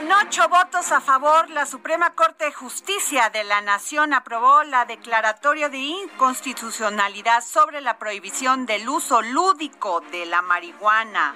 Con 0.00 0.12
ocho 0.12 0.48
votos 0.48 0.92
a 0.92 1.02
favor, 1.02 1.50
la 1.50 1.66
Suprema 1.66 2.14
Corte 2.14 2.46
de 2.46 2.52
Justicia 2.54 3.28
de 3.28 3.44
la 3.44 3.60
Nación 3.60 4.14
aprobó 4.14 4.62
la 4.64 4.86
declaratoria 4.86 5.68
de 5.68 5.76
inconstitucionalidad 5.76 7.44
sobre 7.44 7.82
la 7.82 7.98
prohibición 7.98 8.64
del 8.64 8.88
uso 8.88 9.20
lúdico 9.20 10.00
de 10.10 10.24
la 10.24 10.40
marihuana. 10.40 11.34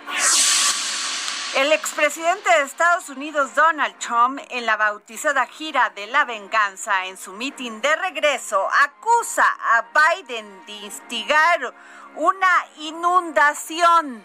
El 1.56 1.72
expresidente 1.72 2.48
de 2.48 2.62
Estados 2.62 3.10
Unidos, 3.10 3.54
Donald 3.54 3.98
Trump, 3.98 4.40
en 4.48 4.64
la 4.64 4.78
bautizada 4.78 5.44
gira 5.44 5.92
de 5.94 6.06
la 6.06 6.24
venganza 6.24 7.04
en 7.04 7.18
su 7.18 7.34
mitin 7.34 7.82
de 7.82 7.94
regreso, 7.96 8.66
acusa 8.82 9.44
a 9.44 9.84
Biden 9.92 10.64
de 10.64 10.72
instigar 10.72 11.74
una 12.16 12.66
inundación 12.78 14.24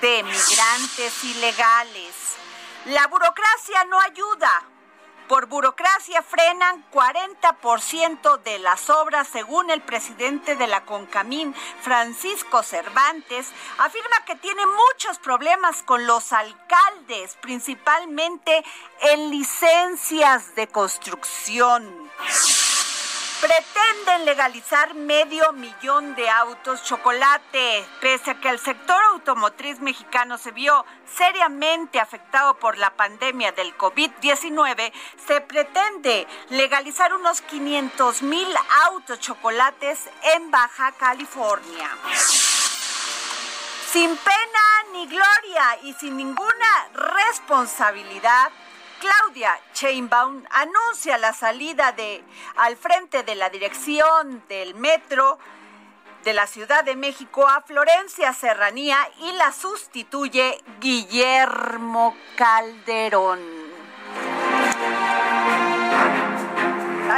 de 0.00 0.24
migrantes 0.24 1.22
ilegales. 1.22 2.36
La 2.86 3.08
burocracia 3.08 3.82
no 3.86 4.00
ayuda. 4.00 4.62
Por 5.28 5.46
burocracia 5.46 6.22
frenan 6.22 6.88
40% 6.92 8.40
de 8.44 8.60
las 8.60 8.88
obras, 8.90 9.26
según 9.26 9.70
el 9.70 9.82
presidente 9.82 10.54
de 10.54 10.68
la 10.68 10.84
CONCAMIN, 10.84 11.52
Francisco 11.82 12.62
Cervantes, 12.62 13.48
afirma 13.78 14.24
que 14.24 14.36
tiene 14.36 14.62
muchos 14.66 15.18
problemas 15.18 15.82
con 15.82 16.06
los 16.06 16.32
alcaldes, 16.32 17.36
principalmente 17.40 18.64
en 19.00 19.30
licencias 19.30 20.54
de 20.54 20.68
construcción. 20.68 22.08
Pretenden 23.40 24.24
legalizar 24.24 24.94
medio 24.94 25.52
millón 25.52 26.14
de 26.14 26.28
autos 26.28 26.82
chocolate, 26.84 27.86
pese 28.00 28.30
a 28.30 28.40
que 28.40 28.48
el 28.48 28.58
sector 28.58 28.96
automotriz 29.12 29.78
mexicano 29.80 30.38
se 30.38 30.52
vio 30.52 30.86
seriamente 31.04 32.00
afectado 32.00 32.58
por 32.58 32.78
la 32.78 32.96
pandemia 32.96 33.52
del 33.52 33.76
COVID-19, 33.76 34.90
se 35.26 35.42
pretende 35.42 36.26
legalizar 36.48 37.12
unos 37.12 37.42
500 37.42 38.22
mil 38.22 38.48
autos 38.86 39.20
chocolates 39.20 40.08
en 40.34 40.50
Baja 40.50 40.92
California. 40.92 41.90
Sin 43.92 44.16
pena 44.16 44.66
ni 44.92 45.06
gloria 45.08 45.78
y 45.82 45.92
sin 45.92 46.16
ninguna 46.16 46.88
responsabilidad, 46.94 48.50
Claudia 49.00 49.58
Sheinbaum 49.74 50.44
anuncia 50.50 51.18
la 51.18 51.32
salida 51.32 51.92
de 51.92 52.24
al 52.56 52.76
frente 52.76 53.22
de 53.22 53.34
la 53.34 53.50
dirección 53.50 54.42
del 54.48 54.74
metro 54.74 55.38
de 56.24 56.32
la 56.32 56.46
Ciudad 56.46 56.84
de 56.84 56.96
México 56.96 57.46
a 57.46 57.60
Florencia 57.62 58.32
Serranía 58.32 58.98
y 59.20 59.32
la 59.32 59.52
sustituye 59.52 60.60
Guillermo 60.80 62.16
Calderón. 62.36 63.65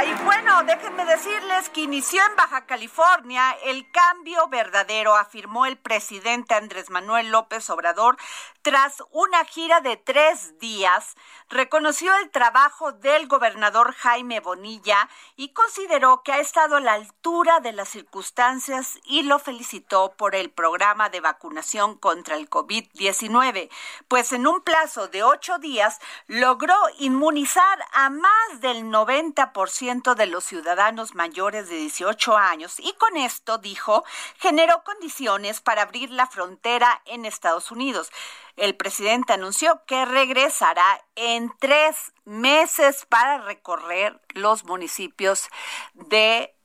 Y 0.01 0.13
bueno, 0.23 0.63
déjenme 0.63 1.03
decirles 1.03 1.69
que 1.69 1.81
inició 1.81 2.21
en 2.25 2.35
Baja 2.37 2.65
California 2.65 3.51
el 3.65 3.91
cambio 3.91 4.47
verdadero, 4.47 5.17
afirmó 5.17 5.65
el 5.65 5.77
presidente 5.77 6.53
Andrés 6.53 6.89
Manuel 6.89 7.31
López 7.31 7.69
Obrador 7.69 8.15
tras 8.61 9.03
una 9.11 9.43
gira 9.43 9.81
de 9.81 9.97
tres 9.97 10.57
días. 10.57 11.15
Reconoció 11.49 12.15
el 12.15 12.29
trabajo 12.29 12.93
del 12.93 13.27
gobernador 13.27 13.93
Jaime 13.93 14.39
Bonilla 14.39 15.09
y 15.35 15.49
consideró 15.49 16.23
que 16.23 16.31
ha 16.31 16.39
estado 16.39 16.77
a 16.77 16.81
la 16.81 16.93
altura 16.93 17.59
de 17.59 17.73
las 17.73 17.89
circunstancias 17.89 18.99
y 19.03 19.23
lo 19.23 19.37
felicitó 19.37 20.13
por 20.15 20.33
el 20.33 20.49
programa 20.49 21.09
de 21.09 21.19
vacunación 21.19 21.97
contra 21.97 22.37
el 22.37 22.49
COVID-19, 22.49 23.69
pues 24.07 24.31
en 24.31 24.47
un 24.47 24.61
plazo 24.61 25.09
de 25.09 25.23
ocho 25.23 25.57
días 25.57 25.99
logró 26.27 26.75
inmunizar 26.99 27.79
a 27.91 28.09
más 28.09 28.61
del 28.61 28.85
90% 28.85 29.88
de 29.89 30.27
los 30.27 30.43
ciudadanos 30.43 31.15
mayores 31.15 31.67
de 31.67 31.77
18 31.77 32.37
años 32.37 32.79
y 32.79 32.93
con 32.93 33.17
esto, 33.17 33.57
dijo, 33.57 34.03
generó 34.37 34.83
condiciones 34.83 35.61
para 35.61 35.81
abrir 35.81 36.11
la 36.11 36.27
frontera 36.27 37.01
en 37.05 37.25
Estados 37.25 37.71
Unidos. 37.71 38.11
El 38.55 38.75
presidente 38.75 39.33
anunció 39.33 39.83
que 39.87 40.05
regresará 40.05 41.03
en 41.15 41.51
tres 41.57 42.13
meses 42.23 43.07
para 43.09 43.39
recorrer 43.39 44.21
los 44.35 44.63
municipios 44.63 45.49
de 45.93 46.55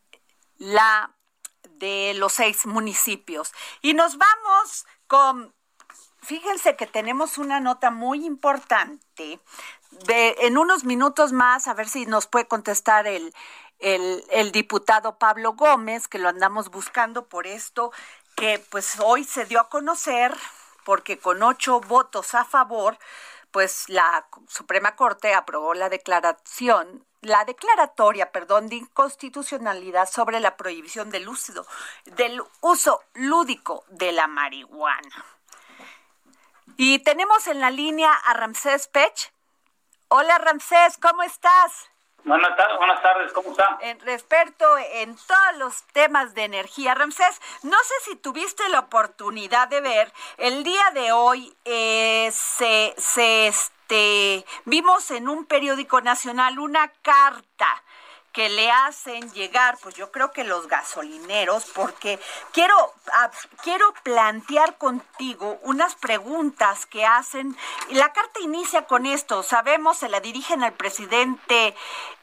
la 0.58 1.16
de 1.62 2.12
los 2.14 2.34
seis 2.34 2.66
municipios. 2.66 3.54
Y 3.80 3.94
nos 3.94 4.18
vamos 4.18 4.84
con 5.06 5.54
Fíjense 6.24 6.74
que 6.74 6.86
tenemos 6.86 7.36
una 7.36 7.60
nota 7.60 7.90
muy 7.90 8.24
importante. 8.24 9.40
En 10.08 10.58
unos 10.58 10.84
minutos 10.84 11.32
más, 11.32 11.68
a 11.68 11.74
ver 11.74 11.88
si 11.88 12.06
nos 12.06 12.26
puede 12.26 12.46
contestar 12.46 13.06
el, 13.06 13.34
el, 13.78 14.24
el, 14.30 14.52
diputado 14.52 15.18
Pablo 15.18 15.54
Gómez, 15.54 16.08
que 16.08 16.18
lo 16.18 16.28
andamos 16.28 16.70
buscando 16.70 17.26
por 17.26 17.46
esto, 17.46 17.92
que 18.36 18.58
pues 18.70 18.98
hoy 19.00 19.24
se 19.24 19.44
dio 19.44 19.60
a 19.60 19.68
conocer, 19.68 20.34
porque 20.84 21.18
con 21.18 21.42
ocho 21.42 21.80
votos 21.80 22.34
a 22.34 22.44
favor, 22.44 22.98
pues 23.50 23.88
la 23.88 24.26
Suprema 24.48 24.96
Corte 24.96 25.34
aprobó 25.34 25.74
la 25.74 25.88
declaración 25.88 27.04
la 27.24 27.44
declaratoria, 27.44 28.30
perdón, 28.30 28.68
de 28.68 28.76
inconstitucionalidad 28.76 30.08
sobre 30.08 30.40
la 30.40 30.56
prohibición 30.56 31.10
del 31.10 31.28
uso, 31.28 31.66
del 32.04 32.42
uso 32.60 33.02
lúdico 33.14 33.84
de 33.88 34.12
la 34.12 34.26
marihuana. 34.26 35.24
Y 36.76 36.98
tenemos 37.00 37.46
en 37.46 37.60
la 37.60 37.70
línea 37.70 38.12
a 38.12 38.34
Ramsés 38.34 38.88
Pech. 38.88 39.32
Hola 40.08 40.38
Ramsés, 40.38 40.98
¿cómo 40.98 41.22
estás? 41.22 41.90
Buenas, 42.24 42.56
tardes, 42.56 42.78
buenas 42.78 43.02
tardes, 43.02 43.32
¿cómo 43.32 43.50
está? 43.50 43.78
En 43.80 44.00
respecto 44.00 44.64
en 44.78 45.14
todos 45.14 45.56
los 45.58 45.82
temas 45.88 46.34
de 46.34 46.44
energía, 46.44 46.94
Ramsés, 46.94 47.40
no 47.62 47.76
sé 47.84 47.94
si 48.04 48.16
tuviste 48.16 48.66
la 48.70 48.80
oportunidad 48.80 49.68
de 49.68 49.80
ver, 49.80 50.12
el 50.38 50.64
día 50.64 50.90
de 50.94 51.12
hoy 51.12 51.54
eh, 51.64 52.30
se, 52.32 52.94
se 52.96 53.48
este, 53.48 54.46
vimos 54.64 55.10
en 55.10 55.28
un 55.28 55.44
periódico 55.44 56.00
nacional 56.00 56.58
una 56.58 56.88
carta 57.02 57.82
que 58.34 58.48
le 58.48 58.68
hacen 58.68 59.32
llegar, 59.32 59.78
pues 59.80 59.94
yo 59.94 60.10
creo 60.10 60.32
que 60.32 60.42
los 60.42 60.66
gasolineros, 60.66 61.66
porque 61.66 62.18
quiero, 62.52 62.74
ah, 63.12 63.30
quiero 63.62 63.94
plantear 64.02 64.76
contigo 64.76 65.58
unas 65.62 65.94
preguntas 65.94 66.84
que 66.84 67.06
hacen. 67.06 67.56
La 67.90 68.12
carta 68.12 68.40
inicia 68.40 68.86
con 68.86 69.06
esto, 69.06 69.44
sabemos, 69.44 69.98
se 69.98 70.08
la 70.08 70.18
dirigen 70.18 70.64
al 70.64 70.72
presidente. 70.72 71.76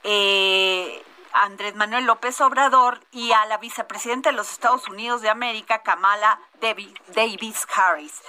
Eh, 0.04 1.02
Andrés 1.34 1.76
Manuel 1.76 2.06
López 2.06 2.40
Obrador 2.42 3.00
y 3.12 3.32
a 3.32 3.46
la 3.46 3.58
vicepresidenta 3.58 4.30
de 4.30 4.36
los 4.36 4.52
Estados 4.52 4.88
Unidos 4.88 5.22
de 5.22 5.30
América, 5.30 5.82
Kamala 5.84 6.40
Davis 6.62 7.68
Harris. 7.76 8.22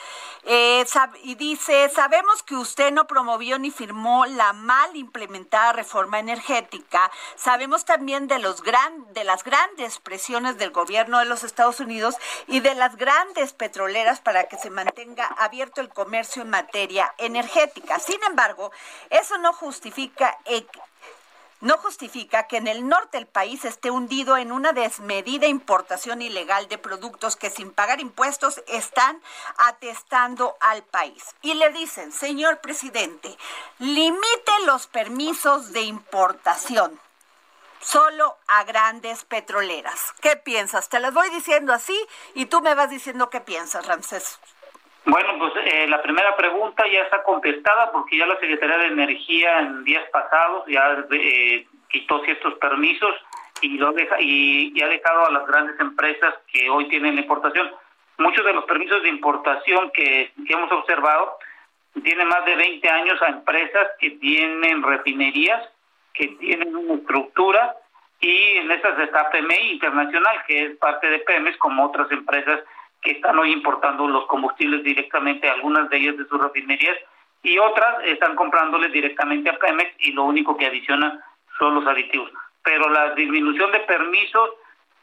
Eh, 0.45 0.85
y 1.23 1.37
dice, 1.37 1.89
sabemos 1.91 2.43
que 2.43 2.57
usted 2.57 2.93
no 2.93 3.07
promovió 3.07 3.59
ni 3.59 3.71
firmó 3.71 4.27
la 4.27 4.53
mal 4.53 4.97
implementada 4.97 5.73
reforma 5.73 6.19
energética. 6.19 7.11
Sabemos 7.37 7.85
también 7.85 8.27
de, 8.27 8.41
los 8.41 8.63
gran, 8.63 9.13
de 9.13 9.23
las 9.23 9.45
grandes 9.45 10.01
presiones 10.01 10.59
del 10.59 10.71
gobierno 10.71 11.21
de 11.21 11.27
los 11.27 11.45
Estados 11.45 11.79
Unidos 11.79 12.17
y 12.49 12.61
de 12.61 12.75
las 12.75 12.97
grandes 12.97 13.53
petroleras 13.53 14.21
para 14.21 14.45
que 14.45 14.59
se 14.59 14.71
mantenga 14.71 15.27
abierto 15.27 15.81
el 15.81 15.91
comercio 15.91 16.43
en 16.43 16.51
materia 16.51 17.15
energética. 17.19 18.01
Sin 18.01 18.23
embargo, 18.25 18.73
eso 19.11 19.39
no 19.39 19.53
justifica 19.53 20.37
no 21.63 21.79
justifica 21.79 22.49
que 22.49 22.57
en 22.59 22.67
el 22.67 22.89
norte 22.89 23.17
del 23.17 23.27
país 23.27 23.65
esté 23.65 23.91
hundido 23.91 24.37
en 24.37 24.51
una 24.51 24.73
desmedida 24.73 25.47
importación 25.47 26.21
ilegal 26.21 26.69
de 26.69 26.77
productos 26.77 27.37
que 27.37 27.51
sin 27.51 27.71
pagar 27.71 28.01
impuestos 28.01 28.63
están 28.67 29.23
atestando 29.57 30.57
al 30.61 30.83
país. 30.83 31.25
Y 31.41 31.55
le 31.55 31.71
dicen, 31.71 32.13
señor 32.13 32.61
presidente, 32.61 33.37
limite 33.79 34.53
los 34.67 34.89
permisos 34.89 35.73
de 35.73 35.83
importación 35.83 37.01
solo 37.81 38.37
a 38.49 38.65
grandes 38.65 39.25
petroleras. 39.25 40.15
¿Qué 40.21 40.37
piensas? 40.37 40.89
Te 40.89 41.01
las 41.01 41.15
voy 41.15 41.31
diciendo 41.31 41.73
así 41.73 41.99
y 42.35 42.47
tú 42.47 42.61
me 42.61 42.75
vas 42.75 42.91
diciendo 42.91 43.31
qué 43.31 43.41
piensas, 43.41 43.87
Ramsés. 43.87 44.39
Bueno, 45.05 45.37
pues 45.39 45.53
eh, 45.67 45.87
la 45.89 46.01
primera 46.01 46.37
pregunta 46.37 46.85
ya 46.87 47.01
está 47.03 47.23
contestada 47.25 47.91
porque 47.91 48.17
ya 48.17 48.27
la 48.27 48.39
Secretaría 48.39 48.79
de 48.79 48.87
Energía 48.87 49.61
en 49.61 49.85
días 49.85 50.05
pasados 50.13 50.65
ya 50.69 51.05
eh, 51.11 51.67
quitó 51.89 52.23
ciertos 52.25 52.55
permisos 52.55 53.15
y 53.61 53.79
lo 53.79 53.93
deja 53.93 54.21
y, 54.21 54.81
ha 54.81 54.89
dejado 54.89 55.27
a 55.27 55.31
las 55.31 55.47
grandes 55.47 55.79
empresas 55.81 56.35
que 56.53 56.71
hoy 56.71 56.89
tienen 56.89 57.19
importación. 57.19 57.71
Muchos 58.19 58.45
de 58.45 58.53
los 58.53 58.65
permisos 58.65 59.03
de 59.03 59.09
importación 59.09 59.91
que, 59.91 60.33
hemos 60.49 60.71
observado 60.71 61.37
tienen 62.05 62.29
más 62.29 62.45
de 62.45 62.57
20 62.57 62.89
años 62.89 63.21
a 63.23 63.29
empresas 63.29 63.89
que 63.99 64.11
tienen 64.13 64.83
refinerías, 64.83 65.69
que 66.15 66.29
tienen 66.29 66.77
una 66.77 66.95
estructura 66.95 67.77
y 68.21 68.57
en 68.59 68.71
esas 68.71 68.99
está 69.01 69.31
PMI 69.31 69.73
Internacional, 69.73 70.45
que 70.47 70.67
es 70.67 70.77
parte 70.77 71.11
de 71.11 71.19
Pemex, 71.21 71.57
como 71.59 71.87
otras 71.87 72.11
empresas 72.13 72.61
que 73.03 73.13
están 73.13 73.39
hoy 73.39 73.53
importando 73.53 74.07
los 74.07 74.27
combustibles 74.27 74.83
directamente, 74.85 75.49
algunas 75.49 75.91
de 75.91 75.97
ellas 75.99 76.17
de 76.17 76.27
sus 76.27 76.41
refinerías, 76.41 76.97
y 77.43 77.59
otras 77.59 78.05
están 78.05 78.37
comprándoles 78.37 78.93
directamente 78.93 79.51
a 79.51 79.59
Pemex 79.59 79.95
y 79.99 80.13
lo 80.13 80.25
único 80.25 80.57
que 80.57 80.67
adicionan 80.67 81.21
son 81.59 81.75
los 81.75 81.87
aditivos. 81.87 82.31
Pero 82.63 82.89
la 82.89 83.15
disminución 83.15 83.73
de 83.73 83.81
permisos 83.81 84.51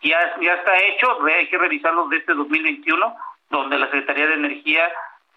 ya, 0.01 0.17
ya 0.39 0.53
está 0.53 0.77
hecho, 0.79 1.19
hay 1.25 1.47
que 1.47 1.57
revisarlos 1.57 2.09
desde 2.09 2.33
2021, 2.33 3.15
donde 3.49 3.77
la 3.77 3.85
Secretaría 3.87 4.27
de 4.27 4.35
Energía 4.35 4.89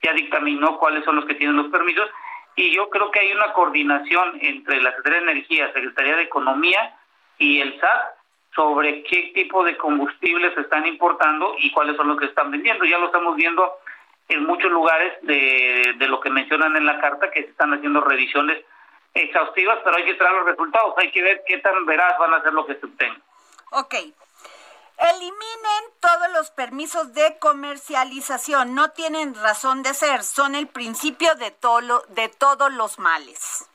ya 0.03 0.13
dictaminó 0.13 0.79
cuáles 0.79 1.05
son 1.05 1.17
los 1.17 1.25
que 1.25 1.35
tienen 1.35 1.57
los 1.57 1.67
permisos, 1.67 2.09
y 2.55 2.71
yo 2.75 2.89
creo 2.91 3.11
que 3.11 3.21
hay 3.21 3.33
una 3.33 3.53
coordinación 3.55 4.39
entre 4.41 4.81
la 4.81 4.91
Secretaría 4.91 5.27
de 5.27 5.33
Energía, 5.33 5.73
Secretaría 5.73 6.17
de 6.17 6.23
Economía 6.23 6.95
y 7.39 7.61
el 7.61 7.81
SAT 7.81 8.22
sobre 8.55 9.03
qué 9.05 9.33
tipo 9.35 9.65
de 9.65 9.77
combustibles 9.77 10.57
están 10.59 10.87
importando 10.87 11.55
y 11.59 11.71
cuáles 11.73 11.97
son 11.97 12.09
los 12.09 12.19
que 12.19 12.27
están 12.27 12.51
vendiendo. 12.51 12.85
Ya 12.85 12.99
lo 12.99 13.07
estamos 13.07 13.37
viendo 13.37 13.79
en 14.29 14.45
muchos 14.45 14.71
lugares 14.71 15.15
de, 15.23 15.95
de 15.99 16.09
lo 16.09 16.21
que 16.21 16.31
mencionan 16.31 16.77
en 16.77 16.87
la 16.87 17.01
carta, 17.01 17.31
que 17.31 17.43
se 17.43 17.51
están 17.51 17.73
haciendo 17.75 18.01
revisiones 18.01 18.65
exhaustivas, 19.15 19.79
pero 19.85 19.97
hay 19.97 20.05
que 20.05 20.15
traer 20.15 20.35
los 20.35 20.47
resultados, 20.47 20.95
hay 20.97 21.11
que 21.11 21.23
ver 21.23 21.43
qué 21.47 21.59
tan 21.59 21.85
veraz 21.87 22.19
van 22.19 22.35
a 22.35 22.43
ser 22.43 22.53
lo 22.53 22.67
que 22.67 22.77
se 22.77 22.87
obtenga. 22.87 23.21
Ok. 23.71 23.95
Eliminen 24.99 25.85
todos 26.01 26.33
los 26.33 26.51
permisos 26.51 27.13
de 27.13 27.39
comercialización, 27.39 28.75
no 28.75 28.91
tienen 28.91 29.35
razón 29.35 29.83
de 29.83 29.95
ser, 29.95 30.23
son 30.23 30.55
el 30.55 30.69
principio 30.69 31.35
de, 31.35 31.51
todo, 31.51 32.05
de 32.11 32.29
todos 32.29 32.73
los 32.73 32.99
males. 32.99 33.69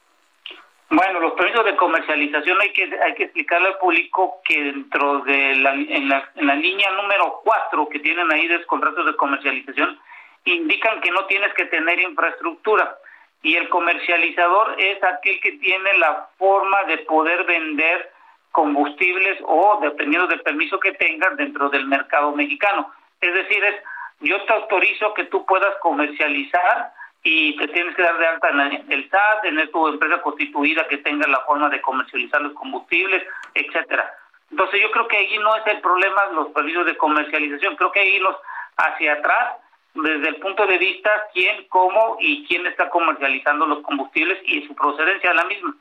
Bueno, 0.90 1.20
los 1.20 1.34
permisos 1.34 1.66
de 1.66 1.76
comercialización 1.76 2.62
hay 2.62 2.72
que 2.72 2.90
hay 3.04 3.14
que 3.16 3.24
explicarle 3.24 3.68
al 3.68 3.78
público 3.78 4.42
que 4.46 4.64
dentro 4.64 5.20
de 5.20 5.56
la 5.56 5.74
en 5.74 6.08
la, 6.08 6.30
la 6.36 6.56
línea 6.56 6.92
número 6.92 7.42
4 7.44 7.90
que 7.90 8.00
tienen 8.00 8.32
ahí 8.32 8.48
de 8.48 8.66
contratos 8.66 9.06
de 9.06 9.16
comercialización 9.18 10.00
indican 10.46 11.02
que 11.02 11.12
no 11.12 11.26
tienes 11.26 11.54
que 11.56 11.66
tener 11.66 12.00
infraestructura 12.00 12.98
y 13.42 13.56
el 13.56 13.68
comercializador 13.68 14.76
es 14.80 15.04
aquel 15.04 15.40
que 15.42 15.54
tiene 15.54 15.98
la 15.98 16.30
forma 16.38 16.84
de 16.84 17.00
poder 17.00 17.44
vender 17.46 18.12
combustibles 18.52 19.40
o 19.44 19.80
dependiendo 19.82 20.28
del 20.28 20.42
permiso 20.42 20.80
que 20.80 20.94
tengas 20.94 21.36
dentro 21.38 21.70
del 21.70 21.86
mercado 21.86 22.32
mexicano. 22.32 22.92
Es 23.20 23.34
decir, 23.34 23.64
es 23.64 23.76
yo 24.22 24.42
te 24.46 24.54
autorizo 24.54 25.14
que 25.14 25.26
tú 25.26 25.46
puedas 25.46 25.76
comercializar 25.82 26.92
y 27.24 27.56
te 27.58 27.68
tienes 27.70 27.96
que 27.96 28.02
dar 28.02 28.18
de 28.18 28.28
alta 28.28 28.50
en 28.50 28.92
el 28.92 29.10
SAT, 29.10 29.42
tener 29.42 29.72
tu 29.72 29.88
empresa 29.88 30.22
constituida 30.22 30.88
que 30.88 30.98
tenga 31.00 31.28
la 31.28 31.42
forma 31.42 31.70
de 31.70 31.82
comercializar 31.82 32.42
los 32.42 32.54
combustibles, 32.54 33.24
etcétera. 33.54 34.12
Entonces 34.52 34.82
yo 34.82 34.92
creo 34.92 35.08
que 35.08 35.18
ahí 35.18 35.38
no 35.40 35.56
es 35.58 35.68
el 35.68 35.82
problema 35.82 36.26
los 36.34 36.50
permisos 36.50 36.86
de 36.86 36.96
comercialización, 36.96 37.76
creo 37.76 37.92
que 37.92 38.00
ahí 38.00 38.20
los 38.20 38.36
hacia 38.78 39.14
atrás, 39.14 39.58
desde 39.94 40.30
el 40.30 40.36
punto 40.38 40.66
de 40.68 40.78
vista 40.78 41.10
quién, 41.34 41.66
cómo 41.70 42.18
y 42.20 42.46
quién 42.46 42.66
está 42.68 42.90
comercializando 42.90 43.66
los 43.66 43.80
combustibles 43.80 44.40
y 44.46 44.66
su 44.68 44.76
procedencia 44.76 45.32
de 45.32 45.36
la 45.36 45.46
misma. 45.46 45.76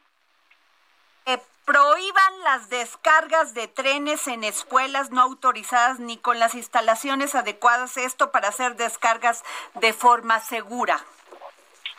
Prohíban 1.66 2.44
las 2.44 2.70
descargas 2.70 3.52
de 3.52 3.66
trenes 3.66 4.28
en 4.28 4.44
escuelas 4.44 5.10
no 5.10 5.20
autorizadas 5.20 5.98
ni 5.98 6.16
con 6.16 6.38
las 6.38 6.54
instalaciones 6.54 7.34
adecuadas, 7.34 7.96
esto 7.96 8.30
para 8.30 8.50
hacer 8.50 8.76
descargas 8.76 9.42
de 9.74 9.92
forma 9.92 10.38
segura. 10.38 10.96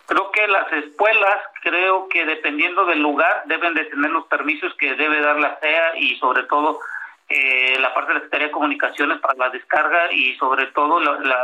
Creo 0.06 0.32
que 0.32 0.48
las 0.48 0.72
escuelas, 0.72 1.42
creo 1.64 2.08
que 2.08 2.26
dependiendo 2.26 2.86
del 2.86 3.02
lugar, 3.02 3.44
deben 3.48 3.74
de 3.74 3.84
tener 3.84 4.10
los 4.10 4.26
permisos 4.28 4.74
que 4.76 4.96
debe 4.96 5.20
dar 5.20 5.36
la 5.38 5.60
CEA 5.60 5.98
y 5.98 6.18
sobre 6.18 6.44
todo 6.44 6.80
eh, 7.28 7.78
la 7.82 7.94
parte 7.94 8.14
de 8.14 8.14
la 8.14 8.20
Secretaría 8.22 8.48
de 8.48 8.54
Comunicaciones 8.54 9.20
para 9.20 9.38
la 9.38 9.50
descarga 9.50 10.14
y 10.14 10.34
sobre 10.38 10.68
todo 10.68 11.02
la, 11.02 11.44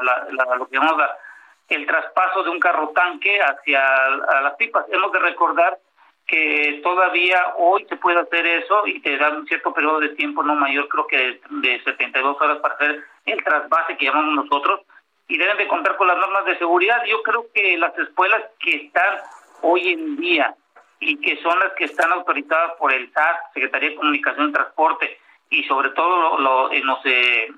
lo 0.58 0.70
que 0.70 0.78
llamamos 0.78 1.04
el 1.68 1.86
traspaso 1.86 2.44
de 2.44 2.52
un 2.52 2.60
carro 2.62 2.94
tanque 2.96 3.42
hacia 3.42 3.82
las 4.42 4.56
pipas. 4.56 4.86
Hemos 4.90 5.12
de 5.12 5.20
recordar 5.20 5.78
que 6.28 6.80
todavía 6.84 7.54
hoy 7.58 7.86
se 7.90 7.98
puede 7.98 8.20
hacer 8.20 8.46
eso 8.46 8.88
y 8.88 9.02
te 9.02 9.18
dan 9.18 9.38
un 9.38 9.48
cierto 9.48 9.74
periodo 9.74 10.00
de 10.00 10.10
tiempo 10.10 10.44
no 10.44 10.56
mayor, 10.56 10.88
creo 10.88 11.08
que 11.08 11.42
de 11.50 11.84
72 11.84 12.42
horas 12.42 12.60
para 12.60 12.76
hacer 12.76 13.04
el 13.26 13.44
trasvase 13.44 13.98
que 13.98 14.06
llamamos 14.06 14.46
nosotros 14.46 14.82
y 15.28 15.38
deben 15.38 15.58
de 15.58 15.68
contar 15.68 15.98
con 15.98 16.08
las 16.08 16.18
normas 16.18 16.46
de 16.46 16.58
seguridad. 16.58 17.04
Yo 17.06 17.22
creo 17.24 17.48
que 17.54 17.78
las 17.78 17.98
escuelas 17.98 18.42
que 18.60 18.76
están 18.76 19.18
hoy 19.62 19.92
en 19.92 20.18
día 20.18 20.56
y 21.00 21.20
que 21.20 21.42
son 21.42 21.60
las 21.60 21.74
que 21.74 21.86
están 21.86 22.12
autorizadas 22.12 22.74
por 22.78 22.94
el 22.94 23.12
SAT, 23.12 23.54
Secretaría 23.54 23.90
de 23.90 23.96
Comunicación 23.96 24.50
y 24.50 24.54
Transporte, 24.54 25.20
y 25.50 25.64
sobre 25.66 25.90
todo 25.90 26.40
lo, 26.40 26.70
no 26.84 27.02
sé, 27.02 27.52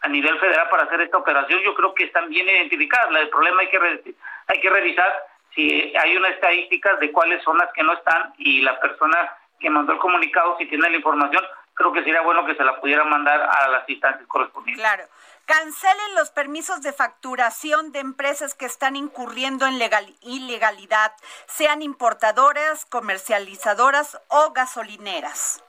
a 0.00 0.08
nivel 0.08 0.38
federal 0.38 0.68
para 0.68 0.84
hacer 0.84 1.00
esta 1.00 1.16
operación, 1.16 1.60
yo 1.62 1.74
creo 1.74 1.94
que 1.94 2.04
están 2.04 2.28
bien 2.28 2.48
identificadas. 2.48 3.08
El 3.16 3.30
problema 3.30 3.62
hay 3.62 3.68
que 3.68 4.14
hay 4.48 4.60
que 4.60 4.70
revisar 4.70 5.12
si 5.54 5.92
hay 5.96 6.16
una 6.16 6.28
estadística 6.28 6.96
de 6.96 7.12
cuáles 7.12 7.42
son 7.42 7.58
las 7.58 7.72
que 7.72 7.82
no 7.82 7.92
están 7.92 8.32
y 8.38 8.62
la 8.62 8.78
persona 8.80 9.16
que 9.60 9.70
mandó 9.70 9.92
el 9.92 9.98
comunicado, 9.98 10.56
si 10.58 10.66
tiene 10.66 10.90
la 10.90 10.96
información, 10.96 11.44
creo 11.74 11.92
que 11.92 12.02
sería 12.02 12.22
bueno 12.22 12.44
que 12.44 12.54
se 12.54 12.64
la 12.64 12.80
pudiera 12.80 13.04
mandar 13.04 13.40
a 13.40 13.68
las 13.68 13.88
instancias 13.88 14.26
correspondientes. 14.26 14.82
Claro. 14.82 15.04
Cancelen 15.46 16.14
los 16.16 16.30
permisos 16.30 16.82
de 16.82 16.92
facturación 16.92 17.92
de 17.92 17.98
empresas 17.98 18.54
que 18.54 18.66
están 18.66 18.96
incurriendo 18.96 19.66
en 19.66 19.74
ilegalidad, 20.22 21.12
sean 21.46 21.82
importadoras, 21.82 22.84
comercializadoras 22.86 24.20
o 24.28 24.52
gasolineras. 24.52 25.62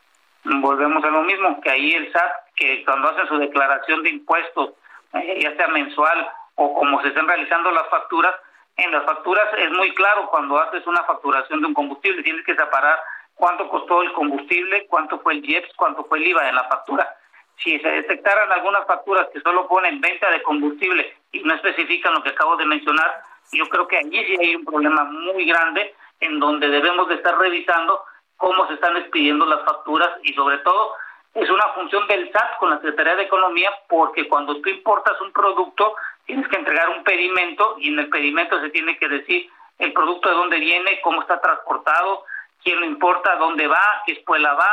Volvemos 0.46 1.04
a 1.04 1.08
lo 1.08 1.24
mismo, 1.24 1.60
que 1.62 1.72
ahí 1.72 1.94
el 1.94 2.12
SAT, 2.12 2.32
que 2.56 2.84
cuando 2.86 3.10
hacen 3.10 3.28
su 3.28 3.38
declaración 3.38 4.04
de 4.04 4.10
impuestos, 4.10 4.74
eh, 5.14 5.40
ya 5.42 5.56
sea 5.56 5.68
mensual 5.70 6.30
o 6.56 6.74
como 6.74 7.02
se 7.02 7.08
están 7.08 7.28
realizando 7.28 7.72
las 7.72 7.90
facturas, 7.90 8.36
en 8.78 8.92
las 8.92 9.06
facturas 9.06 9.46
es 9.58 9.72
muy 9.72 9.94
claro 9.94 10.30
cuando 10.30 10.58
haces 10.60 10.86
una 10.88 11.04
facturación 11.04 11.62
de 11.62 11.68
un 11.68 11.74
combustible, 11.74 12.24
tienes 12.24 12.46
que 12.46 12.56
separar 12.56 13.00
cuánto 13.36 13.70
costó 13.70 14.02
el 14.02 14.12
combustible, 14.14 14.88
cuánto 14.88 15.20
fue 15.20 15.34
el 15.34 15.50
IEPS, 15.50 15.74
cuánto 15.76 16.04
fue 16.06 16.20
el 16.20 16.28
IVA 16.28 16.50
en 16.50 16.56
la 16.56 16.64
factura. 16.66 17.16
Si 17.58 17.80
se 17.80 17.88
detectaran 17.88 18.52
algunas 18.52 18.86
facturas 18.88 19.28
que 19.32 19.42
solo 19.42 19.68
ponen 19.68 20.02
venta 20.02 20.30
de 20.32 20.42
combustible 20.42 21.18
y 21.32 21.42
no 21.44 21.54
especifican 21.54 22.14
lo 22.14 22.24
que 22.24 22.30
acabo 22.30 22.56
de 22.58 22.66
mencionar, 22.66 23.22
yo 23.52 23.68
creo 23.68 23.88
que 23.88 23.98
allí 23.98 24.26
sí 24.26 24.38
hay 24.40 24.56
un 24.56 24.66
problema 24.66 25.04
muy 25.04 25.46
grande 25.46 25.94
en 26.20 26.40
donde 26.40 26.68
debemos 26.68 27.08
de 27.10 27.16
estar 27.16 27.38
revisando 27.38 28.04
cómo 28.38 28.68
se 28.68 28.74
están 28.74 28.98
expidiendo 28.98 29.46
las 29.46 29.64
facturas 29.64 30.10
y 30.24 30.34
sobre 30.34 30.58
todo 30.60 30.96
es 31.36 31.50
una 31.50 31.68
función 31.70 32.08
del 32.08 32.32
SAT 32.32 32.58
con 32.60 32.70
la 32.70 32.78
Secretaría 32.78 33.16
de 33.16 33.24
Economía 33.24 33.72
porque 33.88 34.28
cuando 34.28 34.60
tú 34.62 34.70
importas 34.70 35.20
un 35.22 35.32
producto 35.32 35.96
tienes 36.26 36.48
que 36.48 36.58
entregar 36.58 36.90
un 36.90 37.04
pedimento 37.04 37.76
y 37.80 37.90
en 37.90 38.00
el 38.00 38.10
pedimento 38.10 38.60
se 38.62 38.70
tiene 38.70 38.98
que 38.98 39.08
decir 39.08 39.50
el 39.80 39.94
producto 39.94 40.30
de 40.30 40.36
dónde 40.36 40.60
viene, 40.60 41.02
cómo 41.02 41.22
está 41.22 41.42
transportado, 41.42 42.26
quién 42.64 42.80
lo 42.80 42.86
importa, 42.86 43.36
dónde 43.36 43.68
va, 43.68 44.04
qué 44.06 44.14
escuela 44.14 44.54
va, 44.54 44.70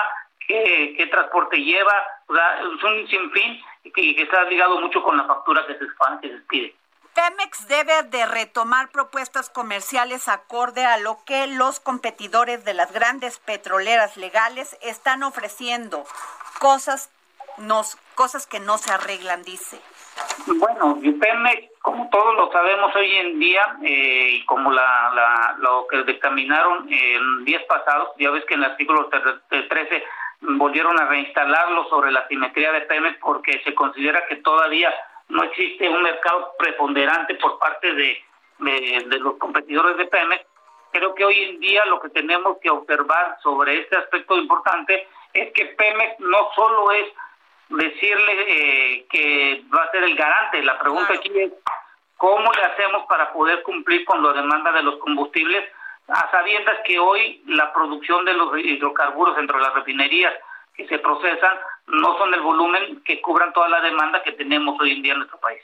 qué, 0.47 0.95
qué 0.97 1.07
transporte 1.07 1.57
lleva, 1.57 1.93
o 2.27 2.35
sea, 2.35 2.61
es 2.61 2.83
un 2.83 3.09
sinfín 3.09 3.61
y 3.85 3.93
que, 3.93 4.23
está 4.23 4.45
ligado 4.45 4.81
mucho 4.81 5.03
con 5.03 5.17
la 5.17 5.25
factura 5.25 5.67
que 5.67 5.75
se, 5.75 5.87
que 6.21 6.29
se 6.29 6.41
pide. 6.49 6.75
Pemex 7.15 7.67
debe 7.67 8.05
de 8.05 8.25
retomar 8.25 8.91
propuestas 8.91 9.51
comerciales 9.51 10.29
acorde 10.29 10.85
a 10.85 10.99
lo 10.99 11.19
que 11.25 11.49
los 11.49 11.81
competidores 11.81 12.65
de 12.65 12.75
las 12.75 12.93
grandes 12.93 13.39
petroleras 13.39 14.17
legales 14.17 14.79
están 14.81 15.25
ofreciendo. 15.25 16.05
Cosas, 16.61 17.11
nos, 17.59 17.97
cosas 18.15 18.47
que 18.47 18.61
no 18.61 18.79
se 18.79 18.93
arreglan, 18.93 19.43
dice. 19.43 19.81
Bueno, 20.47 20.99
Pemex, 21.01 21.81
como 21.83 22.09
todos 22.11 22.35
lo 22.35 22.51
sabemos 22.53 22.95
hoy 22.97 23.17
en 23.17 23.39
día, 23.39 23.77
eh, 23.83 24.31
y 24.33 24.45
como 24.47 24.73
la, 24.73 25.13
la, 25.15 25.57
lo 25.59 25.87
que 25.89 26.03
dictaminaron 26.05 26.91
en 26.91 27.45
días 27.45 27.63
pasados, 27.65 28.11
ya 28.19 28.31
ves 28.31 28.45
que 28.47 28.55
en 28.55 28.65
el 28.65 28.71
artículo 28.71 29.09
13 29.09 30.05
volvieron 30.41 30.99
a 30.99 31.07
reinstalarlo 31.07 31.89
sobre 31.89 32.11
la 32.11 32.27
simetría 32.29 32.73
de 32.73 32.83
Pemex 32.83 33.19
porque 33.21 33.61
se 33.65 33.75
considera 33.75 34.27
que 34.27 34.37
todavía 34.37 34.93
no 35.29 35.43
existe 35.45 35.89
un 35.89 36.03
mercado 36.03 36.55
preponderante 36.59 37.35
por 37.37 37.59
parte 37.59 37.93
de, 37.95 38.23
los 39.21 39.37
competidores 39.37 39.97
de 39.97 40.07
Pemex. 40.07 40.45
Creo 40.93 41.15
que 41.15 41.25
hoy 41.25 41.41
en 41.43 41.61
día 41.61 41.85
lo 41.87 42.01
que 42.01 42.09
tenemos 42.09 42.59
que 42.59 42.71
observar 42.71 43.37
sobre 43.43 43.81
este 43.81 43.97
aspecto 43.97 44.37
importante 44.37 45.07
es 45.33 45.53
que 45.53 45.67
Pemex 45.67 46.19
no 46.21 46.49
solo 46.55 46.91
es 46.91 47.07
decirle 47.71 48.33
eh, 48.49 49.07
que 49.09 49.65
va 49.75 49.85
a 49.85 49.91
ser 49.91 50.05
el 50.05 50.17
garante, 50.17 50.63
la 50.63 50.79
pregunta 50.79 51.15
aquí 51.15 51.31
es 51.39 51.53
cómo 52.17 52.53
le 52.53 52.63
hacemos 52.63 53.07
para 53.07 53.33
poder 53.33 53.63
cumplir 53.63 54.05
con 54.05 54.23
la 54.23 54.33
demanda 54.33 54.73
de 54.73 54.83
los 54.83 54.99
combustibles, 54.99 55.65
a 56.09 56.31
sabiendas 56.31 56.79
que 56.85 56.99
hoy 56.99 57.43
la 57.47 57.73
producción 57.73 58.25
de 58.25 58.35
los 58.35 58.59
hidrocarburos 58.59 59.39
entre 59.39 59.61
las 59.61 59.73
refinerías 59.75 60.35
que 60.75 60.87
se 60.89 60.99
procesan 60.99 61.59
no 61.87 62.19
son 62.19 62.35
el 62.35 62.41
volumen 62.41 63.03
que 63.05 63.21
cubran 63.21 63.53
toda 63.53 63.69
la 63.69 63.81
demanda 63.81 64.23
que 64.23 64.33
tenemos 64.33 64.79
hoy 64.81 64.93
en 64.93 65.03
día 65.03 65.13
en 65.13 65.19
nuestro 65.21 65.39
país. 65.39 65.63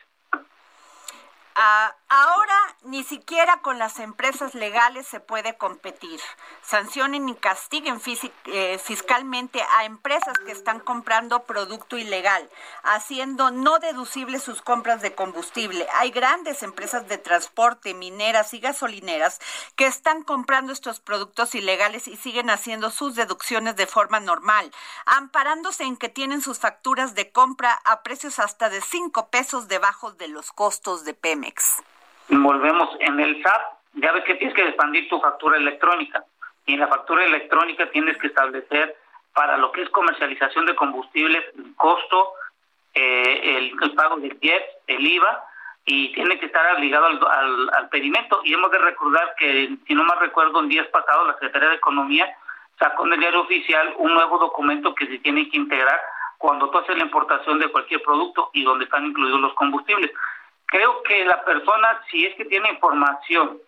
Ah, 1.56 1.92
ahora 2.08 2.76
ni 2.84 3.02
siquiera 3.02 3.60
con 3.62 3.78
las 3.78 3.98
empresas 3.98 4.54
legales 4.54 5.06
se 5.06 5.20
puede 5.20 5.56
competir. 5.56 6.20
Sancionen 6.62 7.28
y 7.28 7.34
castiguen 7.34 8.00
eh, 8.46 8.78
fiscalmente 8.82 9.60
a 9.76 9.84
empresas 9.84 10.38
que 10.38 10.52
están 10.52 10.80
comprando 10.80 11.44
producto 11.44 11.98
ilegal, 11.98 12.48
haciendo 12.82 13.50
no 13.50 13.78
deducibles 13.78 14.42
sus 14.42 14.62
compras 14.62 15.02
de 15.02 15.14
combustible. 15.14 15.86
Hay 15.94 16.10
grandes 16.10 16.62
empresas 16.62 17.08
de 17.08 17.18
transporte, 17.18 17.94
mineras 17.94 18.54
y 18.54 18.60
gasolineras 18.60 19.40
que 19.74 19.86
están 19.86 20.22
comprando 20.22 20.72
estos 20.72 21.00
productos 21.00 21.54
ilegales 21.54 22.06
y 22.06 22.16
siguen 22.16 22.50
haciendo 22.50 22.90
sus 22.90 23.16
deducciones 23.16 23.76
de 23.76 23.86
forma 23.86 24.20
normal, 24.20 24.70
amparándose 25.06 25.84
en 25.84 25.96
que 25.96 26.08
tienen 26.08 26.40
sus 26.40 26.58
facturas 26.58 27.14
de 27.14 27.32
compra 27.32 27.80
a 27.84 28.02
precios 28.02 28.38
hasta 28.38 28.68
de 28.68 28.80
5 28.80 29.28
pesos 29.28 29.68
debajo 29.68 30.12
de 30.12 30.28
los 30.28 30.52
costos 30.52 31.04
de 31.04 31.14
Pemex 31.14 31.82
volvemos 32.28 32.88
en 33.00 33.20
el 33.20 33.42
SAT, 33.42 33.62
ya 33.94 34.12
ves 34.12 34.24
que 34.24 34.34
tienes 34.34 34.54
que 34.54 34.66
expandir 34.66 35.08
tu 35.08 35.20
factura 35.20 35.56
electrónica 35.56 36.24
y 36.66 36.74
en 36.74 36.80
la 36.80 36.88
factura 36.88 37.24
electrónica 37.24 37.90
tienes 37.90 38.16
que 38.18 38.26
establecer 38.26 38.96
para 39.32 39.56
lo 39.56 39.70
que 39.72 39.82
es 39.82 39.90
comercialización 39.90 40.66
de 40.66 40.74
combustibles 40.74 41.44
el 41.56 41.74
costo, 41.76 42.32
eh, 42.94 43.58
el, 43.58 43.92
pago 43.94 44.16
del 44.16 44.36
IEPS, 44.40 44.64
el 44.86 45.06
IVA 45.06 45.44
y 45.84 46.12
tiene 46.12 46.38
que 46.40 46.46
estar 46.46 46.80
ligado 46.80 47.06
al, 47.06 47.70
al, 47.76 47.88
pedimento. 47.90 48.40
Y 48.44 48.54
hemos 48.54 48.70
de 48.70 48.78
recordar 48.78 49.34
que 49.38 49.76
si 49.86 49.94
no 49.94 50.04
más 50.04 50.18
recuerdo 50.18 50.60
en 50.60 50.68
días 50.68 50.88
pasados 50.88 51.26
la 51.26 51.34
Secretaría 51.34 51.68
de 51.68 51.76
Economía 51.76 52.34
sacó 52.78 53.06
en 53.06 53.12
el 53.12 53.20
diario 53.20 53.42
oficial 53.42 53.94
un 53.98 54.14
nuevo 54.14 54.38
documento 54.38 54.94
que 54.94 55.06
se 55.06 55.18
tiene 55.18 55.48
que 55.48 55.58
integrar 55.58 56.00
cuando 56.38 56.68
tú 56.70 56.78
haces 56.78 56.96
la 56.96 57.04
importación 57.04 57.58
de 57.58 57.68
cualquier 57.68 58.02
producto 58.02 58.50
y 58.52 58.64
donde 58.64 58.84
están 58.84 59.06
incluidos 59.06 59.40
los 59.40 59.54
combustibles 59.54 60.10
creo 60.66 61.02
que 61.02 61.24
la 61.24 61.44
persona, 61.44 62.00
si 62.10 62.26
es 62.26 62.34
que 62.36 62.44
tiene 62.44 62.70
información 62.70 63.58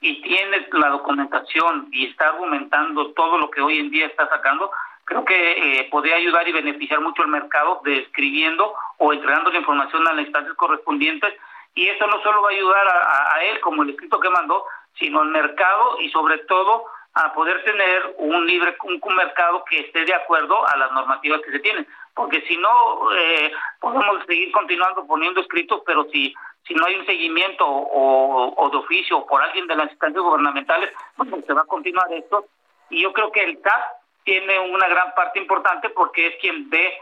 y 0.00 0.22
tiene 0.22 0.66
la 0.72 0.88
documentación 0.88 1.88
y 1.92 2.06
está 2.06 2.28
argumentando 2.28 3.12
todo 3.12 3.38
lo 3.38 3.50
que 3.50 3.60
hoy 3.60 3.78
en 3.78 3.90
día 3.90 4.06
está 4.06 4.28
sacando, 4.28 4.70
creo 5.04 5.24
que 5.24 5.80
eh, 5.80 5.88
podría 5.90 6.16
ayudar 6.16 6.46
y 6.48 6.52
beneficiar 6.52 7.00
mucho 7.00 7.22
al 7.22 7.28
mercado 7.28 7.80
describiendo 7.84 8.74
o 8.98 9.12
entregando 9.12 9.50
la 9.50 9.58
información 9.58 10.06
a 10.06 10.12
las 10.12 10.24
instancias 10.24 10.54
correspondientes. 10.56 11.34
Y 11.74 11.86
eso 11.88 12.06
no 12.06 12.22
solo 12.22 12.42
va 12.42 12.48
a 12.48 12.52
ayudar 12.52 12.88
a, 12.88 13.44
él 13.44 13.60
como 13.60 13.82
el 13.82 13.90
escrito 13.90 14.18
que 14.18 14.30
mandó, 14.30 14.64
sino 14.98 15.20
al 15.20 15.28
mercado 15.28 16.00
y 16.00 16.08
sobre 16.10 16.38
todo 16.38 16.86
a 17.16 17.32
poder 17.32 17.64
tener 17.64 18.14
un 18.18 18.46
libre 18.46 18.76
un 18.82 19.16
mercado 19.16 19.64
que 19.64 19.80
esté 19.80 20.04
de 20.04 20.14
acuerdo 20.14 20.66
a 20.68 20.76
las 20.76 20.92
normativas 20.92 21.40
que 21.42 21.50
se 21.50 21.60
tienen 21.60 21.86
porque 22.16 22.40
si 22.48 22.56
no 22.56 23.12
eh, 23.12 23.52
podemos 23.78 24.24
seguir 24.26 24.50
continuando 24.50 25.06
poniendo 25.06 25.42
escritos, 25.42 25.82
pero 25.84 26.04
si 26.10 26.34
si 26.66 26.74
no 26.74 26.84
hay 26.86 26.96
un 26.96 27.06
seguimiento 27.06 27.64
o, 27.64 28.68
de 28.70 28.76
oficio 28.76 29.24
por 29.26 29.40
alguien 29.40 29.68
de 29.68 29.76
las 29.76 29.90
instancias 29.90 30.20
gubernamentales, 30.20 30.92
bueno, 31.16 31.38
se 31.46 31.52
va 31.52 31.60
a 31.60 31.66
continuar 31.66 32.12
esto. 32.12 32.46
Y 32.90 33.02
yo 33.02 33.12
creo 33.12 33.30
que 33.30 33.44
el 33.44 33.60
CAP 33.60 33.82
tiene 34.24 34.58
una 34.58 34.88
gran 34.88 35.14
parte 35.14 35.38
importante 35.38 35.90
porque 35.90 36.26
es 36.26 36.36
quien 36.40 36.68
ve 36.68 36.92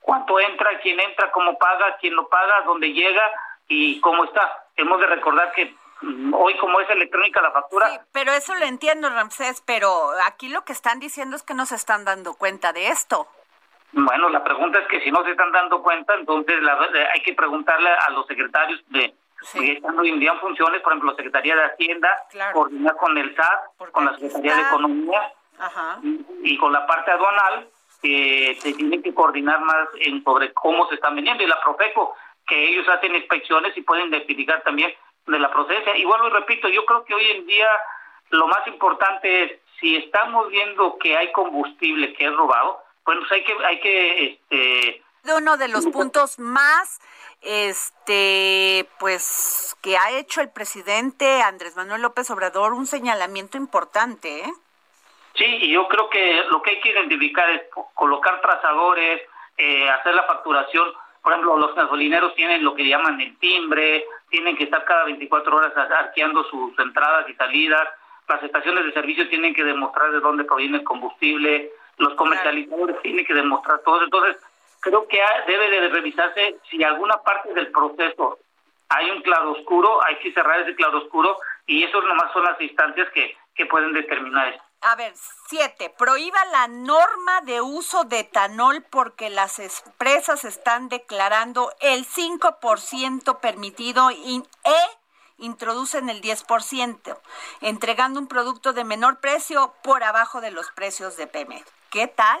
cuánto 0.00 0.38
entra, 0.40 0.78
quién 0.80 1.00
entra, 1.00 1.30
cómo 1.32 1.56
paga, 1.56 1.96
quién 2.00 2.14
lo 2.14 2.28
paga, 2.28 2.62
dónde 2.66 2.92
llega 2.92 3.30
y 3.66 3.98
cómo 4.00 4.24
está. 4.24 4.66
Hemos 4.76 5.00
de 5.00 5.06
recordar 5.06 5.52
que 5.52 5.74
hoy 6.32 6.56
como 6.58 6.80
es 6.80 6.90
electrónica 6.90 7.40
la 7.42 7.52
factura. 7.52 7.88
Sí, 7.88 7.98
pero 8.12 8.32
eso 8.32 8.54
lo 8.54 8.64
entiendo, 8.64 9.08
Ramsés, 9.08 9.62
pero 9.66 10.10
aquí 10.26 10.48
lo 10.48 10.64
que 10.64 10.72
están 10.72 11.00
diciendo 11.00 11.36
es 11.36 11.42
que 11.42 11.54
no 11.54 11.66
se 11.66 11.76
están 11.76 12.04
dando 12.04 12.34
cuenta 12.34 12.72
de 12.72 12.88
esto. 12.88 13.28
Bueno, 13.92 14.28
la 14.28 14.42
pregunta 14.42 14.80
es 14.80 14.88
que 14.88 15.00
si 15.02 15.10
no 15.10 15.22
se 15.24 15.30
están 15.30 15.52
dando 15.52 15.82
cuenta, 15.82 16.14
entonces 16.14 16.56
hay 17.14 17.22
que 17.22 17.34
preguntarle 17.34 17.90
a 17.90 18.10
los 18.10 18.26
secretarios 18.26 18.82
de 18.88 19.14
que 19.52 19.72
están 19.72 19.98
hoy 19.98 20.08
en 20.08 20.18
día 20.18 20.32
en 20.32 20.40
funciones, 20.40 20.80
por 20.80 20.92
ejemplo, 20.92 21.10
la 21.10 21.16
Secretaría 21.16 21.54
de 21.54 21.64
Hacienda, 21.64 22.24
coordinar 22.52 22.96
con 22.96 23.16
el 23.18 23.36
SAT, 23.36 23.92
con 23.92 24.06
la 24.06 24.14
Secretaría 24.14 24.56
de 24.56 24.62
Economía 24.62 25.32
Y, 26.42 26.56
con 26.56 26.72
la 26.72 26.86
parte 26.86 27.10
aduanal, 27.10 27.68
que 28.02 28.56
se 28.58 28.72
tienen 28.72 29.02
que 29.02 29.14
coordinar 29.14 29.60
más 29.60 29.88
en 30.00 30.24
sobre 30.24 30.52
cómo 30.54 30.88
se 30.88 30.96
están 30.96 31.14
vendiendo. 31.14 31.44
Y 31.44 31.46
la 31.46 31.60
Profeco, 31.60 32.16
que 32.46 32.68
ellos 32.68 32.88
hacen 32.88 33.14
inspecciones 33.14 33.76
y 33.76 33.82
pueden 33.82 34.08
identificar 34.08 34.62
también 34.62 34.92
de 35.26 35.38
la 35.38 35.50
procedencia. 35.50 35.96
Igual 35.96 36.22
lo 36.22 36.30
repito, 36.30 36.68
yo 36.68 36.84
creo 36.84 37.04
que 37.04 37.14
hoy 37.14 37.30
en 37.30 37.46
día 37.46 37.68
lo 38.30 38.46
más 38.46 38.66
importante 38.66 39.44
es, 39.44 39.52
si 39.80 39.96
estamos 39.96 40.48
viendo 40.48 40.98
que 40.98 41.16
hay 41.16 41.32
combustible 41.32 42.14
que 42.14 42.26
es 42.26 42.34
robado, 42.34 42.80
bueno, 43.04 43.20
pues 43.20 43.32
hay 43.32 43.44
que, 43.44 43.64
hay 43.64 43.80
que, 43.80 44.24
este, 44.24 45.04
uno 45.32 45.56
de 45.56 45.68
los 45.68 45.86
puntos 45.86 46.38
más 46.38 47.00
este 47.40 48.88
pues 48.98 49.76
que 49.82 49.96
ha 49.96 50.10
hecho 50.10 50.40
el 50.40 50.50
presidente 50.50 51.42
Andrés 51.42 51.76
Manuel 51.76 52.02
López 52.02 52.30
Obrador 52.30 52.72
un 52.72 52.86
señalamiento 52.86 53.56
importante 53.56 54.40
¿eh? 54.40 54.52
sí 55.34 55.44
y 55.44 55.72
yo 55.72 55.88
creo 55.88 56.08
que 56.10 56.44
lo 56.50 56.62
que 56.62 56.72
hay 56.72 56.80
que 56.80 56.90
identificar 56.90 57.48
es 57.50 57.62
colocar 57.94 58.40
trazadores 58.40 59.22
eh, 59.56 59.88
hacer 59.90 60.14
la 60.14 60.24
facturación 60.24 60.92
por 61.22 61.32
ejemplo 61.32 61.56
los 61.58 61.74
gasolineros 61.74 62.34
tienen 62.34 62.64
lo 62.64 62.74
que 62.74 62.86
llaman 62.86 63.20
el 63.20 63.36
timbre 63.38 64.06
tienen 64.34 64.56
que 64.56 64.64
estar 64.64 64.84
cada 64.84 65.04
24 65.04 65.56
horas 65.56 65.72
arqueando 65.76 66.42
sus 66.50 66.76
entradas 66.80 67.28
y 67.28 67.34
salidas 67.34 67.88
las 68.26 68.42
estaciones 68.42 68.84
de 68.84 68.92
servicio 68.92 69.28
tienen 69.28 69.54
que 69.54 69.62
demostrar 69.62 70.10
de 70.10 70.18
dónde 70.18 70.42
proviene 70.42 70.78
el 70.78 70.84
combustible 70.84 71.70
los 71.98 72.14
comercializadores 72.14 73.00
tienen 73.02 73.24
que 73.24 73.34
demostrar 73.34 73.78
todo. 73.84 74.02
Entonces, 74.02 74.36
creo 74.80 75.06
que 75.06 75.20
debe 75.46 75.70
de 75.70 75.88
revisarse 75.90 76.56
si 76.68 76.82
alguna 76.82 77.18
parte 77.18 77.54
del 77.54 77.70
proceso 77.70 78.40
hay 78.88 79.08
un 79.12 79.22
claroscuro, 79.22 80.04
hay 80.04 80.16
que 80.16 80.32
cerrar 80.32 80.58
ese 80.62 80.74
claroscuro 80.74 81.38
y 81.68 81.84
eso 81.84 82.00
nomás 82.02 82.32
son 82.32 82.42
las 82.42 82.60
instancias 82.60 83.08
que, 83.10 83.36
que 83.54 83.66
pueden 83.66 83.92
determinar 83.92 84.48
eso. 84.48 84.63
A 84.86 84.96
ver, 84.96 85.14
siete, 85.48 85.90
prohíba 85.96 86.44
la 86.52 86.68
norma 86.68 87.40
de 87.46 87.62
uso 87.62 88.04
de 88.04 88.20
etanol 88.20 88.84
porque 88.90 89.30
las 89.30 89.58
empresas 89.58 90.44
están 90.44 90.90
declarando 90.90 91.72
el 91.80 92.04
5% 92.04 93.40
permitido 93.40 94.10
e 94.10 94.42
introducen 95.38 96.10
el 96.10 96.20
10%, 96.20 97.18
entregando 97.62 98.20
un 98.20 98.28
producto 98.28 98.74
de 98.74 98.84
menor 98.84 99.20
precio 99.20 99.72
por 99.82 100.04
abajo 100.04 100.42
de 100.42 100.50
los 100.50 100.70
precios 100.72 101.16
de 101.16 101.28
Pemex. 101.28 101.64
¿Qué 101.90 102.06
tal? 102.06 102.40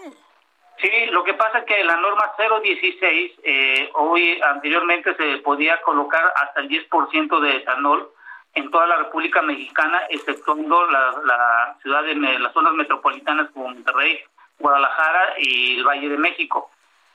Sí, 0.82 0.90
lo 1.12 1.24
que 1.24 1.32
pasa 1.32 1.60
es 1.60 1.64
que 1.64 1.82
la 1.82 1.96
norma 1.96 2.34
016, 2.36 3.32
eh, 3.42 3.90
hoy 3.94 4.38
anteriormente 4.42 5.16
se 5.16 5.38
podía 5.38 5.80
colocar 5.80 6.30
hasta 6.36 6.60
el 6.60 6.68
10% 6.68 7.40
de 7.40 7.56
etanol 7.56 8.12
en 8.54 8.70
toda 8.70 8.86
la 8.86 8.96
República 8.96 9.42
Mexicana, 9.42 10.00
exceptuando 10.08 10.86
la, 10.90 11.14
la 11.24 11.76
ciudad 11.82 12.04
de 12.04 12.14
las 12.14 12.52
zonas 12.52 12.72
metropolitanas 12.74 13.50
como 13.50 13.68
Monterrey, 13.68 14.20
Guadalajara 14.58 15.34
y 15.38 15.78
el 15.78 15.84
Valle 15.84 16.08
de 16.08 16.18
México. 16.18 16.70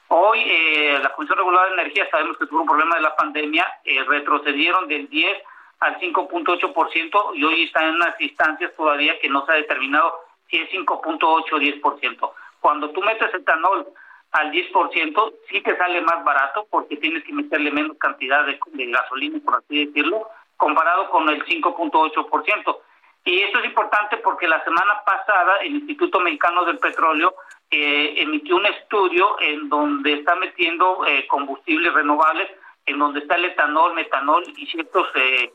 Hoy 0.10 0.40
eh, 0.44 1.00
la 1.02 1.14
Comisión 1.14 1.38
Regulada 1.38 1.68
de 1.68 1.74
Energía, 1.74 2.10
sabemos 2.10 2.38
que 2.38 2.48
tuvo 2.48 2.62
un 2.62 2.68
problema 2.68 2.96
de 2.96 3.02
la 3.02 3.16
pandemia, 3.16 3.66
eh, 3.84 4.04
retrocedieron 4.04 4.88
del 4.88 5.08
10 5.08 5.38
al 5.82 6.00
5.8% 6.00 7.36
y 7.36 7.44
hoy 7.44 7.64
están 7.64 7.90
en 7.90 7.96
unas 7.96 8.20
instancias 8.20 8.74
todavía 8.76 9.20
que 9.20 9.30
no 9.30 9.46
se 9.46 9.52
ha 9.52 9.56
determinado 9.56 10.20
si 10.50 10.58
es 10.58 10.70
5.8 10.72 11.22
o 11.22 11.42
10%. 11.42 12.32
Cuando 12.60 12.90
tú 12.90 13.02
metes 13.02 13.34
etanol 13.34 13.88
al 14.32 14.52
10%, 14.52 15.34
sí 15.50 15.62
te 15.62 15.78
sale 15.78 16.02
más 16.02 16.24
barato 16.24 16.68
porque 16.70 16.98
tienes 16.98 17.24
que 17.24 17.34
meterle 17.34 17.72
menos 17.72 17.98
cantidad 17.98 18.46
de, 18.46 18.60
gasolina, 18.88 19.40
por 19.46 19.58
así 19.58 19.86
decirlo, 19.86 20.28
comparado 20.60 21.10
con 21.10 21.30
el 21.30 21.44
5.8%. 21.46 22.78
Y 23.26 23.42
esto 23.42 23.60
es 23.60 23.66
importante 23.66 24.18
porque 24.18 24.48
la 24.48 24.64
semana 24.64 25.02
pasada 25.06 25.58
el 25.62 25.76
Instituto 25.76 26.20
Mexicano 26.20 26.66
del 26.66 26.78
Petróleo 26.78 27.34
eh, 27.72 28.16
emitió 28.18 28.58
un 28.58 28.66
estudio 28.66 29.40
en 29.40 29.70
donde 29.70 30.14
está 30.14 30.36
metiendo 30.36 31.06
eh, 31.08 31.26
combustibles 31.28 31.94
renovables, 31.94 32.50
en 32.86 33.00
donde 33.00 33.22
está 33.22 33.36
el 33.36 33.46
etanol, 33.46 33.94
metanol 33.94 34.44
y 34.58 34.66
ciertos 34.66 35.08
eh, 35.16 35.54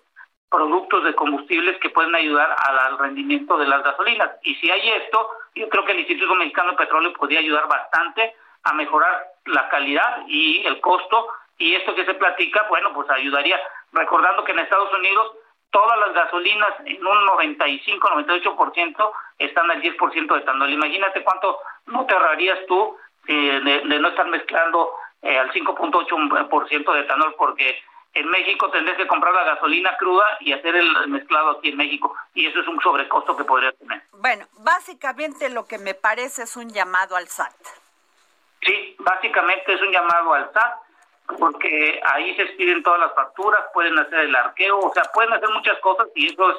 productos 0.48 1.04
de 1.04 1.14
combustibles 1.14 1.76
que 1.78 1.90
pueden 1.90 2.14
ayudar 2.14 2.54
al, 2.56 2.98
rendimiento 2.98 3.58
de 3.58 3.66
las 3.66 3.82
gasolinas. 3.82 4.30
Y 4.42 4.54
si 4.54 4.70
hay 4.70 4.88
esto, 4.90 5.28
yo 5.54 5.68
creo 5.68 5.84
que 5.84 5.92
el 5.92 6.00
Instituto 6.00 6.34
Mexicano 6.36 6.70
de 6.70 6.76
Petróleo 6.78 7.12
podría 7.12 7.40
ayudar 7.40 7.68
bastante 7.68 8.34
a 8.62 8.72
mejorar 8.72 9.26
la 9.46 9.68
calidad 9.68 10.24
y 10.28 10.64
el 10.64 10.80
costo. 10.80 11.28
Y 11.58 11.74
esto 11.74 11.94
que 11.94 12.04
se 12.04 12.14
platica, 12.14 12.66
bueno, 12.68 12.92
pues 12.92 13.08
ayudaría. 13.10 13.60
Recordando 13.92 14.44
que 14.44 14.52
en 14.52 14.60
Estados 14.60 14.92
Unidos 14.94 15.32
todas 15.70 15.98
las 15.98 16.14
gasolinas 16.14 16.72
en 16.84 17.04
un 17.04 17.26
95-98% 17.26 19.12
están 19.38 19.70
al 19.70 19.82
10% 19.82 20.34
de 20.34 20.40
etanol. 20.40 20.70
Imagínate 20.70 21.24
cuánto 21.24 21.58
no 21.86 22.06
te 22.06 22.14
ahorrarías 22.14 22.64
tú 22.66 22.96
eh, 23.26 23.60
de, 23.84 23.98
no 23.98 24.08
estar 24.08 24.26
mezclando 24.28 24.92
eh, 25.22 25.36
al 25.36 25.50
5.8% 25.52 26.92
de 26.92 27.00
etanol 27.00 27.34
porque 27.36 27.82
en 28.14 28.28
México 28.28 28.70
tendrías 28.70 28.96
que 28.96 29.08
comprar 29.08 29.34
la 29.34 29.42
gasolina 29.42 29.96
cruda 29.96 30.24
y 30.40 30.52
hacer 30.52 30.76
el 30.76 31.08
mezclado 31.08 31.50
aquí 31.50 31.70
en 31.70 31.76
México. 31.76 32.14
Y 32.34 32.46
eso 32.46 32.60
es 32.60 32.68
un 32.68 32.80
sobrecosto 32.80 33.36
que 33.36 33.42
podría 33.42 33.72
tener. 33.72 34.02
Bueno, 34.12 34.46
básicamente 34.58 35.50
lo 35.50 35.66
que 35.66 35.78
me 35.78 35.94
parece 35.94 36.44
es 36.44 36.56
un 36.56 36.70
llamado 36.70 37.16
al 37.16 37.26
SAT. 37.26 37.52
Sí, 38.62 38.94
básicamente 39.00 39.74
es 39.74 39.82
un 39.82 39.90
llamado 39.90 40.34
al 40.34 40.52
SAT 40.52 40.83
porque 41.38 42.00
ahí 42.04 42.34
se 42.36 42.42
expiden 42.42 42.82
todas 42.82 43.00
las 43.00 43.14
facturas, 43.14 43.60
pueden 43.72 43.98
hacer 43.98 44.20
el 44.20 44.34
arqueo, 44.34 44.78
o 44.78 44.92
sea, 44.92 45.02
pueden 45.12 45.32
hacer 45.32 45.48
muchas 45.50 45.78
cosas 45.80 46.08
y 46.14 46.32
eso 46.32 46.50
es, 46.50 46.56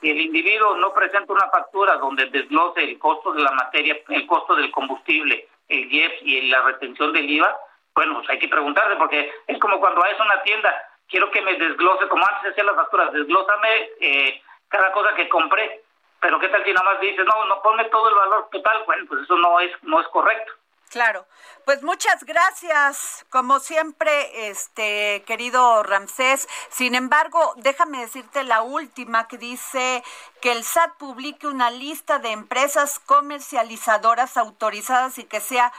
si 0.00 0.10
el 0.10 0.20
individuo 0.20 0.76
no 0.76 0.92
presenta 0.92 1.32
una 1.32 1.48
factura 1.50 1.96
donde 1.96 2.26
desglose 2.26 2.82
el 2.82 2.98
costo 2.98 3.32
de 3.32 3.42
la 3.42 3.52
materia, 3.52 3.98
el 4.08 4.26
costo 4.26 4.54
del 4.54 4.70
combustible, 4.70 5.48
el 5.68 5.92
IEPS 5.92 6.22
y 6.22 6.48
la 6.48 6.62
retención 6.62 7.12
del 7.12 7.30
IVA, 7.30 7.56
bueno, 7.94 8.14
pues 8.14 8.28
hay 8.30 8.38
que 8.38 8.48
preguntarle 8.48 8.96
porque 8.96 9.32
es 9.46 9.58
como 9.58 9.78
cuando 9.80 10.00
vas 10.00 10.18
a 10.18 10.24
una 10.24 10.42
tienda, 10.42 10.74
quiero 11.08 11.30
que 11.30 11.42
me 11.42 11.54
desglose, 11.54 12.08
como 12.08 12.26
antes 12.26 12.50
hacía 12.50 12.64
las 12.64 12.76
facturas, 12.76 13.12
desglósame 13.12 13.90
eh, 14.00 14.42
cada 14.68 14.92
cosa 14.92 15.14
que 15.14 15.28
compré, 15.28 15.82
pero 16.20 16.38
qué 16.38 16.48
tal 16.48 16.64
si 16.64 16.72
nada 16.72 16.90
más 16.92 17.00
dices, 17.00 17.24
no, 17.24 17.44
no 17.46 17.62
ponme 17.62 17.84
todo 17.86 18.08
el 18.08 18.14
valor 18.14 18.48
total, 18.50 18.82
bueno, 18.86 19.04
pues 19.08 19.22
eso 19.22 19.36
no 19.36 19.60
es, 19.60 19.70
no 19.82 20.00
es 20.00 20.08
correcto. 20.08 20.52
Claro, 20.94 21.26
pues 21.64 21.82
muchas 21.82 22.22
gracias, 22.22 23.26
como 23.28 23.58
siempre, 23.58 24.48
este 24.48 25.24
querido 25.26 25.82
Ramsés. 25.82 26.48
Sin 26.68 26.94
embargo, 26.94 27.52
déjame 27.56 27.98
decirte 27.98 28.44
la 28.44 28.62
última 28.62 29.26
que 29.26 29.36
dice 29.36 30.04
que 30.40 30.52
el 30.52 30.62
SAT 30.62 30.96
publique 30.96 31.48
una 31.48 31.72
lista 31.72 32.20
de 32.20 32.30
empresas 32.30 33.00
comercializadoras 33.00 34.36
autorizadas 34.36 35.18
y 35.18 35.24
que 35.24 35.40
sea 35.40 35.72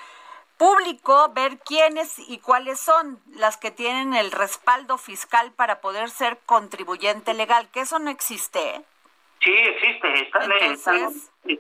público 0.57 1.31
ver 1.33 1.59
quiénes 1.59 2.19
y 2.19 2.39
cuáles 2.39 2.81
son 2.81 3.17
las 3.37 3.55
que 3.55 3.71
tienen 3.71 4.15
el 4.15 4.33
respaldo 4.33 4.97
fiscal 4.97 5.53
para 5.53 5.79
poder 5.79 6.09
ser 6.09 6.39
contribuyente 6.45 7.33
legal, 7.33 7.69
que 7.71 7.79
eso 7.79 7.99
no 7.99 8.09
existe. 8.09 8.59
¿eh? 8.59 8.81
Sí, 9.39 9.53
existe, 9.53 10.23
está, 10.23 10.43
en 10.43 10.51
el, 10.51 10.73
está, 10.73 10.93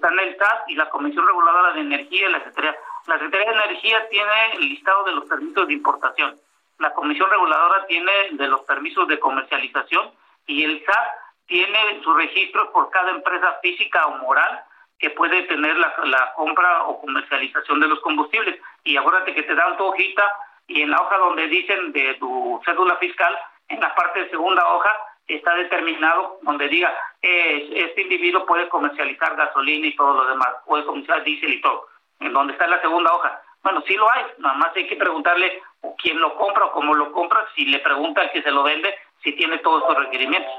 en 0.09 0.19
el 0.19 0.37
SAT 0.37 0.67
y 0.67 0.75
la 0.75 0.89
Comisión 0.89 1.25
Reguladora 1.25 1.71
de 1.71 1.79
Energía 1.79 2.27
y 2.27 2.31
la 2.33 2.39
Secretaría 2.39 2.75
la 3.07 3.19
Secretaría 3.19 3.51
de 3.51 3.65
Energía 3.65 4.09
tiene 4.09 4.53
el 4.53 4.69
listado 4.69 5.03
de 5.03 5.11
los 5.11 5.25
permisos 5.25 5.67
de 5.67 5.73
importación. 5.73 6.39
La 6.79 6.93
Comisión 6.93 7.29
Reguladora 7.29 7.85
tiene 7.85 8.11
de 8.31 8.47
los 8.47 8.61
permisos 8.61 9.07
de 9.07 9.19
comercialización 9.19 10.11
y 10.47 10.63
el 10.63 10.83
SAT 10.83 11.07
tiene 11.45 12.01
sus 12.03 12.15
registros 12.17 12.69
por 12.69 12.89
cada 12.89 13.11
empresa 13.11 13.59
física 13.61 14.07
o 14.07 14.17
moral 14.17 14.63
que 14.97 15.11
puede 15.11 15.43
tener 15.43 15.77
la, 15.77 16.33
compra 16.35 16.83
o 16.83 16.99
comercialización 17.01 17.79
de 17.79 17.87
los 17.87 17.99
combustibles. 17.99 18.59
Y 18.83 18.97
acuérdate 18.97 19.35
que 19.35 19.43
te 19.43 19.53
dan 19.53 19.77
tu 19.77 19.85
hojita 19.85 20.23
y 20.67 20.81
en 20.81 20.89
la 20.89 20.97
hoja 20.97 21.17
donde 21.17 21.47
dicen 21.47 21.91
de 21.91 22.15
tu 22.15 22.59
cédula 22.65 22.95
fiscal, 22.97 23.37
en 23.67 23.79
la 23.79 23.93
parte 23.93 24.21
de 24.21 24.29
segunda 24.29 24.67
hoja 24.73 24.91
está 25.27 25.53
determinado 25.55 26.39
donde 26.41 26.67
diga 26.69 26.93
eh, 27.21 27.69
este 27.73 28.01
individuo 28.01 28.45
puede 28.45 28.69
comercializar 28.69 29.35
gasolina 29.35 29.87
y 29.87 29.95
todo 29.95 30.13
lo 30.13 30.29
demás, 30.29 30.49
puede 30.65 30.85
comercializar 30.85 31.23
diésel 31.23 31.53
y 31.53 31.61
todo 31.61 31.87
donde 32.19 32.53
está 32.53 32.67
la 32.67 32.81
segunda 32.81 33.13
hoja. 33.13 33.41
Bueno, 33.63 33.81
sí 33.87 33.95
lo 33.95 34.11
hay, 34.11 34.23
nada 34.37 34.55
más 34.55 34.75
hay 34.75 34.87
que 34.87 34.95
preguntarle 34.95 35.61
quién 35.97 36.19
lo 36.19 36.35
compra 36.37 36.65
o 36.65 36.71
cómo 36.71 36.93
lo 36.93 37.11
compra, 37.11 37.47
si 37.55 37.65
le 37.65 37.79
pregunta 37.79 38.21
al 38.21 38.31
que 38.31 38.43
se 38.43 38.51
lo 38.51 38.63
vende, 38.63 38.93
si 39.23 39.33
tiene 39.33 39.57
todos 39.59 39.81
estos 39.81 39.97
requerimientos. 40.05 40.53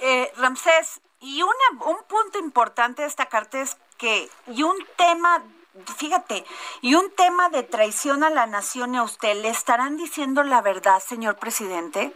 Eh, 0.00 0.30
Ramsés, 0.36 1.00
y 1.20 1.42
una, 1.42 1.84
un 1.86 2.02
punto 2.04 2.38
importante 2.38 3.02
de 3.02 3.08
esta 3.08 3.26
carta 3.26 3.60
es 3.60 3.78
que, 3.96 4.28
y 4.48 4.62
un 4.62 4.76
tema, 4.96 5.42
fíjate, 5.96 6.44
y 6.82 6.94
un 6.94 7.10
tema 7.14 7.48
de 7.48 7.62
traición 7.62 8.22
a 8.22 8.30
la 8.30 8.46
nación 8.46 8.96
a 8.96 9.02
usted, 9.02 9.40
¿le 9.40 9.48
estarán 9.48 9.96
diciendo 9.96 10.42
la 10.42 10.60
verdad, 10.60 11.00
señor 11.00 11.36
presidente? 11.36 12.12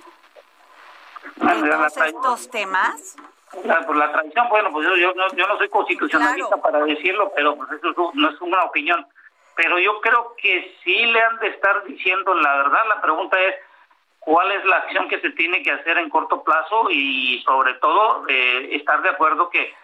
De 1.36 1.70
todos 1.70 1.96
estos 1.96 2.50
temas. 2.50 3.16
Por 3.86 3.96
la 3.96 4.12
tradición, 4.12 4.48
bueno, 4.48 4.70
pues 4.72 4.86
yo, 4.86 4.96
yo, 4.96 5.14
no, 5.14 5.28
yo 5.34 5.46
no 5.46 5.56
soy 5.58 5.68
constitucionalista 5.68 6.56
para 6.56 6.80
decirlo, 6.84 7.32
pero 7.34 7.56
pues 7.56 7.70
eso 7.72 8.10
no 8.14 8.30
es 8.30 8.40
una 8.40 8.62
opinión. 8.64 9.06
Pero 9.56 9.78
yo 9.78 10.00
creo 10.00 10.34
que 10.36 10.76
sí 10.82 11.06
le 11.06 11.20
han 11.20 11.38
de 11.38 11.48
estar 11.48 11.84
diciendo 11.84 12.34
la 12.34 12.56
verdad. 12.56 12.80
La 12.88 13.00
pregunta 13.00 13.40
es, 13.40 13.54
¿cuál 14.18 14.50
es 14.52 14.64
la 14.64 14.76
acción 14.76 15.08
que 15.08 15.20
se 15.20 15.30
tiene 15.30 15.62
que 15.62 15.70
hacer 15.70 15.98
en 15.98 16.10
corto 16.10 16.42
plazo? 16.42 16.90
Y 16.90 17.40
sobre 17.44 17.74
todo, 17.74 18.26
eh, 18.28 18.70
estar 18.72 19.00
de 19.02 19.10
acuerdo 19.10 19.50
que, 19.50 19.74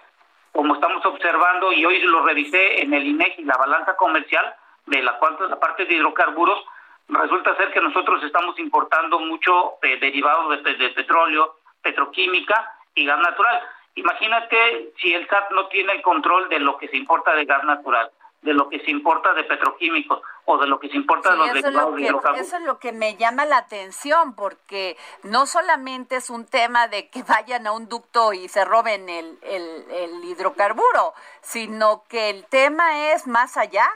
como 0.53 0.75
estamos 0.75 1.05
observando, 1.07 1.73
y 1.73 1.85
hoy 1.85 2.01
lo 2.03 2.25
revisé 2.25 2.83
en 2.83 2.93
el 2.93 3.07
INEGI, 3.07 3.45
la 3.45 3.57
balanza 3.57 3.97
comercial 3.97 4.55
de 4.87 5.03
la, 5.03 5.19
la 5.49 5.61
parte 5.61 5.85
de 5.85 5.95
hidrocarburos, 5.95 6.65
resulta 7.09 7.57
ser 7.57 7.73
que 7.73 7.81
nosotros 7.81 8.23
estamos 8.25 8.59
importando 8.59 9.21
mucho 9.21 9.75
eh, 9.83 9.99
derivados 10.01 10.63
de, 10.63 10.75
de 10.75 10.89
petróleo, 10.91 11.57
petroquímica, 11.83 12.75
y 12.95 13.07
gas 13.07 13.19
natural. 13.19 13.61
Imagínate 13.95 14.93
si 15.01 15.13
el 15.13 15.29
SAT 15.29 15.51
no 15.51 15.67
tiene 15.69 15.93
el 15.93 16.03
control 16.03 16.49
de 16.49 16.61
lo 16.61 16.79
que 16.79 16.89
se 16.89 16.97
importa 16.97 17.35
de 17.35 17.45
gas 17.45 17.65
natural, 17.65 18.11
de 18.43 18.55
lo 18.55 18.69
que 18.69 18.81
se 18.81 18.91
importa 18.91 19.33
de 19.35 19.45
petroquímicos 19.45 20.23
o 20.45 20.59
de 20.59 20.67
lo 20.67 20.79
que 20.81 20.89
se 20.89 20.97
importa 20.97 21.33
de 21.33 21.37
los 21.37 21.53
derivados 21.53 21.97
de 21.97 22.03
hidrocarburos. 22.03 22.47
Eso 22.47 22.57
es 22.57 22.63
lo 22.63 22.79
que 22.79 22.93
me 22.93 23.17
llama 23.17 23.45
la 23.45 23.59
atención, 23.59 24.35
porque 24.35 24.97
no 25.23 25.47
solamente 25.47 26.17
es 26.17 26.31
un 26.31 26.47
tema 26.47 26.89
de 26.89 27.09
que 27.11 27.23
vayan 27.23 27.67
a 27.67 27.73
un 27.73 27.89
ducto 27.89 28.33
y 28.33 28.49
se 28.49 28.65
roben 28.65 29.09
el, 29.09 29.39
el, 29.43 30.25
hidrocarburo, 30.25 31.13
sino 31.43 32.05
que 32.09 32.31
el 32.31 32.47
tema 32.47 33.13
es 33.13 33.27
más 33.27 33.57
allá. 33.57 33.89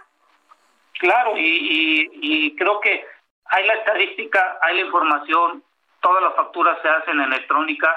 Claro, 0.98 1.37
y, 1.37 2.11
y 2.12 2.57
creo 2.57 2.80
que 2.80 3.04
hay 3.46 3.66
la 3.66 3.74
estadística, 3.74 4.59
hay 4.62 4.76
la 4.76 4.87
información, 4.87 5.62
todas 6.00 6.22
las 6.22 6.35
facturas 6.35 6.80
se 6.83 6.88
hacen 6.88 7.20
en 7.20 7.33
electrónica, 7.33 7.88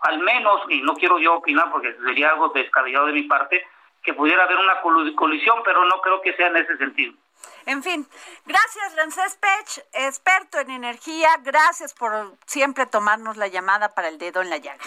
al 0.00 0.18
menos, 0.20 0.62
y 0.68 0.80
no 0.82 0.94
quiero 0.94 1.18
yo 1.18 1.34
opinar 1.34 1.70
porque 1.70 1.96
sería 2.06 2.30
algo 2.30 2.48
descabellado 2.50 3.06
de 3.06 3.12
mi 3.12 3.22
parte, 3.22 3.66
que 4.02 4.14
pudiera 4.14 4.44
haber 4.44 4.56
una 4.58 4.80
colisión, 5.14 5.60
pero 5.64 5.84
no 5.84 6.00
creo 6.00 6.20
que 6.20 6.34
sea 6.34 6.48
en 6.48 6.56
ese 6.56 6.76
sentido. 6.76 7.14
En 7.66 7.82
fin, 7.82 8.08
gracias 8.46 8.96
Rancés 8.96 9.36
Pech, 9.36 9.84
experto 9.92 10.58
en 10.58 10.70
energía, 10.70 11.28
gracias 11.42 11.94
por 11.94 12.32
siempre 12.46 12.86
tomarnos 12.86 13.36
la 13.36 13.46
llamada 13.48 13.94
para 13.94 14.08
el 14.08 14.18
dedo 14.18 14.40
en 14.40 14.50
la 14.50 14.56
llaga. 14.56 14.84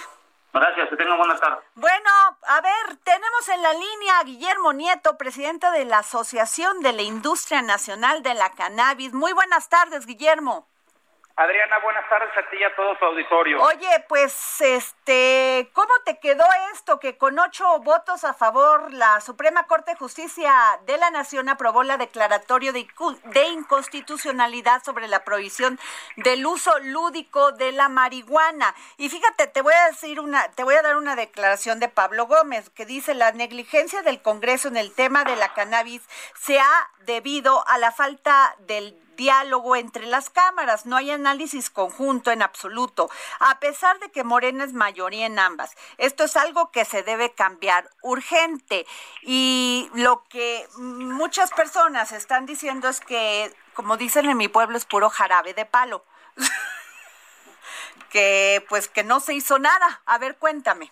Gracias, 0.54 0.90
que 0.90 0.98
tengan 0.98 1.18
buena 1.18 1.38
tarde. 1.38 1.62
Bueno, 1.76 2.10
a 2.48 2.62
ver, 2.62 2.98
tenemos 3.04 3.50
en 3.50 3.62
la 3.62 3.74
línea 3.74 4.20
a 4.20 4.24
Guillermo 4.24 4.74
Nieto, 4.74 5.18
presidente 5.18 5.72
de 5.72 5.86
la 5.86 6.00
Asociación 6.00 6.82
de 6.82 6.92
la 6.92 7.04
Industria 7.04 7.62
Nacional 7.62 8.22
de 8.22 8.34
la 8.34 8.52
Cannabis. 8.52 9.14
Muy 9.14 9.32
buenas 9.32 9.70
tardes, 9.70 10.06
Guillermo. 10.06 10.68
Adriana, 11.36 11.80
buenas 11.80 12.08
tardes 12.10 12.30
a 12.38 12.50
ti 12.50 12.58
y 12.58 12.64
a 12.64 12.76
todo 12.76 12.96
su 12.98 13.06
auditorio. 13.06 13.62
Oye, 13.62 14.06
pues, 14.08 14.62
este, 14.62 15.70
¿cómo 15.74 15.92
te 16.06 16.20
quedó 16.20 16.44
esto 16.74 17.00
que 17.00 17.18
con 17.18 17.40
ocho 17.40 17.80
votos 17.80 18.24
a 18.24 18.34
favor 18.34 18.94
la 18.94 19.22
Suprema 19.22 19.66
Corte 19.68 19.92
de 19.92 19.98
Justicia 19.98 20.54
de 20.86 20.98
la 20.98 21.10
Nación 21.10 21.50
aprobó 21.50 21.84
la 21.84 21.98
declaratoria 21.98 22.72
de, 22.72 22.88
de 23.26 23.48
inconstitucionalidad 23.48 24.84
sobre 24.84 25.08
la 25.08 25.24
prohibición 25.24 25.80
del 26.18 26.46
uso 26.46 26.78
lúdico 26.80 27.52
de 27.54 27.72
la 27.72 27.90
marihuana? 27.90 28.76
Y 28.98 29.10
fíjate, 29.10 29.48
te 29.48 29.62
voy 29.62 29.74
a 29.74 29.88
decir 29.88 30.20
una, 30.20 30.52
te 30.52 30.64
voy 30.64 30.76
a 30.76 30.82
dar 30.82 30.98
una 30.98 31.16
declaración 31.16 31.80
de 31.80 31.90
Pablo 31.90 32.28
Gómez 32.28 32.70
que 32.70 32.86
dice 32.86 33.14
la 33.14 33.32
negligencia 33.32 34.02
del 34.02 34.22
Congreso 34.22 34.68
en 34.68 34.78
el 34.78 34.94
tema 34.94 35.24
de 35.24 35.36
la 35.36 35.54
cannabis 35.54 36.02
se 36.36 36.60
ha 36.60 36.90
debido 37.06 37.68
a 37.68 37.78
la 37.78 37.92
falta 37.92 38.56
del 38.60 38.98
diálogo 39.22 39.76
entre 39.76 40.08
las 40.08 40.32
cámaras, 40.32 40.88
no 40.88 40.98
hay 40.98 41.12
análisis 41.12 41.70
conjunto 41.70 42.32
en 42.32 42.42
absoluto, 42.42 43.08
a 43.40 43.60
pesar 43.60 44.00
de 44.00 44.10
que 44.12 44.24
Morena 44.24 44.64
es 44.64 44.74
mayoría 44.74 45.28
en 45.28 45.38
ambas. 45.38 45.78
Esto 46.00 46.24
es 46.24 46.36
algo 46.36 46.72
que 46.72 46.86
se 46.86 47.04
debe 47.04 47.32
cambiar 47.32 47.88
urgente 48.02 48.88
y 49.22 49.92
lo 49.94 50.24
que 50.28 50.66
muchas 50.78 51.52
personas 51.52 52.14
están 52.14 52.48
diciendo 52.48 52.90
es 52.90 53.00
que, 53.00 53.54
como 53.76 53.96
dicen 53.96 54.28
en 54.28 54.38
mi 54.38 54.48
pueblo, 54.48 54.76
es 54.76 54.86
puro 54.86 55.12
jarabe 55.12 55.54
de 55.54 55.66
palo. 55.66 56.04
que 58.10 58.66
pues 58.70 58.88
que 58.88 59.04
no 59.04 59.20
se 59.20 59.36
hizo 59.36 59.60
nada. 59.60 60.02
A 60.08 60.18
ver, 60.18 60.36
cuéntame. 60.38 60.92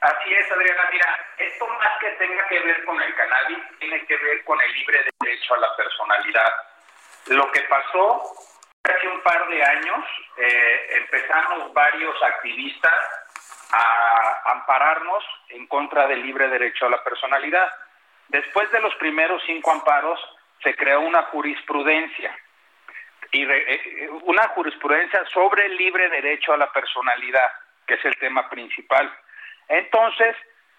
Así 0.00 0.34
es, 0.34 0.50
Adriana. 0.50 0.82
Mira, 0.90 1.26
esto 1.38 1.66
más 1.68 1.98
que 2.00 2.10
tenga 2.18 2.44
que 2.48 2.58
ver 2.58 2.84
con 2.84 3.00
el 3.00 3.14
cannabis, 3.14 3.58
tiene 3.78 4.04
que 4.04 4.16
ver 4.16 4.44
con 4.44 4.60
el 4.60 4.72
libre 4.72 5.06
derecho 5.20 5.54
a 5.54 5.58
la 5.58 5.76
personalidad. 5.76 6.75
Lo 7.28 7.50
que 7.50 7.60
pasó 7.62 8.22
hace 8.84 9.08
un 9.08 9.20
par 9.22 9.48
de 9.48 9.62
años, 9.62 10.04
eh, 10.36 10.86
empezamos 11.00 11.72
varios 11.72 12.22
activistas 12.22 12.94
a 13.72 14.52
ampararnos 14.52 15.24
en 15.48 15.66
contra 15.66 16.06
del 16.06 16.22
libre 16.22 16.48
derecho 16.48 16.86
a 16.86 16.90
la 16.90 17.02
personalidad. 17.02 17.68
Después 18.28 18.70
de 18.70 18.80
los 18.80 18.94
primeros 18.96 19.42
cinco 19.46 19.72
amparos, 19.72 20.20
se 20.62 20.74
creó 20.74 21.00
una 21.00 21.22
jurisprudencia 21.24 22.36
y 23.32 23.44
eh, 23.44 24.08
una 24.22 24.48
jurisprudencia 24.48 25.24
sobre 25.32 25.66
el 25.66 25.76
libre 25.76 26.08
derecho 26.08 26.52
a 26.52 26.56
la 26.56 26.72
personalidad, 26.72 27.50
que 27.86 27.94
es 27.94 28.04
el 28.04 28.16
tema 28.18 28.48
principal. 28.48 29.12
Entonces, 29.68 30.36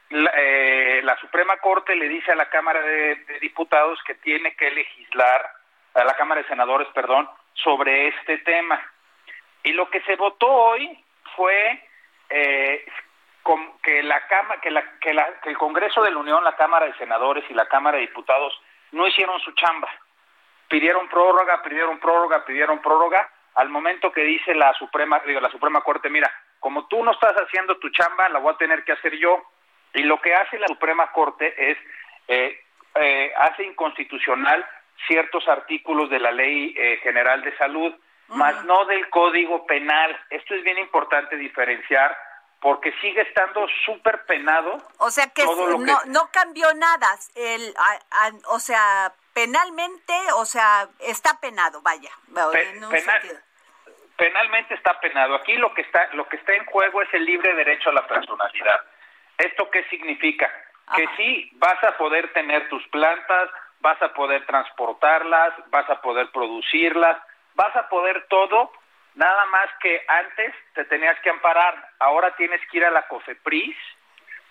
la, 0.10 0.32
eh, 0.38 1.02
la 1.04 1.18
Suprema 1.20 1.58
Corte 1.58 1.96
le 1.96 2.08
dice 2.08 2.32
a 2.32 2.36
la 2.36 2.50
Cámara 2.50 2.82
de, 2.82 3.18
Diputados 3.42 4.00
que 4.06 4.16
tiene 4.16 4.56
que 4.56 4.72
legislar, 4.72 5.52
a 5.98 6.06
la 6.06 6.16
Cámara 6.16 6.42
de 6.42 6.48
Senadores, 6.48 6.88
perdón, 6.94 7.30
sobre 7.54 8.10
este 8.10 8.38
tema. 8.40 8.80
Y 9.64 9.74
lo 9.74 9.90
que 9.90 10.02
se 10.02 10.16
votó 10.16 10.48
hoy 10.48 11.04
fue 11.36 11.84
eh, 12.30 12.86
que, 13.82 14.04
la, 14.04 14.22
que, 14.62 14.72
la, 14.72 15.00
que, 15.00 15.14
la, 15.14 15.40
que 15.42 15.50
el 15.50 15.58
Congreso 15.58 16.02
de 16.04 16.12
la 16.12 16.18
Unión, 16.18 16.44
la 16.44 16.56
Cámara 16.56 16.86
de 16.86 16.98
Senadores 16.98 17.44
y 17.50 17.54
la 17.54 17.68
Cámara 17.68 17.98
de 17.98 18.08
Diputados 18.08 18.54
no 18.92 19.08
hicieron 19.08 19.40
su 19.42 19.52
chamba. 19.54 19.90
Pidieron 20.68 21.08
prórroga, 21.08 21.62
pidieron 21.64 22.00
prórroga, 22.00 22.46
pidieron 22.46 22.80
prórroga, 22.80 23.30
al 23.56 23.70
momento 23.70 24.12
que 24.12 24.22
dice 24.22 24.54
la 24.54 24.72
Suprema, 24.74 25.20
digo, 25.26 25.40
la 25.40 25.50
Suprema 25.50 25.82
Corte, 25.82 26.10
mira, 26.10 26.32
como 26.60 26.88
tú 26.88 27.04
no 27.04 27.12
estás 27.12 27.34
haciendo 27.34 27.78
tu 27.78 27.90
chamba, 27.90 28.30
la 28.30 28.40
voy 28.40 28.54
a 28.54 28.58
tener 28.58 28.84
que 28.84 28.92
hacer 28.92 29.18
yo. 29.18 29.44
Y 29.96 30.04
lo 30.04 30.22
que 30.22 30.36
hace 30.36 30.60
la 30.60 30.68
Suprema 30.68 31.12
Corte 31.12 31.72
es, 31.72 31.78
eh, 32.28 32.60
eh, 32.96 33.34
hace 33.36 33.64
inconstitucional 33.64 34.64
ciertos 35.06 35.48
artículos 35.48 36.10
de 36.10 36.20
la 36.20 36.32
Ley 36.32 36.74
eh, 36.78 37.00
General 37.04 37.42
de 37.42 37.56
Salud, 37.58 37.94
más 38.30 38.66
no 38.66 38.86
del 38.86 39.10
Código 39.10 39.66
Penal. 39.66 40.20
Esto 40.30 40.56
es 40.56 40.64
bien 40.64 40.78
importante 40.80 41.38
diferenciar 41.38 42.18
porque 42.60 42.92
sigue 43.02 43.22
estando 43.22 43.68
súper 43.86 44.26
penado. 44.26 44.78
O 44.98 45.10
sea 45.12 45.28
que, 45.28 45.44
no, 45.46 45.78
no 46.06 46.30
cambió 46.32 46.74
nada. 46.74 47.08
El, 47.36 47.74
o 48.48 48.60
sea, 48.60 49.14
penalmente, 49.34 50.14
o 50.36 50.46
sea, 50.46 50.88
está 51.00 51.40
penado, 51.40 51.82
vaya. 51.82 52.10
penal, 52.34 53.44
penalmente 54.18 54.74
está 54.74 55.00
penado. 55.00 55.36
Aquí 55.36 55.56
lo 55.58 55.74
que 55.74 55.82
está, 55.82 56.08
lo 56.14 56.28
que 56.28 56.38
está 56.38 56.54
en 56.54 56.66
juego 56.66 57.02
es 57.02 57.14
el 57.14 57.26
libre 57.26 57.54
derecho 57.54 57.90
a 57.92 57.94
la 57.94 58.08
personalidad. 58.08 58.82
¿Esto 59.38 59.70
qué 59.70 59.84
significa? 59.90 60.52
Que 60.96 61.08
sí 61.18 61.52
vas 61.56 61.82
a 61.84 61.98
poder 61.98 62.32
tener 62.34 62.68
tus 62.70 62.86
plantas, 62.88 63.50
vas 63.80 64.02
a 64.02 64.13
poder 64.13 64.46
transportarlas, 64.46 65.54
vas 65.70 65.90
a 65.90 66.02
poder 66.02 66.32
producirlas, 66.32 67.18
vas 67.56 67.76
a 67.76 67.90
poder 67.90 68.26
todo, 68.30 68.72
nada 69.16 69.46
más 69.48 69.68
que 69.82 70.04
antes 70.08 70.54
te 70.74 70.86
tenías 70.86 71.20
que 71.22 71.30
amparar, 71.30 71.90
ahora 72.00 72.36
tienes 72.36 72.62
que 72.70 72.78
ir 72.78 72.86
a 72.86 72.92
la 72.92 73.08
COFEPRIS 73.08 73.76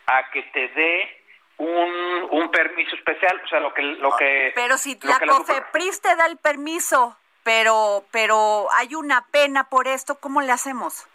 a 0.07 0.31
que 0.31 0.43
te 0.45 0.69
dé 0.69 1.23
un, 1.59 2.29
un 2.31 2.51
permiso 2.51 2.95
especial, 2.97 3.41
o 3.45 3.49
sea, 3.49 3.61
lo 3.61 3.73
que... 3.75 3.83
Lo 3.83 4.17
que 4.17 4.53
Pero 4.55 4.77
si 4.77 4.99
la 5.03 5.19
COFEPRIS 5.19 6.01
te 6.01 6.15
da 6.17 6.27
el 6.27 6.37
permiso 6.37 7.17
pero, 7.47 8.05
pero 8.11 8.67
hay 8.73 8.97
una 8.97 9.25
pena 9.31 9.71
por 9.71 9.87
esto, 9.87 10.19
¿cómo 10.19 10.41
le 10.41 10.51
hacemos? 10.51 11.07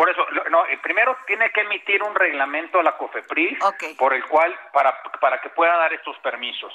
Por 0.00 0.08
eso, 0.08 0.26
no, 0.48 0.64
eh, 0.64 0.78
primero 0.82 1.14
tiene 1.26 1.50
que 1.50 1.60
emitir 1.60 2.02
un 2.02 2.14
reglamento 2.14 2.80
a 2.80 2.82
la 2.82 2.96
COFEPRIS 2.96 3.58
por 3.98 4.14
el 4.14 4.24
cual, 4.24 4.58
para, 4.72 4.98
para 5.20 5.42
que 5.42 5.50
pueda 5.50 5.76
dar 5.76 5.92
estos 5.92 6.16
permisos. 6.20 6.72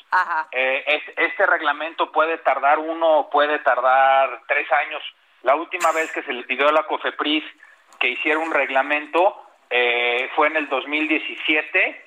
Eh, 0.52 1.02
este 1.18 1.48
reglamento 1.48 2.12
puede 2.12 2.38
tardar 2.38 2.78
uno, 2.78 3.28
puede 3.32 3.58
tardar 3.58 4.42
tres 4.48 4.72
años. 4.72 5.02
La 5.42 5.56
última 5.56 5.92
vez 5.92 6.12
que 6.12 6.22
se 6.22 6.34
le 6.34 6.44
pidió 6.44 6.70
a 6.70 6.72
la 6.72 6.84
COFEPRIS 6.84 7.44
que 8.00 8.10
hiciera 8.10 8.38
un 8.38 8.54
reglamento 8.54 9.44
eh, 9.72 10.30
fue 10.36 10.46
en 10.46 10.58
el 10.58 10.70
2017, 10.70 12.06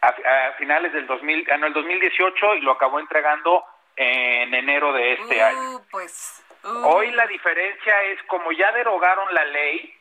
a, 0.00 0.08
a 0.08 0.52
finales 0.54 0.92
del 0.92 1.06
2000, 1.06 1.48
en 1.48 1.62
el 1.62 1.72
2018 1.74 2.56
y 2.56 2.60
lo 2.62 2.72
acabó 2.72 2.98
entregando 2.98 3.64
en 3.94 4.52
enero 4.52 4.92
de 4.92 5.12
este 5.12 5.36
uh, 5.36 5.46
año. 5.46 5.80
Pues, 5.92 6.44
uh. 6.64 6.86
Hoy 6.88 7.12
la 7.12 7.28
diferencia 7.28 8.02
es 8.02 8.20
como 8.24 8.50
ya 8.50 8.72
derogaron 8.72 9.32
la 9.32 9.44
ley, 9.44 9.95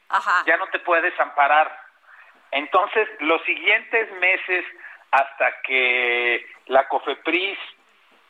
ya 0.45 0.57
no 0.57 0.67
te 0.67 0.79
puedes 0.79 1.17
amparar. 1.19 1.79
Entonces, 2.51 3.07
los 3.19 3.41
siguientes 3.43 4.11
meses 4.13 4.65
hasta 5.11 5.61
que 5.61 6.45
la 6.67 6.87
COFEPRIS 6.87 7.57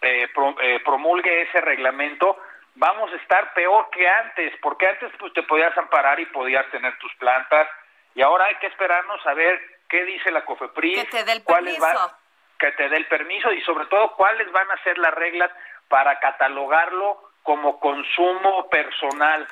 eh, 0.01 0.27
eh, 0.61 0.79
promulgue 0.83 1.41
ese 1.43 1.61
reglamento, 1.61 2.37
vamos 2.75 3.11
a 3.11 3.15
estar 3.15 3.53
peor 3.53 3.89
que 3.89 4.07
antes, 4.07 4.53
porque 4.61 4.87
antes 4.87 5.11
pues 5.17 5.33
te 5.33 5.43
podías 5.43 5.75
amparar 5.77 6.19
y 6.19 6.25
podías 6.27 6.69
tener 6.69 6.97
tus 6.99 7.13
plantas, 7.15 7.67
y 8.13 8.21
ahora 8.21 8.45
hay 8.45 8.55
que 8.55 8.67
esperarnos 8.67 9.25
a 9.25 9.33
ver 9.33 9.59
qué 9.89 10.03
dice 10.05 10.31
la 10.31 10.45
COFEPRIS, 10.45 11.05
que 11.05 11.09
te 11.09 11.23
dé 11.23 11.31
el 11.33 11.43
permiso. 11.43 12.17
que 12.59 12.71
te 12.73 12.89
dé 12.89 12.97
el 12.97 13.07
permiso 13.07 13.51
y 13.51 13.61
sobre 13.61 13.85
todo 13.87 14.15
cuáles 14.15 14.51
van 14.51 14.69
a 14.71 14.83
ser 14.83 14.97
las 14.97 15.13
reglas 15.13 15.51
para 15.87 16.19
catalogarlo 16.19 17.31
como 17.43 17.79
consumo 17.79 18.69
personal, 18.69 19.47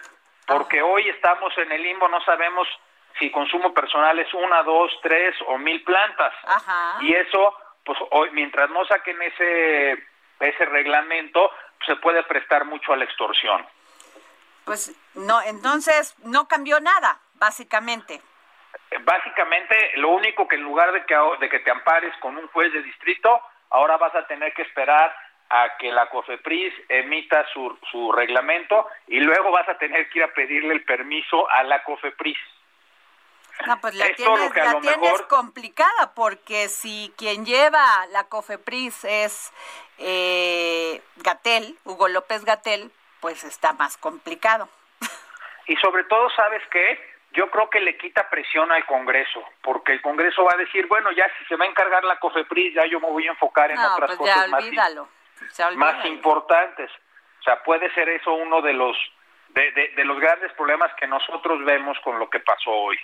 porque 0.45 0.82
hoy 0.82 1.08
estamos 1.10 1.58
en 1.58 1.71
el 1.71 1.82
limbo, 1.82 2.08
no 2.08 2.21
sabemos 2.21 2.67
si 3.19 3.29
consumo 3.32 3.73
personal 3.73 4.17
es 4.19 4.34
una, 4.34 4.63
dos, 4.63 4.91
tres 5.01 5.36
o 5.47 5.58
mil 5.58 5.84
plantas. 5.84 6.34
Y 7.01 7.13
eso, 7.13 7.56
pues 7.86 7.97
hoy, 8.12 8.29
mientras 8.32 8.69
no 8.69 8.86
saquen 8.86 9.21
ese, 9.21 9.91
ese 10.39 10.65
reglamento, 10.65 11.51
pues, 11.77 11.88
se 11.88 11.95
puede 11.97 12.23
prestar 12.23 12.65
mucho 12.65 12.93
a 12.93 12.97
la 12.97 13.06
extorsión. 13.06 13.65
Pues 14.65 14.95
no, 15.13 15.41
entonces 15.41 16.15
no 16.19 16.47
cambió 16.47 16.79
nada, 16.79 17.19
básicamente 17.36 18.21
básicamente 19.01 19.91
lo 19.95 20.10
único 20.10 20.47
que 20.47 20.56
en 20.56 20.63
lugar 20.63 20.91
de 20.91 21.06
que, 21.06 21.15
de 21.39 21.49
que 21.49 21.60
te 21.60 21.71
ampares 21.71 22.15
con 22.17 22.38
un 22.38 22.47
juez 22.49 22.71
de 22.73 22.84
distrito, 22.84 23.41
ahora 23.69 23.97
vas 23.97 24.13
a 24.15 24.27
tener 24.27 24.53
que 24.53 24.63
esperar 24.63 25.15
a 25.49 25.77
que 25.77 25.91
la 25.91 26.10
COFEPRIS 26.10 26.73
emita 26.89 27.45
su, 27.53 27.77
su 27.91 28.12
reglamento 28.12 28.88
y 29.08 29.19
luego 29.19 29.51
vas 29.51 29.67
a 29.69 29.77
tener 29.77 30.10
que 30.10 30.19
ir 30.19 30.25
a 30.25 30.34
pedirle 30.34 30.73
el 30.73 30.84
permiso 30.84 31.49
a 31.49 31.63
la 31.63 31.84
COFEPRIS. 31.84 32.38
No, 33.67 33.79
pues 33.79 33.93
la 33.95 34.13
tienes, 34.15 34.56
la 34.56 34.79
tienes 34.82 35.21
complicada 35.23 36.13
porque 36.15 36.69
si 36.69 37.13
quien 37.17 37.45
lleva 37.45 38.06
la 38.12 38.23
COFEPRIS 38.23 39.06
es 39.06 39.53
eh, 39.99 41.01
Gatel, 41.17 41.77
Hugo 41.86 42.08
López 42.08 42.45
Gatel, 42.45 42.91
pues 43.21 43.43
está 43.43 43.73
más 43.73 43.97
complicado. 43.97 44.69
Y 45.67 45.75
sobre 45.77 46.03
todo, 46.06 46.29
¿sabes 46.32 46.62
qué? 46.71 47.13
yo 47.34 47.49
creo 47.49 47.69
que 47.69 47.79
le 47.79 47.97
quita 47.97 48.29
presión 48.29 48.71
al 48.71 48.86
Congreso, 48.86 49.43
porque 49.62 49.91
el 49.91 50.01
Congreso 50.01 50.43
va 50.43 50.53
a 50.53 50.58
decir, 50.58 50.86
bueno, 50.88 51.12
ya 51.12 51.25
si 51.38 51.45
se 51.45 51.56
va 51.56 51.65
a 51.65 51.67
encargar 51.67 52.03
la 52.03 52.19
COFEPRIS, 52.19 52.75
ya 52.75 52.86
yo 52.86 52.99
me 52.99 53.10
voy 53.10 53.27
a 53.27 53.32
enfocar 53.32 53.71
en 53.71 53.79
otras 53.79 54.15
pues 54.15 54.19
cosas 54.19 54.49
más, 54.49 54.63
importantes. 56.06 56.89
O 57.39 57.43
sea, 57.43 57.62
puede 57.63 57.93
ser 57.93 58.10
eso 58.10 58.34
uno 58.34 58.62
de 58.62 58.74
los 58.74 58.96
de, 59.50 59.91
de 59.96 60.06
los 60.06 60.19
grandes 60.19 60.52
problemas 60.54 60.91
que 60.96 61.08
nosotros 61.08 61.63
vemos 61.63 61.98
con 62.04 62.17
lo 62.17 62.30
que 62.30 62.39
pasó 62.39 62.72
hoy. 62.72 62.98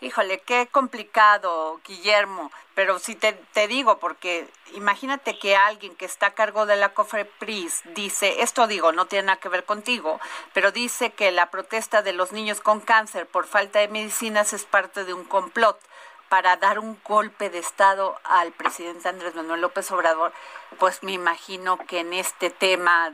Híjole, 0.00 0.38
qué 0.42 0.68
complicado, 0.70 1.80
Guillermo, 1.84 2.52
pero 2.76 3.00
si 3.00 3.16
te, 3.16 3.32
te, 3.32 3.66
digo, 3.66 3.98
porque 3.98 4.46
imagínate 4.74 5.40
que 5.40 5.56
alguien 5.56 5.96
que 5.96 6.04
está 6.04 6.26
a 6.26 6.34
cargo 6.34 6.66
de 6.66 6.76
la 6.76 6.90
COFEPRIS 6.90 7.82
dice, 7.94 8.42
esto 8.42 8.68
digo, 8.68 8.92
no 8.92 9.06
tiene 9.06 9.26
nada 9.26 9.40
que 9.40 9.48
ver 9.48 9.64
contigo, 9.64 10.20
pero 10.52 10.70
dice 10.70 11.10
que 11.10 11.32
la 11.32 11.50
protesta 11.50 12.02
de 12.02 12.12
los 12.12 12.30
niños 12.30 12.60
con 12.60 12.78
cáncer 12.78 13.26
por 13.26 13.48
falta 13.48 13.80
de 13.80 13.88
medicinas 13.88 14.52
es 14.52 14.64
parte 14.66 15.04
de 15.04 15.14
un 15.14 15.24
complot 15.24 15.80
para 16.28 16.56
dar 16.56 16.78
un 16.78 16.98
golpe 17.02 17.50
de 17.50 17.58
Estado 17.58 18.18
al 18.24 18.52
presidente 18.52 19.08
Andrés 19.08 19.34
Manuel 19.34 19.60
López 19.60 19.90
Obrador, 19.90 20.32
pues 20.78 21.02
me 21.02 21.12
imagino 21.12 21.78
que 21.86 22.00
en 22.00 22.12
este 22.12 22.50
tema, 22.50 23.12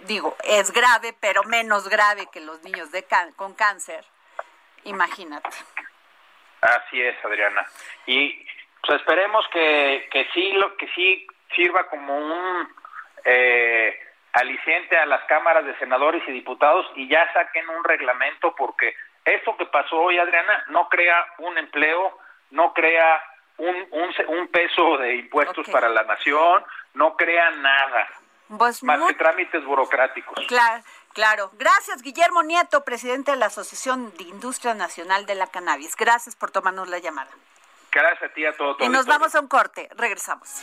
digo, 0.00 0.36
es 0.44 0.72
grave, 0.72 1.14
pero 1.20 1.42
menos 1.44 1.88
grave 1.88 2.26
que 2.32 2.40
los 2.40 2.62
niños 2.62 2.92
de 2.92 3.04
con 3.36 3.54
cáncer. 3.54 4.04
Imagínate. 4.84 5.48
Así 6.60 7.00
es, 7.00 7.16
Adriana. 7.24 7.66
Y 8.06 8.46
pues, 8.82 9.00
esperemos 9.00 9.46
que, 9.52 10.08
que 10.10 10.28
sí 10.32 10.52
lo 10.52 10.76
que 10.76 10.88
sí 10.94 11.26
sirva 11.54 11.88
como 11.88 12.16
un 12.16 12.68
eh, 13.24 13.98
aliciente 14.32 14.96
a 14.96 15.06
las 15.06 15.24
cámaras 15.24 15.64
de 15.64 15.76
senadores 15.78 16.22
y 16.26 16.32
diputados 16.32 16.86
y 16.94 17.08
ya 17.08 17.32
saquen 17.32 17.68
un 17.68 17.82
reglamento 17.84 18.54
porque 18.54 18.94
esto 19.24 19.56
que 19.56 19.66
pasó 19.66 19.96
hoy, 19.98 20.18
Adriana, 20.18 20.64
no 20.68 20.88
crea 20.88 21.26
un 21.38 21.58
empleo, 21.58 22.18
no 22.50 22.72
crea 22.72 23.22
un, 23.58 23.74
un, 24.28 24.48
peso 24.48 24.98
de 24.98 25.16
impuestos 25.16 25.68
para 25.68 25.88
la 25.88 26.02
nación, 26.02 26.64
no 26.94 27.16
crea 27.16 27.50
nada. 27.50 28.08
Pues 28.58 28.82
más 28.82 29.00
que 29.08 29.14
trámites 29.14 29.64
burocráticos. 29.64 30.38
Claro, 30.46 30.84
claro. 31.12 31.50
Gracias, 31.54 32.02
Guillermo 32.02 32.42
Nieto, 32.42 32.84
presidente 32.84 33.32
de 33.32 33.38
la 33.38 33.46
Asociación 33.46 34.12
de 34.16 34.24
Industria 34.24 34.74
Nacional 34.74 35.26
de 35.26 35.34
la 35.34 35.48
Cannabis. 35.48 35.96
Gracias 35.96 36.36
por 36.36 36.50
tomarnos 36.50 36.88
la 36.88 36.98
llamada. 36.98 37.30
Gracias 37.90 38.30
a 38.30 38.34
ti, 38.34 38.44
a 38.44 38.52
todo. 38.52 38.76
y 38.80 38.88
nos 38.88 39.06
vamos 39.06 39.34
a 39.34 39.40
un 39.40 39.48
corte. 39.48 39.88
Regresamos. 39.96 40.62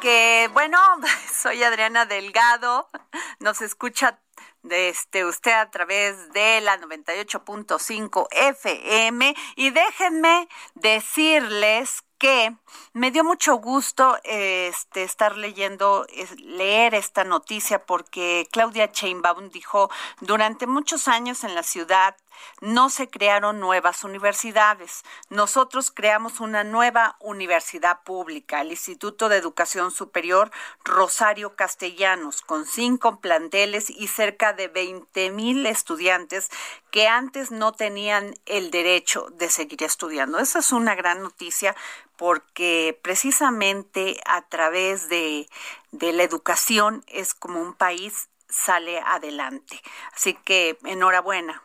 Que, 0.00 0.48
bueno, 0.54 0.78
soy 1.32 1.62
Adriana 1.62 2.06
Delgado, 2.06 2.88
nos 3.38 3.60
escucha 3.60 4.18
de 4.62 4.88
este, 4.88 5.26
usted 5.26 5.52
a 5.52 5.70
través 5.70 6.32
de 6.32 6.62
la 6.62 6.80
98.5 6.80 8.28
FM 8.30 9.34
y 9.56 9.70
déjenme 9.70 10.48
decirles 10.74 12.02
que 12.16 12.56
me 12.94 13.10
dio 13.10 13.24
mucho 13.24 13.56
gusto 13.56 14.16
este, 14.24 15.02
estar 15.02 15.36
leyendo, 15.36 16.06
leer 16.38 16.94
esta 16.94 17.24
noticia 17.24 17.78
porque 17.78 18.48
Claudia 18.50 18.90
Chainbaum 18.90 19.50
dijo, 19.50 19.90
durante 20.20 20.66
muchos 20.66 21.08
años 21.08 21.44
en 21.44 21.54
la 21.54 21.62
ciudad 21.62 22.16
no 22.60 22.90
se 22.90 23.08
crearon 23.08 23.60
nuevas 23.60 24.04
universidades. 24.04 25.04
Nosotros 25.30 25.90
creamos 25.90 26.40
una 26.40 26.64
nueva 26.64 27.16
universidad 27.20 28.02
pública, 28.02 28.60
el 28.60 28.70
Instituto 28.70 29.28
de 29.28 29.36
Educación 29.36 29.90
Superior 29.90 30.50
Rosario 30.84 31.56
Castellanos, 31.56 32.42
con 32.42 32.66
cinco 32.66 33.20
planteles 33.20 33.90
y 33.90 34.08
cerca 34.08 34.52
de 34.52 34.68
20 34.68 35.30
mil 35.30 35.66
estudiantes 35.66 36.50
que 36.90 37.06
antes 37.06 37.50
no 37.50 37.72
tenían 37.72 38.34
el 38.46 38.70
derecho 38.70 39.26
de 39.32 39.50
seguir 39.50 39.82
estudiando. 39.82 40.38
Esa 40.38 40.60
es 40.60 40.72
una 40.72 40.94
gran 40.94 41.22
noticia 41.22 41.76
porque 42.16 42.98
precisamente 43.02 44.20
a 44.26 44.42
través 44.42 45.08
de, 45.08 45.48
de 45.92 46.12
la 46.12 46.24
educación 46.24 47.04
es 47.06 47.34
como 47.34 47.60
un 47.60 47.74
país 47.74 48.28
sale 48.48 49.00
adelante. 49.00 49.80
Así 50.14 50.34
que 50.34 50.78
enhorabuena, 50.84 51.62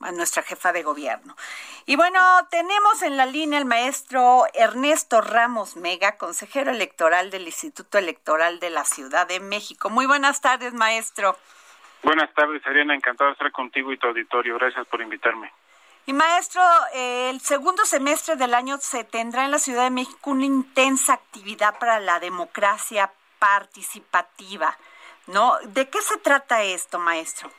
a 0.00 0.12
nuestra 0.12 0.42
jefa 0.42 0.72
de 0.72 0.82
gobierno. 0.82 1.36
Y 1.86 1.96
bueno, 1.96 2.20
tenemos 2.50 3.02
en 3.02 3.16
la 3.16 3.26
línea 3.26 3.58
el 3.58 3.64
maestro 3.64 4.44
Ernesto 4.54 5.20
Ramos 5.20 5.76
Mega, 5.76 6.16
consejero 6.16 6.70
electoral 6.70 7.30
del 7.30 7.46
Instituto 7.46 7.98
Electoral 7.98 8.60
de 8.60 8.70
la 8.70 8.84
Ciudad 8.84 9.26
de 9.26 9.40
México. 9.40 9.90
Muy 9.90 10.06
buenas 10.06 10.40
tardes, 10.40 10.74
maestro. 10.74 11.36
Buenas 12.02 12.32
tardes, 12.34 12.64
Ariana. 12.66 12.94
Encantado 12.94 13.30
de 13.30 13.32
estar 13.32 13.50
contigo 13.52 13.92
y 13.92 13.98
tu 13.98 14.06
auditorio. 14.06 14.54
Gracias 14.56 14.86
por 14.86 15.00
invitarme. 15.00 15.52
Y 16.06 16.12
maestro, 16.14 16.62
el 16.94 17.40
segundo 17.40 17.84
semestre 17.84 18.36
del 18.36 18.54
año 18.54 18.78
se 18.80 19.04
tendrá 19.04 19.44
en 19.44 19.50
la 19.50 19.58
Ciudad 19.58 19.84
de 19.84 19.90
México 19.90 20.30
una 20.30 20.46
intensa 20.46 21.12
actividad 21.12 21.78
para 21.78 22.00
la 22.00 22.18
democracia 22.18 23.12
participativa, 23.38 24.78
¿no? 25.26 25.58
¿De 25.64 25.90
qué 25.90 26.00
se 26.00 26.16
trata 26.16 26.62
esto, 26.62 26.98
maestro? 26.98 27.50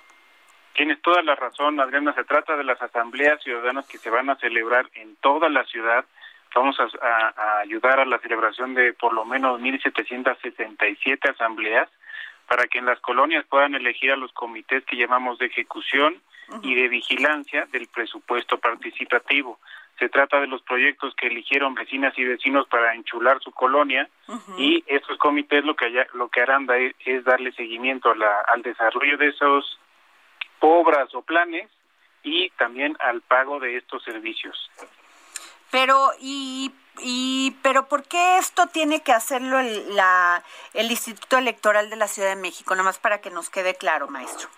Tienes 0.80 1.02
toda 1.02 1.22
la 1.24 1.36
razón, 1.36 1.78
Adriana. 1.82 2.14
Se 2.14 2.24
trata 2.24 2.56
de 2.56 2.64
las 2.64 2.82
asambleas 2.82 3.44
ciudadanas 3.44 3.86
que 3.86 3.98
se 3.98 4.10
van 4.10 4.30
a 4.30 4.38
celebrar 4.38 4.90
en 4.94 5.18
toda 5.18 5.50
la 5.50 5.66
ciudad. 5.66 6.06
Vamos 6.56 6.78
a, 6.80 7.60
ayudar 7.60 8.00
a 8.00 8.06
la 8.06 8.18
celebración 8.20 8.76
de 8.76 8.94
por 8.94 9.12
lo 9.12 9.26
menos 9.26 9.60
1.767 9.60 11.32
asambleas 11.32 11.90
para 12.48 12.68
que 12.68 12.78
en 12.78 12.86
las 12.86 12.98
colonias 13.02 13.46
puedan 13.50 13.76
elegir 13.76 14.14
a 14.14 14.16
los 14.16 14.32
comités 14.32 14.86
que 14.86 14.96
llamamos 14.96 15.38
de 15.38 15.48
ejecución 15.48 16.16
y 16.62 16.74
de 16.76 16.88
vigilancia 16.88 17.68
del 17.74 17.88
presupuesto 17.88 18.58
participativo. 18.58 19.60
Se 20.00 20.08
trata 20.08 20.40
de 20.40 20.48
los 20.48 20.62
proyectos 20.62 21.14
que 21.16 21.28
eligieron 21.28 21.76
vecinas 21.76 22.18
y 22.18 22.24
vecinos 22.24 22.70
para 22.70 22.96
enchular 22.96 23.42
su 23.42 23.52
colonia 23.52 24.08
y 24.58 24.82
estos 24.88 25.18
comités 25.18 25.66
lo 25.66 25.76
que, 25.76 26.08
lo 26.14 26.30
que 26.30 26.40
harán 26.40 26.70
es, 27.00 27.26
darle 27.26 27.52
seguimiento 27.52 28.14
al 28.48 28.62
desarrollo 28.62 29.18
de 29.18 29.28
esos 29.28 29.78
obras 30.60 31.14
o 31.14 31.22
planes 31.22 31.70
y 32.24 32.50
también 32.52 32.96
al 33.00 33.22
pago 33.22 33.60
de 33.60 33.78
estos 33.78 34.04
servicios. 34.04 34.70
Pero 35.72 36.12
y 36.20 36.72
y 37.02 37.56
pero 37.64 37.88
¿por 37.88 38.04
qué 38.04 38.38
esto 38.38 38.68
tiene 38.68 39.02
que 39.02 39.12
hacerlo 39.12 39.60
el, 39.60 39.96
la, 39.96 40.44
el 40.74 40.92
Instituto 40.92 41.38
Electoral 41.38 41.90
de 41.90 41.96
la 41.96 42.08
Ciudad 42.08 42.30
de 42.30 42.42
México? 42.42 42.76
Nomás 42.76 43.00
para 43.00 43.22
que 43.22 43.30
nos 43.30 43.50
quede 43.50 43.76
claro, 43.76 44.08
maestro. 44.08 44.50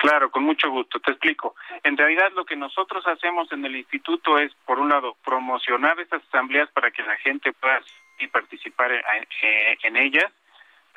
Claro, 0.00 0.30
con 0.30 0.44
mucho 0.44 0.70
gusto, 0.70 1.00
te 1.00 1.10
explico. 1.10 1.54
En 1.82 1.96
realidad 1.96 2.30
lo 2.34 2.44
que 2.44 2.56
nosotros 2.56 3.04
hacemos 3.06 3.50
en 3.52 3.64
el 3.64 3.76
instituto 3.76 4.38
es, 4.38 4.52
por 4.64 4.78
un 4.78 4.90
lado, 4.90 5.16
promocionar 5.24 5.98
estas 5.98 6.22
asambleas 6.28 6.70
para 6.70 6.90
que 6.90 7.02
la 7.02 7.16
gente 7.16 7.52
pueda 7.52 7.80
participar 8.32 8.92
en 8.92 9.96
ellas 9.96 10.32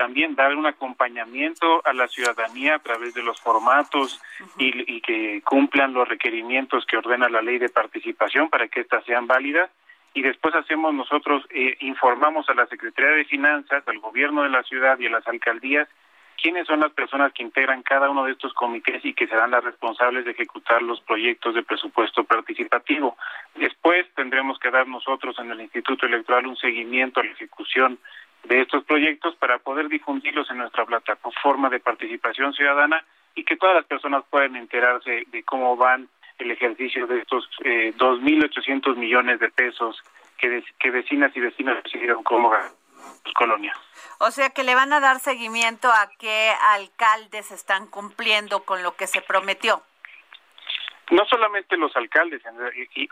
también 0.02 0.34
dar 0.34 0.56
un 0.56 0.66
acompañamiento 0.66 1.80
a 1.86 1.94
la 1.94 2.08
ciudadanía 2.08 2.74
a 2.74 2.80
través 2.80 3.14
de 3.14 3.22
los 3.22 3.40
formatos 3.40 4.20
y, 4.58 5.00
que 5.02 5.44
cumplan 5.44 5.94
los 5.94 6.08
requerimientos 6.08 6.88
que 6.88 6.98
ordena 6.98 7.30
la 7.30 7.44
ley 7.44 7.60
de 7.60 7.70
participación 7.70 8.50
para 8.50 8.68
que 8.68 8.80
éstas 8.80 9.06
sean 9.06 9.28
válidas. 9.28 9.70
Y 10.16 10.24
después 10.24 10.56
hacemos 10.56 10.92
nosotros, 10.96 11.46
eh, 11.52 11.78
informamos 11.82 12.50
a 12.50 12.56
la 12.56 12.66
Secretaría 12.66 13.12
de 13.12 13.26
Finanzas, 13.26 13.88
al 13.88 14.00
gobierno 14.00 14.42
de 14.42 14.50
la 14.50 14.64
ciudad 14.64 14.98
y 14.98 15.06
a 15.06 15.12
las 15.12 15.28
alcaldías 15.28 15.88
quiénes 16.42 16.66
son 16.66 16.80
las 16.80 16.92
personas 16.94 17.32
que 17.34 17.44
integran 17.44 17.84
cada 17.84 18.10
uno 18.10 18.26
de 18.26 18.32
estos 18.32 18.52
comités 18.54 19.06
y 19.06 19.14
que 19.14 19.28
serán 19.28 19.52
las 19.52 19.64
responsables 19.64 20.26
de 20.26 20.32
ejecutar 20.32 20.82
los 20.82 21.00
proyectos 21.02 21.54
de 21.54 21.62
presupuesto 21.62 22.24
participativo. 22.24 23.16
Después 23.54 24.08
tendremos 24.16 24.58
que 24.58 24.72
dar 24.72 24.88
nosotros 24.88 25.38
en 25.38 25.52
el 25.52 25.62
Instituto 25.62 26.08
Electoral 26.08 26.48
un 26.48 26.58
seguimiento 26.58 27.20
a 27.20 27.24
la 27.24 27.34
ejecución 27.34 28.00
de 28.44 28.62
estos 28.62 28.84
proyectos 28.86 29.36
para 29.36 29.60
poder 29.60 29.88
difundirlos 29.88 30.50
en 30.50 30.58
nuestra 30.58 30.86
plataforma 30.86 31.70
de 31.70 31.80
participación 31.80 32.54
ciudadana 32.54 33.04
y 33.36 33.44
que 33.44 33.58
todas 33.58 33.76
las 33.76 33.86
personas 33.86 34.24
puedan 34.30 34.56
enterarse 34.56 35.24
de 35.28 35.44
cómo 35.44 35.78
van 35.78 36.10
el 36.38 36.52
ejercicio 36.52 37.08
de 37.08 37.20
estos 37.20 37.48
eh, 37.64 37.94
2.800 37.98 38.96
millones 38.96 39.40
de 39.40 39.50
pesos 39.50 40.02
que, 40.38 40.64
que 40.80 40.92
vecinas 40.92 41.36
y 41.36 41.40
vecinos 41.40 41.84
decidieron 41.84 42.24
cómo 42.24 42.52
pues, 43.24 43.34
colonias. 43.36 43.78
O 44.20 44.32
sea 44.32 44.50
que 44.50 44.64
le 44.64 44.76
van 44.76 44.94
a 44.94 45.00
dar 45.00 45.20
seguimiento 45.20 45.90
a 45.90 46.10
qué 46.20 46.52
alcaldes 46.70 47.52
están 47.52 47.88
cumpliendo 47.88 48.64
con 48.64 48.84
lo 48.84 48.96
que 48.96 49.08
se 49.08 49.22
prometió. 49.22 49.82
No 51.12 51.26
solamente 51.26 51.76
los 51.76 51.94
alcaldes 51.98 52.42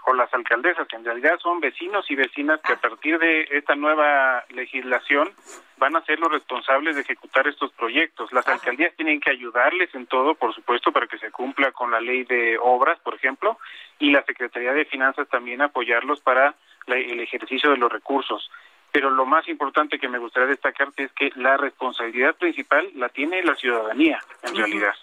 o 0.06 0.14
las 0.14 0.34
alcaldesas, 0.34 0.88
en 0.94 1.04
realidad 1.04 1.38
son 1.40 1.60
vecinos 1.60 2.10
y 2.10 2.16
vecinas 2.16 2.62
que 2.62 2.72
a 2.72 2.76
ah. 2.76 2.82
partir 2.82 3.20
de 3.20 3.46
esta 3.52 3.76
nueva 3.76 4.46
legislación 4.50 5.30
van 5.78 5.98
a 5.98 6.06
ser 6.06 6.18
los 6.18 6.32
responsables 6.32 6.96
de 6.96 7.02
ejecutar 7.02 7.46
estos 7.46 7.74
proyectos. 7.74 8.32
Las 8.32 8.48
alcaldías 8.48 8.96
tienen 8.96 9.20
que 9.20 9.32
ayudarles 9.32 9.94
en 9.94 10.08
todo, 10.08 10.36
por 10.36 10.56
supuesto, 10.56 10.94
para 10.94 11.08
que 11.08 11.18
se 11.18 11.30
cumpla 11.30 11.74
con 11.74 11.92
la 11.92 12.00
ley 12.00 12.24
de 12.24 12.58
obras, 12.58 12.98
por 13.00 13.16
ejemplo, 13.16 13.58
y 14.00 14.12
la 14.12 14.24
Secretaría 14.24 14.72
de 14.72 14.86
Finanzas 14.86 15.28
también 15.28 15.62
apoyarlos 15.62 16.22
para 16.22 16.56
el 16.88 17.20
ejercicio 17.20 17.72
de 17.72 17.78
los 17.78 17.92
recursos. 17.92 18.50
Pero 18.94 19.10
lo 19.10 19.26
más 19.26 19.46
importante 19.50 20.00
que 20.00 20.08
me 20.08 20.20
gustaría 20.20 20.48
destacarte 20.48 21.04
es 21.04 21.12
que 21.12 21.32
la 21.36 21.58
responsabilidad 21.58 22.36
principal 22.38 22.90
la 22.96 23.10
tiene 23.10 23.44
la 23.44 23.56
ciudadanía, 23.56 24.20
en 24.44 24.56
realidad. 24.56 24.94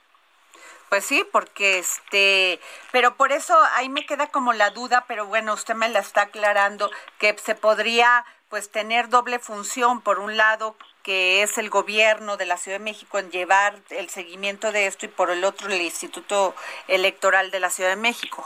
Pues 0.88 1.05
sí, 1.05 1.25
porque 1.33 1.79
este, 1.79 2.61
pero 2.92 3.16
por 3.16 3.33
eso 3.33 3.55
ahí 3.75 3.88
me 3.88 4.07
queda 4.07 4.29
como 4.29 4.53
la 4.53 4.70
duda, 4.70 5.05
pero 5.09 5.27
bueno, 5.27 5.55
usted 5.55 5.75
me 5.75 5.88
la 5.88 5.99
está 5.99 6.22
aclarando, 6.22 6.90
que 7.18 7.37
se 7.38 7.55
podría 7.55 8.25
pues 8.49 8.70
tener 8.70 9.09
doble 9.09 9.40
función, 9.40 10.01
por 10.01 10.20
un 10.20 10.37
lado 10.37 10.77
que 11.03 11.42
es 11.42 11.59
el 11.59 11.70
gobierno 11.70 12.37
de 12.37 12.46
la 12.46 12.57
Ciudad 12.57 12.79
de 12.79 12.85
México 12.85 13.18
en 13.18 13.31
llevar 13.31 13.75
el 13.90 14.09
seguimiento 14.09 14.72
de 14.72 14.87
esto 14.87 15.07
y 15.07 15.09
por 15.09 15.31
el 15.31 15.44
otro 15.44 15.68
el 15.68 15.81
Instituto 15.81 16.55
Electoral 16.88 17.51
de 17.51 17.61
la 17.61 17.70
Ciudad 17.70 17.90
de 17.90 17.96
México. 17.96 18.44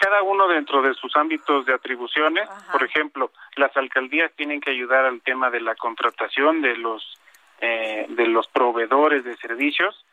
Cada 0.00 0.22
uno 0.22 0.46
dentro 0.46 0.80
de 0.82 0.94
sus 0.94 1.14
ámbitos 1.16 1.66
de 1.66 1.74
atribuciones, 1.74 2.48
por 2.70 2.84
ejemplo, 2.84 3.32
las 3.56 3.76
alcaldías 3.76 4.30
tienen 4.36 4.60
que 4.60 4.70
ayudar 4.70 5.04
al 5.04 5.20
tema 5.22 5.50
de 5.50 5.60
la 5.60 5.74
contratación 5.74 6.62
de 6.62 6.76
los 6.76 7.18
eh, 7.60 8.06
de 8.10 8.26
los 8.26 8.46
proveedores 8.48 9.24
de 9.24 9.36
servicios 9.38 10.04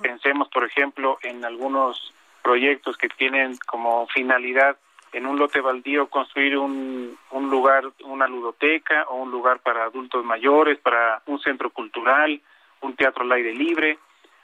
Pensemos, 0.00 0.48
por 0.48 0.64
ejemplo, 0.64 1.18
en 1.22 1.44
algunos 1.44 2.12
proyectos 2.42 2.96
que 2.96 3.08
tienen 3.08 3.56
como 3.66 4.06
finalidad 4.08 4.76
en 5.12 5.26
un 5.26 5.38
lote 5.38 5.60
baldío 5.60 6.08
construir 6.08 6.58
un, 6.58 7.16
un 7.30 7.50
lugar, 7.50 7.84
una 8.04 8.26
ludoteca 8.26 9.04
o 9.08 9.16
un 9.16 9.30
lugar 9.30 9.60
para 9.60 9.84
adultos 9.84 10.24
mayores, 10.24 10.78
para 10.78 11.22
un 11.26 11.38
centro 11.38 11.70
cultural, 11.70 12.40
un 12.80 12.96
teatro 12.96 13.22
al 13.22 13.32
aire 13.32 13.54
libre. 13.54 13.98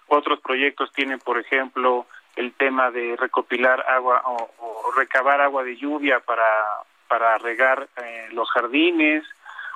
Otros 0.06 0.40
proyectos 0.40 0.92
tienen, 0.92 1.18
por 1.18 1.38
ejemplo, 1.38 2.06
el 2.36 2.52
tema 2.52 2.90
de 2.90 3.16
recopilar 3.16 3.84
agua 3.88 4.22
o, 4.24 4.92
recabar 4.96 5.40
agua 5.40 5.62
de 5.62 5.76
lluvia 5.76 6.20
para, 6.20 6.44
para 7.08 7.38
regar 7.38 7.88
eh, 8.02 8.28
los 8.32 8.50
jardines 8.50 9.24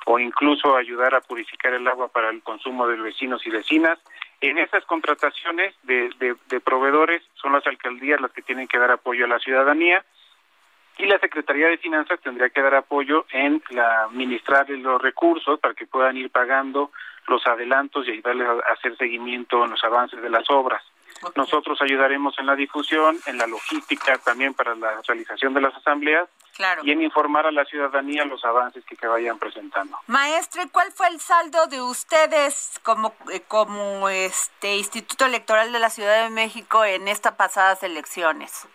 o 0.05 0.19
incluso 0.19 0.75
ayudar 0.75 1.15
a 1.15 1.21
purificar 1.21 1.73
el 1.73 1.87
agua 1.87 2.07
para 2.07 2.29
el 2.29 2.41
consumo 2.41 2.87
de 2.87 2.97
vecinos 2.97 3.45
y 3.45 3.49
vecinas. 3.49 3.99
En 4.45 4.59
esas 4.59 4.85
contrataciones 4.85 5.73
de, 5.81 6.13
de, 6.19 6.59
proveedores 6.59 7.23
son 7.33 7.53
las 7.53 7.65
alcaldías 7.65 8.21
las 8.21 8.31
que 8.31 8.43
tienen 8.43 8.67
que 8.67 8.77
dar 8.77 8.91
apoyo 8.91 9.25
a 9.25 9.27
la 9.27 9.39
ciudadanía 9.39 10.05
y 10.99 11.07
la 11.07 11.17
Secretaría 11.17 11.67
de 11.67 11.79
Finanzas 11.79 12.19
tendría 12.21 12.49
que 12.49 12.61
dar 12.61 12.75
apoyo 12.75 13.25
en 13.31 13.63
la 13.71 14.03
administrar 14.03 14.69
los 14.69 15.01
recursos 15.01 15.59
para 15.59 15.73
que 15.73 15.87
puedan 15.87 16.15
ir 16.15 16.29
pagando 16.29 16.91
los 17.27 17.45
adelantos 17.47 18.07
y 18.07 18.11
ayudarles 18.11 18.47
a 18.47 18.73
hacer 18.73 18.95
seguimiento 18.97 19.65
en 19.65 19.71
los 19.71 19.83
avances 19.83 20.21
de 20.21 20.29
las 20.29 20.47
obras. 20.51 20.83
Nosotros 21.35 21.81
ayudaremos 21.81 22.37
en 22.39 22.45
la 22.45 22.55
difusión, 22.55 23.17
en 23.25 23.37
la 23.37 23.47
logística, 23.47 24.17
también 24.19 24.53
para 24.53 24.75
la 24.75 25.01
realización 25.07 25.53
de 25.53 25.61
las 25.61 25.75
asambleas 25.75 26.29
y 26.83 26.91
en 26.91 27.01
informar 27.01 27.45
a 27.45 27.51
la 27.51 27.65
ciudadanía 27.65 28.23
los 28.25 28.43
avances 28.45 28.83
que, 28.85 28.95
se 28.95 29.07
vayan 29.07 29.37
presentando. 29.37 29.99
Maestro, 30.07 30.63
¿y 30.63 30.69
cuál 30.69 30.91
fue 30.91 31.07
el 31.07 31.19
saldo 31.19 31.67
de 31.67 31.81
ustedes 31.81 32.79
como, 32.83 33.13
eh, 33.31 33.41
como 33.41 34.07
este 34.09 34.75
Instituto 34.75 35.25
Electoral 35.25 35.73
de 35.73 35.79
la 35.79 35.89
Ciudad 35.89 36.23
de 36.23 36.29
México 36.29 36.85
en 36.85 37.07
estas 37.07 37.33
pasadas 37.33 37.83
elecciones? 37.83 38.67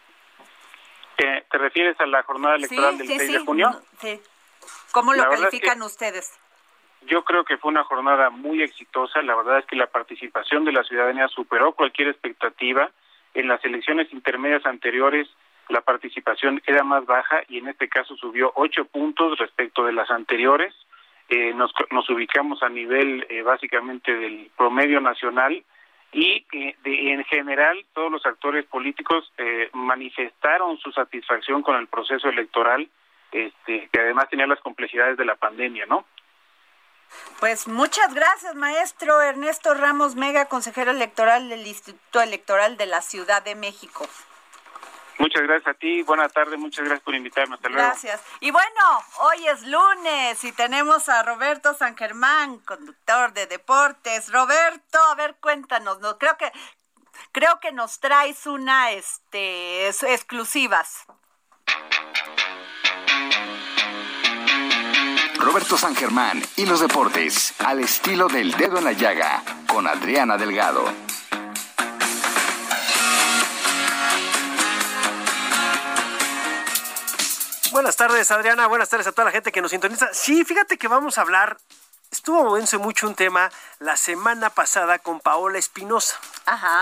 ¿Te, 1.16 1.44
refieres 1.58 1.98
a 2.00 2.06
la 2.06 2.22
jornada 2.22 2.56
electoral 2.56 2.98
del 2.98 3.06
6 3.06 3.32
de 3.32 3.38
junio? 3.40 3.82
Sí. 4.00 4.20
¿Cómo 4.92 5.14
lo 5.14 5.28
califican 5.28 5.82
ustedes? 5.82 6.39
Yo 7.06 7.24
creo 7.24 7.44
que 7.44 7.56
fue 7.56 7.70
una 7.70 7.84
jornada 7.84 8.30
muy 8.30 8.62
exitosa. 8.62 9.22
La 9.22 9.34
verdad 9.34 9.58
es 9.58 9.66
que 9.66 9.76
la 9.76 9.86
participación 9.86 10.64
de 10.64 10.72
la 10.72 10.84
ciudadanía 10.84 11.28
superó 11.28 11.72
cualquier 11.72 12.08
expectativa. 12.08 12.90
En 13.34 13.48
las 13.48 13.64
elecciones 13.64 14.12
intermedias 14.12 14.66
anteriores 14.66 15.28
la 15.70 15.80
participación 15.80 16.60
era 16.66 16.82
más 16.82 17.06
baja 17.06 17.42
y 17.48 17.58
en 17.58 17.68
este 17.68 17.88
caso 17.88 18.16
subió 18.16 18.52
ocho 18.56 18.84
puntos 18.86 19.38
respecto 19.38 19.84
de 19.84 19.92
las 19.92 20.10
anteriores. 20.10 20.74
Eh, 21.28 21.54
nos, 21.54 21.72
nos, 21.92 22.10
ubicamos 22.10 22.62
a 22.62 22.68
nivel 22.68 23.24
eh, 23.30 23.42
básicamente 23.42 24.12
del 24.12 24.50
promedio 24.56 25.00
nacional 25.00 25.62
y 26.12 26.44
eh, 26.52 26.74
de, 26.82 27.12
en 27.12 27.24
general 27.24 27.84
todos 27.94 28.10
los 28.10 28.26
actores 28.26 28.66
políticos 28.66 29.32
manifestaron 29.72 30.76
su 30.78 30.90
satisfacción 30.90 31.62
con 31.62 31.76
el 31.76 31.86
proceso 31.86 32.28
electoral, 32.28 32.88
este, 33.30 33.88
que 33.92 34.00
además 34.00 34.28
tenía 34.28 34.48
las 34.48 34.60
complejidades 34.60 35.16
de 35.16 35.24
la 35.24 35.36
pandemia, 35.36 35.86
¿no? 35.86 36.04
Pues 37.38 37.66
muchas 37.68 38.12
gracias, 38.12 38.54
maestro 38.54 39.20
Ernesto 39.20 39.74
Ramos 39.74 40.14
Mega, 40.14 40.46
consejero 40.46 40.90
electoral 40.90 41.48
del 41.48 41.66
Instituto 41.66 42.20
Electoral 42.20 42.76
de 42.76 42.86
la 42.86 43.00
Ciudad 43.00 43.42
de 43.42 43.54
México. 43.54 44.06
Muchas 45.18 45.42
gracias 45.42 45.74
a 45.74 45.78
ti, 45.78 46.02
buena 46.02 46.30
tarde, 46.30 46.56
muchas 46.56 46.84
gracias 46.84 47.04
por 47.04 47.14
invitarme, 47.14 47.54
hasta 47.54 47.68
luego. 47.68 47.86
Gracias. 47.86 48.22
Y 48.40 48.50
bueno, 48.50 49.04
hoy 49.20 49.48
es 49.48 49.62
lunes 49.66 50.42
y 50.44 50.52
tenemos 50.52 51.10
a 51.10 51.22
Roberto 51.22 51.74
San 51.74 51.94
Germán, 51.94 52.58
conductor 52.60 53.34
de 53.34 53.46
deportes. 53.46 54.32
Roberto, 54.32 54.98
a 54.98 55.14
ver, 55.16 55.36
cuéntanos, 55.40 56.00
no 56.00 56.16
creo 56.16 56.38
que 56.38 56.50
creo 57.32 57.60
que 57.60 57.70
nos 57.70 58.00
traes 58.00 58.46
una 58.46 58.92
este 58.92 59.88
exclusivas. 59.88 61.04
Roberto 65.40 65.78
San 65.78 65.96
Germán 65.96 66.42
y 66.56 66.66
los 66.66 66.80
deportes 66.80 67.54
al 67.60 67.80
estilo 67.80 68.28
del 68.28 68.52
dedo 68.52 68.76
en 68.76 68.84
la 68.84 68.92
llaga 68.92 69.42
con 69.66 69.88
Adriana 69.88 70.36
Delgado. 70.36 70.84
Buenas 77.72 77.96
tardes, 77.96 78.30
Adriana. 78.30 78.66
Buenas 78.66 78.90
tardes 78.90 79.06
a 79.06 79.12
toda 79.12 79.24
la 79.24 79.30
gente 79.30 79.50
que 79.50 79.62
nos 79.62 79.70
sintoniza. 79.70 80.12
Sí, 80.12 80.44
fíjate 80.44 80.76
que 80.76 80.88
vamos 80.88 81.16
a 81.16 81.22
hablar. 81.22 81.56
Estuvo 82.10 82.44
moviéndose 82.44 82.76
mucho 82.76 83.08
un 83.08 83.14
tema 83.14 83.50
la 83.78 83.96
semana 83.96 84.50
pasada 84.50 84.98
con 84.98 85.20
Paola 85.20 85.58
Espinosa, 85.58 86.20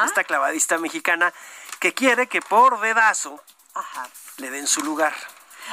esta 0.04 0.24
clavadista 0.24 0.78
mexicana 0.78 1.32
que 1.78 1.94
quiere 1.94 2.26
que 2.26 2.42
por 2.42 2.80
dedazo 2.80 3.40
le 4.38 4.50
den 4.50 4.66
su 4.66 4.82
lugar. 4.82 5.14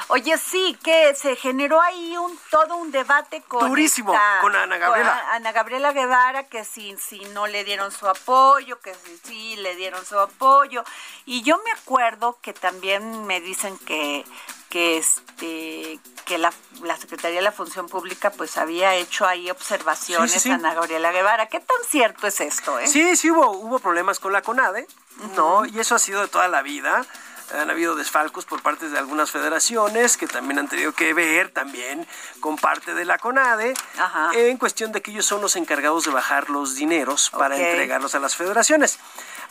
Oye, 0.07 0.37
sí, 0.37 0.77
que 0.83 1.15
se 1.15 1.35
generó 1.35 1.81
ahí 1.81 2.17
un 2.17 2.37
todo 2.49 2.75
un 2.77 2.91
debate 2.91 3.41
con 3.41 3.67
durísimo 3.67 4.13
con 4.41 4.55
Ana 4.55 4.77
Gabriela. 4.77 5.29
Ana 5.31 5.51
Gabriela 5.51 5.93
Guevara 5.93 6.43
que 6.43 6.63
si, 6.63 6.95
si 6.97 7.19
no 7.33 7.47
le 7.47 7.63
dieron 7.63 7.91
su 7.91 8.07
apoyo, 8.07 8.79
que 8.79 8.93
si 8.93 9.17
sí 9.17 9.55
le 9.57 9.75
dieron 9.75 10.05
su 10.05 10.19
apoyo 10.19 10.83
y 11.25 11.41
yo 11.43 11.59
me 11.63 11.71
acuerdo 11.71 12.37
que 12.41 12.53
también 12.53 13.25
me 13.25 13.41
dicen 13.41 13.77
que 13.79 14.25
que 14.69 14.97
este 14.97 15.99
que 16.25 16.37
la, 16.37 16.51
Secretaría 16.99 17.37
de 17.37 17.43
la 17.43 17.51
Función 17.51 17.87
Pública 17.87 18.31
pues 18.31 18.57
había 18.57 18.95
hecho 18.95 19.25
ahí 19.25 19.49
observaciones 19.49 20.45
a 20.47 20.55
Ana 20.55 20.73
Gabriela 20.73 21.11
Guevara. 21.11 21.45
¿Qué 21.47 21.59
tan 21.59 21.77
cierto 21.87 22.27
es 22.27 22.41
esto? 22.41 22.79
Eh? 22.79 22.87
Sí, 22.87 23.15
sí 23.15 23.29
hubo, 23.29 23.51
hubo 23.51 23.79
problemas 23.79 24.19
con 24.19 24.33
la 24.33 24.41
CONADE, 24.41 24.87
¿no? 25.35 25.65
Y 25.65 25.79
eso 25.79 25.95
ha 25.95 25.99
sido 25.99 26.21
de 26.21 26.27
toda 26.27 26.47
la 26.47 26.61
vida. 26.61 27.05
Han 27.53 27.69
habido 27.69 27.95
desfalcos 27.95 28.45
por 28.45 28.61
parte 28.61 28.89
de 28.89 28.97
algunas 28.97 29.31
federaciones 29.31 30.17
que 30.17 30.27
también 30.27 30.59
han 30.59 30.67
tenido 30.67 30.91
que 30.93 31.13
ver 31.13 31.49
también 31.49 32.07
con 32.39 32.55
parte 32.57 32.93
de 32.93 33.05
la 33.05 33.17
CONADE 33.17 33.73
en 34.33 34.57
cuestión 34.57 34.91
de 34.91 35.01
que 35.01 35.11
ellos 35.11 35.25
son 35.25 35.41
los 35.41 35.55
encargados 35.55 36.05
de 36.05 36.11
bajar 36.11 36.49
los 36.49 36.75
dineros 36.75 37.29
para 37.29 37.55
entregarlos 37.55 38.15
a 38.15 38.19
las 38.19 38.35
federaciones. 38.35 38.99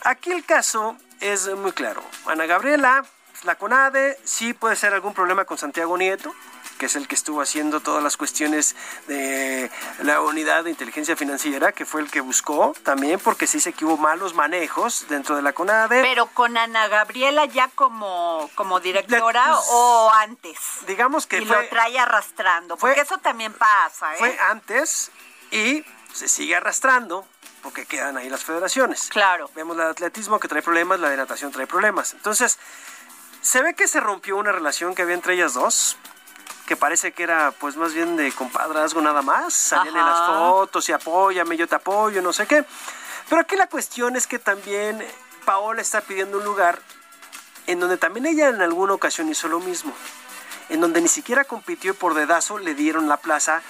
Aquí 0.03 0.31
el 0.31 0.43
caso 0.45 0.97
es 1.21 1.47
muy 1.55 1.71
claro. 1.71 2.03
Ana 2.25 2.45
Gabriela 2.45 3.05
la 3.43 3.55
CONADE 3.55 4.17
sí 4.23 4.53
puede 4.53 4.75
ser 4.75 4.93
algún 4.93 5.13
problema 5.13 5.45
con 5.45 5.57
Santiago 5.57 5.97
Nieto, 5.97 6.33
que 6.77 6.87
es 6.87 6.95
el 6.95 7.07
que 7.07 7.15
estuvo 7.15 7.41
haciendo 7.41 7.79
todas 7.79 8.03
las 8.03 8.17
cuestiones 8.17 8.75
de 9.07 9.71
la 9.99 10.21
unidad 10.21 10.63
de 10.63 10.69
inteligencia 10.69 11.15
financiera, 11.15 11.71
que 11.71 11.85
fue 11.85 12.01
el 12.01 12.09
que 12.09 12.21
buscó 12.21 12.73
también, 12.83 13.19
porque 13.19 13.47
sí 13.47 13.59
se 13.59 13.73
que 13.73 13.85
hubo 13.85 13.97
malos 13.97 14.33
manejos 14.33 15.05
dentro 15.09 15.35
de 15.35 15.41
la 15.41 15.53
CONADE. 15.53 16.01
Pero 16.01 16.27
con 16.27 16.57
Ana 16.57 16.87
Gabriela 16.87 17.45
ya 17.45 17.69
como, 17.69 18.49
como 18.55 18.79
directora 18.79 19.45
pues, 19.47 19.67
o 19.71 20.11
antes. 20.13 20.57
Digamos 20.87 21.27
que 21.27 21.37
y 21.37 21.45
lo 21.45 21.67
trae 21.69 21.97
arrastrando, 21.99 22.77
porque 22.77 23.01
eso 23.01 23.17
también 23.17 23.53
pasa. 23.53 24.13
¿eh? 24.15 24.17
Fue 24.17 24.37
antes 24.49 25.11
y 25.51 25.83
se 26.13 26.27
sigue 26.27 26.55
arrastrando 26.55 27.25
porque 27.61 27.85
quedan 27.87 28.15
ahí 28.15 28.29
las 28.29 28.43
federaciones. 28.43 29.09
Claro. 29.09 29.49
Vemos 29.55 29.75
la 29.75 29.85
de 29.85 29.91
atletismo 29.91 30.39
que 30.39 30.47
trae 30.47 30.61
problemas, 30.61 30.99
la 30.99 31.09
de 31.09 31.17
natación 31.17 31.51
trae 31.51 31.65
problemas. 31.65 32.13
Entonces, 32.13 32.59
se 33.41 33.61
ve 33.63 33.73
que 33.73 33.87
se 33.87 33.99
rompió 33.99 34.37
una 34.37 34.51
relación 34.51 34.93
que 34.93 35.01
había 35.01 35.15
entre 35.15 35.33
ellas 35.33 35.55
dos. 35.55 35.97
Que 36.65 36.75
parece 36.75 37.11
que 37.11 37.23
era 37.23 37.51
pues 37.51 37.75
más 37.75 37.93
bien 37.93 38.15
de 38.17 38.31
compadrazgo 38.31 39.01
nada 39.01 39.21
más, 39.21 39.53
salían 39.53 39.95
en 39.95 40.05
las 40.05 40.27
fotos 40.27 40.89
y 40.89 40.91
apóyame, 40.91 41.57
yo 41.57 41.67
te 41.67 41.75
apoyo, 41.75 42.21
no 42.21 42.33
sé 42.33 42.47
qué. 42.47 42.65
Pero 43.29 43.41
aquí 43.41 43.55
la 43.55 43.67
cuestión 43.67 44.15
es 44.15 44.27
que 44.27 44.39
también 44.39 45.05
Paola 45.45 45.81
está 45.81 46.01
pidiendo 46.01 46.37
un 46.37 46.43
lugar 46.43 46.79
en 47.67 47.79
donde 47.79 47.97
también 47.97 48.25
ella 48.25 48.49
en 48.49 48.61
alguna 48.61 48.93
ocasión 48.93 49.29
hizo 49.29 49.47
lo 49.47 49.59
mismo, 49.59 49.93
en 50.69 50.81
donde 50.81 51.01
ni 51.01 51.07
siquiera 51.07 51.43
compitió 51.43 51.91
y 51.91 51.95
por 51.95 52.13
dedazo 52.13 52.57
le 52.57 52.73
dieron 52.73 53.07
la 53.07 53.17
plaza 53.17 53.61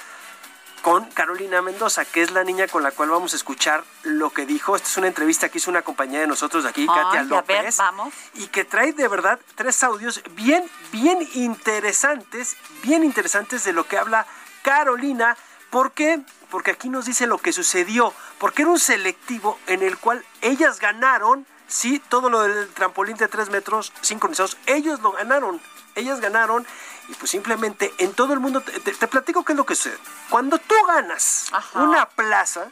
con 0.85 1.05
Carolina 1.05 1.63
Mendoza, 1.63 2.05
que 2.05 2.21
es 2.21 2.29
la 2.29 2.43
niña 2.43 2.67
con 2.67 2.83
la 2.83 2.91
cual 2.91 3.09
vamos 3.09 3.33
a 3.33 3.37
escuchar 3.37 3.83
lo 4.03 4.29
que 4.29 4.45
dijo. 4.45 4.75
Esta 4.75 4.87
es 4.87 4.97
una 4.97 5.07
entrevista 5.07 5.49
que 5.49 5.57
hizo 5.57 5.71
una 5.71 5.81
compañera 5.81 6.21
de 6.21 6.27
nosotros 6.27 6.63
de 6.63 6.69
aquí, 6.69 6.85
Katia 6.85 7.23
López. 7.23 7.77
vamos. 7.77 8.13
Y 8.35 8.45
que 8.49 8.65
trae 8.65 8.93
de 8.93 9.07
verdad 9.07 9.39
tres 9.55 9.81
audios 9.81 10.21
bien, 10.35 10.69
bien 10.91 11.27
interesantes, 11.33 12.55
bien 12.83 13.03
interesantes 13.03 13.63
de 13.63 13.73
lo 13.73 13.87
que 13.87 13.97
habla 13.97 14.27
Carolina. 14.61 15.35
¿Por 15.71 15.91
qué? 15.93 16.21
Porque 16.51 16.69
aquí 16.69 16.89
nos 16.89 17.05
dice 17.05 17.25
lo 17.25 17.39
que 17.39 17.51
sucedió. 17.51 18.13
Porque 18.37 18.61
era 18.61 18.69
un 18.69 18.79
selectivo 18.79 19.57
en 19.65 19.81
el 19.81 19.97
cual 19.97 20.23
ellas 20.43 20.79
ganaron, 20.79 21.47
sí, 21.65 21.99
todo 22.09 22.29
lo 22.29 22.43
del 22.43 22.69
trampolín 22.75 23.17
de 23.17 23.27
tres 23.27 23.49
metros 23.49 23.91
sincronizados, 24.01 24.55
ellos 24.67 24.99
lo 24.99 25.13
ganaron. 25.13 25.59
Ellas 25.95 26.19
ganaron 26.19 26.67
y 27.07 27.13
pues 27.13 27.31
simplemente 27.31 27.93
en 27.97 28.13
todo 28.13 28.33
el 28.33 28.39
mundo, 28.39 28.61
te, 28.61 29.07
platico 29.07 29.45
qué 29.45 29.53
es 29.53 29.57
lo 29.57 29.65
que 29.65 29.75
sucede. 29.75 29.97
Cuando 30.29 30.57
tú 30.57 30.75
ganas 30.87 31.51
una 31.73 32.07
plaza 32.09 32.69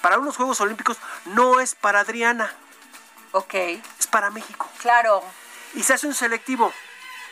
para 0.00 0.18
unos 0.18 0.36
Juegos 0.36 0.60
Olímpicos, 0.60 0.98
no 1.26 1.60
es 1.60 1.74
para 1.74 2.00
Adriana. 2.00 2.54
Ok. 3.32 3.54
Es 3.98 4.06
para 4.10 4.30
México. 4.30 4.68
Claro. 4.78 5.22
Y 5.74 5.82
se 5.82 5.94
hace 5.94 6.06
un 6.06 6.14
selectivo. 6.14 6.72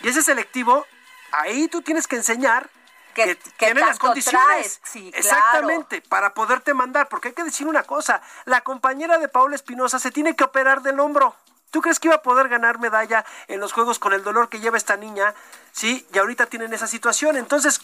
Y 0.02 0.08
ese 0.08 0.22
selectivo, 0.22 0.86
ahí 1.32 1.68
tú 1.68 1.82
tienes 1.82 2.06
que 2.06 2.16
enseñar 2.16 2.70
que, 3.14 3.36
tiene 3.58 3.80
las 3.80 3.98
condiciones. 3.98 4.80
Sí, 4.84 5.10
Exactamente, 5.14 6.00
para 6.02 6.32
poderte 6.32 6.74
mandar. 6.74 7.08
Porque 7.08 7.28
hay 7.28 7.34
que 7.34 7.44
decir 7.44 7.66
una 7.66 7.82
cosa, 7.82 8.22
la 8.44 8.62
compañera 8.62 9.18
de 9.18 9.28
Paula 9.28 9.56
Espinosa 9.56 9.98
se 9.98 10.10
tiene 10.10 10.34
que 10.34 10.44
operar 10.44 10.82
del 10.82 11.00
hombro. 11.00 11.36
¿Tú 11.70 11.80
crees 11.80 12.00
que 12.00 12.08
iba 12.08 12.16
a 12.16 12.22
poder 12.22 12.48
ganar 12.48 12.78
medalla 12.78 13.24
en 13.48 13.60
los 13.60 13.72
Juegos 13.72 13.98
con 13.98 14.12
el 14.12 14.24
dolor 14.24 14.48
que 14.48 14.60
lleva 14.60 14.76
esta 14.76 14.96
niña? 14.96 15.34
Sí, 15.72 16.06
y 16.12 16.18
ahorita 16.18 16.46
tienen 16.46 16.72
esa 16.72 16.86
situación. 16.86 17.36
Entonces, 17.36 17.80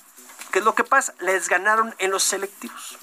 ¿qué 0.51 0.59
es 0.59 0.65
lo 0.65 0.75
que 0.75 0.85
pasa? 0.85 1.15
Les 1.21 1.49
ganaron 1.49 1.95
en 1.99 2.11
los 2.11 2.25
selectivos. 2.25 2.99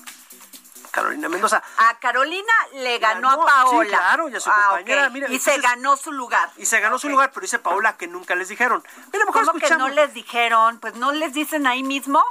Carolina 0.94 1.28
Mendoza. 1.28 1.64
A 1.78 1.98
Carolina 1.98 2.54
le 2.74 3.00
ganó, 3.00 3.28
a 3.32 3.46
Paola. 3.46 3.90
Sí, 3.90 3.96
claro, 3.96 4.30
y 4.30 4.36
a 4.36 4.40
su 4.40 4.50
ah, 4.52 4.78
compañera. 4.78 5.12
y 5.28 5.40
se 5.40 5.58
ganó 5.58 5.98
su 5.98 6.12
lugar. 6.12 6.52
Y 6.58 6.68
se 6.68 6.80
ganó 6.82 7.00
su 7.00 7.10
lugar, 7.10 7.32
pero 7.34 7.42
dice 7.42 7.58
Paola 7.58 7.98
que 7.98 8.06
nunca 8.06 8.36
les 8.36 8.48
dijeron. 8.50 8.84
Mira, 9.12 9.26
mejor 9.26 9.46
¿Cómo 9.46 9.60
que 9.60 9.76
no 9.76 9.90
les 9.90 10.14
dijeron? 10.14 10.80
Pues 10.80 10.94
no 10.96 11.12
les 11.12 11.34
dicen 11.34 11.66
ahí 11.66 11.82
mismo. 11.82 12.24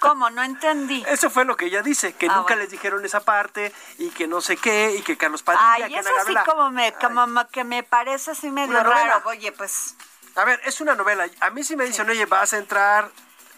¿Cómo? 0.00 0.30
No 0.30 0.42
entendí. 0.42 1.04
Eso 1.08 1.30
fue 1.30 1.44
lo 1.44 1.56
que 1.56 1.66
ella 1.66 1.82
dice, 1.82 2.12
que 2.14 2.26
ah, 2.26 2.36
nunca 2.36 2.56
les 2.56 2.70
dijeron 2.70 3.04
esa 3.04 3.20
parte 3.20 3.72
y 3.98 4.10
que 4.10 4.26
no 4.26 4.40
sé 4.40 4.56
qué 4.56 4.94
y 4.96 5.02
que 5.02 5.16
Carlos 5.16 5.42
Padilla, 5.42 5.86
Ay, 5.86 5.94
eso 5.94 6.10
sí 6.26 6.34
como 6.46 6.70
me, 6.70 6.92
como 6.94 7.26
que 7.48 7.64
me 7.64 7.82
parece 7.82 8.32
así 8.32 8.50
medio 8.50 8.82
raro. 8.82 9.22
Oye, 9.24 9.52
pues... 9.52 9.96
A 10.36 10.44
ver, 10.44 10.60
es 10.64 10.80
una 10.80 10.94
novela. 10.94 11.28
A 11.40 11.50
mí 11.50 11.64
sí 11.64 11.76
me 11.76 11.84
dicen, 11.84 12.08
oye, 12.08 12.24
vas 12.26 12.52
a 12.52 12.58
entrar, 12.58 13.10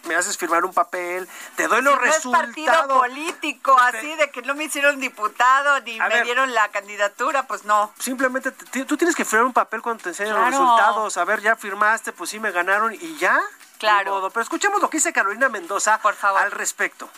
me 0.05 0.15
haces 0.15 0.37
firmar 0.37 0.65
un 0.65 0.73
papel, 0.73 1.27
te 1.55 1.67
doy 1.67 1.81
los 1.81 1.99
resultados. 1.99 2.47
No 2.47 2.63
es 2.63 2.67
partido 2.67 2.99
político, 2.99 3.77
así 3.79 4.15
de 4.15 4.29
que 4.31 4.41
no 4.41 4.55
me 4.55 4.65
hicieron 4.65 4.99
diputado 4.99 5.79
ni 5.81 5.99
me 5.99 6.23
dieron 6.23 6.53
la 6.53 6.69
candidatura, 6.69 7.47
pues 7.47 7.65
no. 7.65 7.93
Simplemente 7.99 8.51
tú 8.51 8.97
tienes 8.97 9.15
que 9.15 9.25
firmar 9.25 9.45
un 9.45 9.53
papel 9.53 9.81
cuando 9.81 10.03
te 10.03 10.09
enseñan 10.09 10.35
los 10.35 10.45
resultados. 10.45 11.17
A 11.17 11.25
ver, 11.25 11.41
ya 11.41 11.55
firmaste, 11.55 12.11
pues 12.11 12.29
sí 12.29 12.39
me 12.39 12.51
ganaron 12.51 12.93
y 12.93 13.17
ya. 13.17 13.39
Claro. 13.77 14.29
Pero 14.29 14.41
escuchemos 14.41 14.81
lo 14.81 14.89
que 14.89 14.97
dice 14.97 15.11
Carolina 15.11 15.49
Mendoza 15.49 15.99
Por 15.99 16.15
favor. 16.15 16.41
al 16.41 16.51
respecto. 16.51 17.09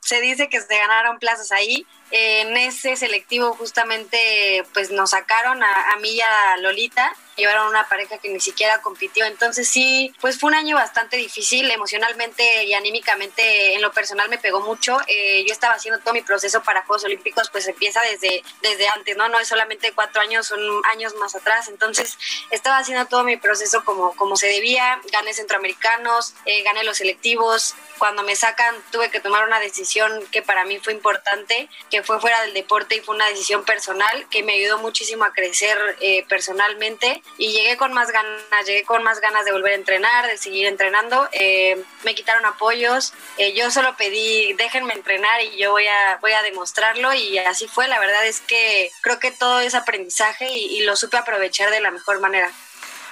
Se 0.00 0.20
dice 0.20 0.48
que 0.48 0.60
se 0.60 0.76
ganaron 0.76 1.20
plazas 1.20 1.52
ahí 1.52 1.86
en 2.10 2.56
ese 2.56 2.96
selectivo 2.96 3.54
justamente 3.54 4.64
pues 4.74 4.90
nos 4.90 5.10
sacaron 5.10 5.62
a, 5.62 5.96
mí 6.00 6.10
y 6.10 6.20
a 6.20 6.56
Lolita, 6.58 7.14
llevaron 7.36 7.68
una 7.68 7.88
pareja 7.88 8.18
que 8.18 8.28
ni 8.28 8.40
siquiera 8.40 8.80
compitió, 8.80 9.24
entonces 9.24 9.68
sí, 9.68 10.14
pues 10.20 10.38
fue 10.38 10.48
un 10.48 10.54
año 10.54 10.76
bastante 10.76 11.16
difícil 11.16 11.70
emocionalmente 11.70 12.64
y 12.64 12.74
anímicamente, 12.74 13.74
en 13.74 13.82
lo 13.82 13.92
personal 13.92 14.28
me 14.28 14.38
pegó 14.38 14.60
mucho, 14.60 14.98
eh, 15.06 15.44
yo 15.46 15.52
estaba 15.52 15.74
haciendo 15.74 16.00
todo 16.00 16.14
mi 16.14 16.22
proceso 16.22 16.62
para 16.62 16.82
Juegos 16.82 17.04
Olímpicos, 17.04 17.50
pues 17.50 17.66
empieza 17.68 18.00
desde, 18.10 18.42
desde 18.60 18.88
antes, 18.88 19.16
¿no? 19.16 19.28
No 19.28 19.38
es 19.38 19.48
solamente 19.48 19.92
cuatro 19.92 20.20
años, 20.20 20.46
son 20.46 20.60
años 20.92 21.14
más 21.16 21.34
atrás, 21.34 21.68
entonces 21.68 22.18
estaba 22.50 22.78
haciendo 22.78 23.06
todo 23.06 23.24
mi 23.24 23.36
proceso 23.36 23.84
como, 23.84 24.14
como 24.16 24.36
se 24.36 24.48
debía, 24.48 25.00
gané 25.10 25.34
centroamericanos, 25.34 26.34
eh, 26.44 26.62
gané 26.62 26.84
los 26.84 26.98
selectivos, 26.98 27.74
cuando 27.98 28.22
me 28.24 28.34
sacan 28.34 28.74
tuve 28.90 29.10
que 29.10 29.20
tomar 29.20 29.46
una 29.46 29.60
decisión 29.60 30.26
que 30.32 30.42
para 30.42 30.64
mí 30.64 30.78
fue 30.78 30.92
importante, 30.92 31.68
que 31.90 32.02
fue 32.02 32.20
fuera 32.20 32.42
del 32.42 32.52
deporte 32.52 32.96
y 32.96 33.00
fue 33.00 33.14
una 33.14 33.28
decisión 33.28 33.64
personal 33.64 34.26
que 34.28 34.42
me 34.42 34.54
ayudó 34.54 34.78
muchísimo 34.78 35.24
a 35.24 35.32
crecer 35.32 35.78
eh, 36.00 36.24
personalmente 36.28 37.21
y 37.38 37.52
llegué 37.52 37.76
con 37.76 37.92
más 37.92 38.10
ganas, 38.10 38.66
llegué 38.66 38.84
con 38.84 39.02
más 39.02 39.20
ganas 39.20 39.44
de 39.44 39.52
volver 39.52 39.72
a 39.72 39.76
entrenar, 39.76 40.26
de 40.26 40.36
seguir 40.36 40.66
entrenando. 40.66 41.28
Eh, 41.32 41.82
me 42.04 42.14
quitaron 42.14 42.44
apoyos, 42.44 43.14
eh, 43.38 43.54
yo 43.54 43.70
solo 43.70 43.96
pedí 43.96 44.52
déjenme 44.54 44.94
entrenar 44.94 45.40
y 45.40 45.56
yo 45.56 45.72
voy 45.72 45.86
a, 45.86 46.18
voy 46.20 46.32
a 46.32 46.42
demostrarlo 46.42 47.12
y 47.14 47.38
así 47.38 47.66
fue. 47.68 47.88
La 47.88 47.98
verdad 47.98 48.26
es 48.26 48.40
que 48.40 48.90
creo 49.02 49.18
que 49.18 49.30
todo 49.30 49.60
es 49.60 49.74
aprendizaje 49.74 50.50
y, 50.50 50.78
y 50.78 50.84
lo 50.84 50.96
supe 50.96 51.16
aprovechar 51.16 51.70
de 51.70 51.80
la 51.80 51.90
mejor 51.90 52.20
manera. 52.20 52.50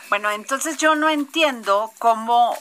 Bueno, 0.08 0.30
entonces 0.30 0.76
yo 0.76 0.94
no 0.94 1.08
entiendo 1.08 1.92
cómo 1.98 2.56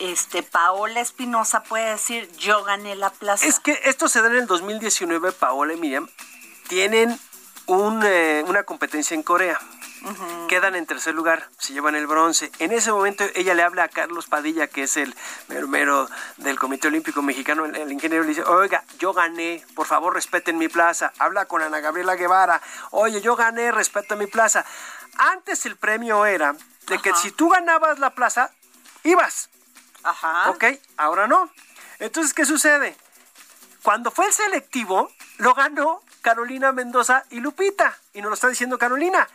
este 0.00 0.42
Paola 0.42 1.00
Espinosa 1.00 1.62
puede 1.62 1.90
decir 1.90 2.28
yo 2.38 2.64
gané 2.64 2.96
la 2.96 3.10
plaza. 3.10 3.46
Es 3.46 3.60
que 3.60 3.78
esto 3.84 4.08
se 4.08 4.20
da 4.22 4.28
en 4.28 4.36
el 4.36 4.46
2019, 4.46 5.32
Paola 5.32 5.74
y 5.74 5.76
Miriam 5.76 6.08
tienen 6.68 7.18
eh, 8.04 8.44
una 8.46 8.62
competencia 8.64 9.14
en 9.14 9.22
Corea. 9.22 9.60
Quedan 10.48 10.74
en 10.74 10.86
tercer 10.86 11.14
lugar, 11.14 11.48
se 11.58 11.72
llevan 11.72 11.94
el 11.94 12.06
bronce. 12.06 12.50
En 12.58 12.72
ese 12.72 12.90
momento 12.90 13.24
ella 13.34 13.54
le 13.54 13.62
habla 13.62 13.84
a 13.84 13.88
Carlos 13.88 14.26
Padilla, 14.26 14.66
que 14.66 14.84
es 14.84 14.96
el 14.96 15.14
mero, 15.68 16.08
del 16.38 16.58
Comité 16.58 16.88
Olímpico 16.88 17.20
Mexicano, 17.22 17.66
el, 17.66 17.92
ingeniero 17.92 18.24
le 18.24 18.30
dice, 18.30 18.42
oiga, 18.42 18.82
yo 18.98 19.12
gané, 19.12 19.64
por 19.74 19.86
favor 19.86 20.14
respeten 20.14 20.56
mi 20.58 20.68
plaza. 20.68 21.12
Habla 21.18 21.44
con 21.44 21.62
Ana 21.62 21.80
Gabriela 21.80 22.16
Guevara, 22.16 22.62
oye, 22.90 23.20
yo 23.20 23.36
gané, 23.36 23.72
respeta 23.72 24.16
mi 24.16 24.26
plaza. 24.26 24.64
Antes 25.18 25.66
el 25.66 25.76
premio 25.76 26.24
era 26.24 26.54
de 26.86 26.98
que 26.98 27.14
si 27.14 27.30
tú 27.30 27.50
ganabas 27.50 27.98
la 27.98 28.10
plaza, 28.10 28.50
ibas. 29.04 29.50
Ajá. 30.02 30.50
Ok, 30.50 30.64
ahora 30.96 31.26
no. 31.26 31.50
Entonces, 31.98 32.32
¿qué 32.32 32.46
sucede? 32.46 32.96
Cuando 33.82 34.10
fue 34.10 34.26
el 34.26 34.32
selectivo, 34.32 35.10
lo 35.38 35.54
ganó 35.54 36.02
Carolina 36.22 36.72
Mendoza 36.72 37.24
y 37.30 37.40
Lupita. 37.40 37.98
Y 38.14 38.20
nos 38.20 38.30
lo 38.30 38.34
está 38.34 38.48
diciendo 38.48 38.78
Carolina. 38.78 39.28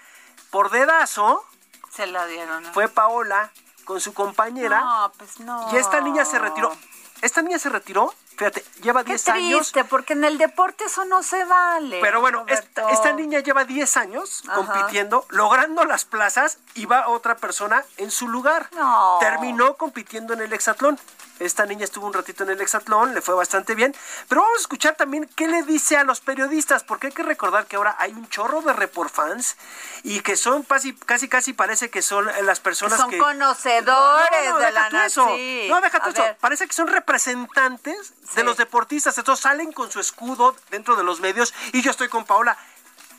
Por 0.56 0.72
dedazo. 0.72 1.44
Se 1.92 2.08
la 2.08 2.26
dieron. 2.28 2.64
Fue 2.74 2.88
Paola 2.88 3.52
con 3.84 4.00
su 4.00 4.14
compañera. 4.14 4.80
No, 4.80 5.12
pues 5.18 5.42
no. 5.42 5.68
Y 5.74 5.76
esta 5.76 6.00
niña 6.00 6.24
se 6.24 6.40
retiró. 6.40 6.74
Esta 7.22 7.42
niña 7.42 7.60
se 7.60 7.68
retiró 7.68 8.14
Fíjate, 8.38 8.66
lleva 8.82 9.04
10 9.04 9.30
años. 9.30 9.74
porque 9.90 10.14
en 10.14 10.24
el 10.24 10.38
deporte 10.38 10.86
eso 10.86 11.06
no 11.06 11.24
se 11.24 11.44
vale. 11.46 12.00
Pero 12.02 12.22
bueno, 12.22 12.46
esta, 12.48 13.14
niña 13.14 13.40
lleva 13.40 13.66
10 13.66 13.98
años 13.98 14.44
compitiendo, 14.54 15.26
logrando 15.30 15.86
las 15.86 16.06
plazas 16.06 16.58
y 16.74 16.86
va 16.86 17.08
otra 17.08 17.38
persona 17.38 17.84
en 17.98 18.12
su 18.12 18.28
lugar. 18.28 18.70
No. 18.74 19.18
Terminó 19.20 19.76
compitiendo 19.76 20.34
en 20.34 20.42
el 20.42 20.54
hexatlón. 20.54 21.00
Esta 21.40 21.66
niña 21.66 21.84
estuvo 21.84 22.08
un 22.08 22.14
ratito 22.14 22.44
en 22.44 22.52
el 22.52 22.62
hexatlón, 22.62 23.14
le 23.14 23.22
fue 23.22 23.36
bastante 23.36 23.76
bien. 23.76 23.94
Pero 24.30 24.42
vamos 24.42 24.58
a 24.60 24.62
escuchar 24.62 24.96
también 24.96 25.30
qué 25.36 25.48
le 25.48 25.64
dice 25.64 25.98
a 25.98 26.06
los 26.06 26.22
periodistas, 26.22 26.84
porque 26.84 27.08
hay 27.08 27.14
que 27.14 27.24
recordar 27.24 27.66
que 27.66 27.76
ahora 27.76 27.96
hay 28.00 28.14
un 28.14 28.30
chorro 28.30 28.62
de 28.62 28.72
report 28.72 29.14
fans 29.14 29.58
y 30.04 30.22
que 30.22 30.38
son 30.38 30.64
casi, 30.64 30.94
casi, 30.96 31.28
casi 31.28 31.52
parece 31.52 31.90
que 31.90 32.02
son 32.02 32.30
las 32.44 32.62
personas 32.62 32.98
son 32.98 33.10
que. 33.10 33.18
Son 33.18 33.26
conocedores 33.26 34.58
de 34.60 34.72
la 34.72 34.90
nación. 34.90 35.30
No, 35.68 35.82
déjate 35.82 36.10
eso. 36.12 36.24
Parece 36.40 36.68
que 36.68 36.74
son 36.74 36.88
representantes 36.88 38.14
de 38.34 38.44
los 38.44 38.58
deportistas. 38.58 39.18
Estos 39.18 39.40
salen 39.40 39.72
con 39.72 39.92
su 39.92 40.00
escudo 40.00 40.56
dentro 40.72 40.96
de 40.96 41.04
los 41.04 41.20
medios 41.20 41.54
y 41.74 41.82
yo 41.82 41.92
estoy 41.92 42.10
con 42.10 42.26
Paola. 42.26 42.58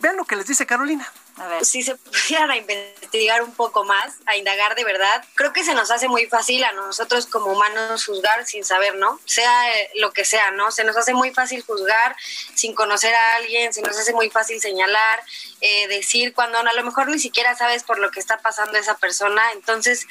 Vean 0.01 0.17
lo 0.17 0.25
que 0.25 0.37
les 0.37 0.47
dice 0.47 0.67
Carolina. 0.67 1.07
A 1.37 1.49
ver. 1.49 1.65
Si 1.65 1.83
se 1.83 1.97
pudieran 1.97 2.51
a 2.51 2.57
investigar 2.57 3.43
un 3.43 3.55
poco 3.55 3.85
más, 3.85 4.15
a 4.27 4.37
indagar 4.37 4.75
de 4.75 4.85
verdad, 4.85 5.25
creo 5.35 5.53
que 5.53 5.65
se 5.65 5.75
nos 5.75 5.91
hace 5.91 6.09
muy 6.09 6.27
fácil 6.27 6.65
a 6.65 6.73
nosotros 6.73 7.27
como 7.27 7.53
humanos 7.53 8.07
juzgar 8.07 8.47
sin 8.47 8.65
saber, 8.65 8.97
¿no? 8.97 9.21
Sea 9.25 9.77
eh, 9.77 9.91
lo 9.97 10.13
que 10.13 10.25
sea, 10.25 10.51
¿no? 10.53 10.71
Se 10.71 10.85
nos 10.85 10.97
hace 10.97 11.15
muy 11.15 11.33
fácil 11.33 11.63
juzgar 11.63 12.17
sin 12.55 12.75
conocer 12.75 13.15
a 13.15 13.37
alguien, 13.37 13.73
se 13.73 13.83
nos 13.83 13.97
hace 13.99 14.13
muy 14.13 14.31
fácil 14.31 14.61
señalar, 14.61 15.23
eh, 15.61 15.89
decir 15.89 16.33
cuando 16.35 16.59
a 16.59 16.73
lo 16.73 16.85
mejor 16.85 17.09
ni 17.09 17.19
siquiera 17.19 17.55
sabes 17.55 17.83
por 17.83 17.99
lo 17.99 18.11
que 18.11 18.21
está 18.21 18.39
pasando 18.39 18.79
esa 18.79 18.97
persona. 18.97 19.53
Entonces, 19.53 20.07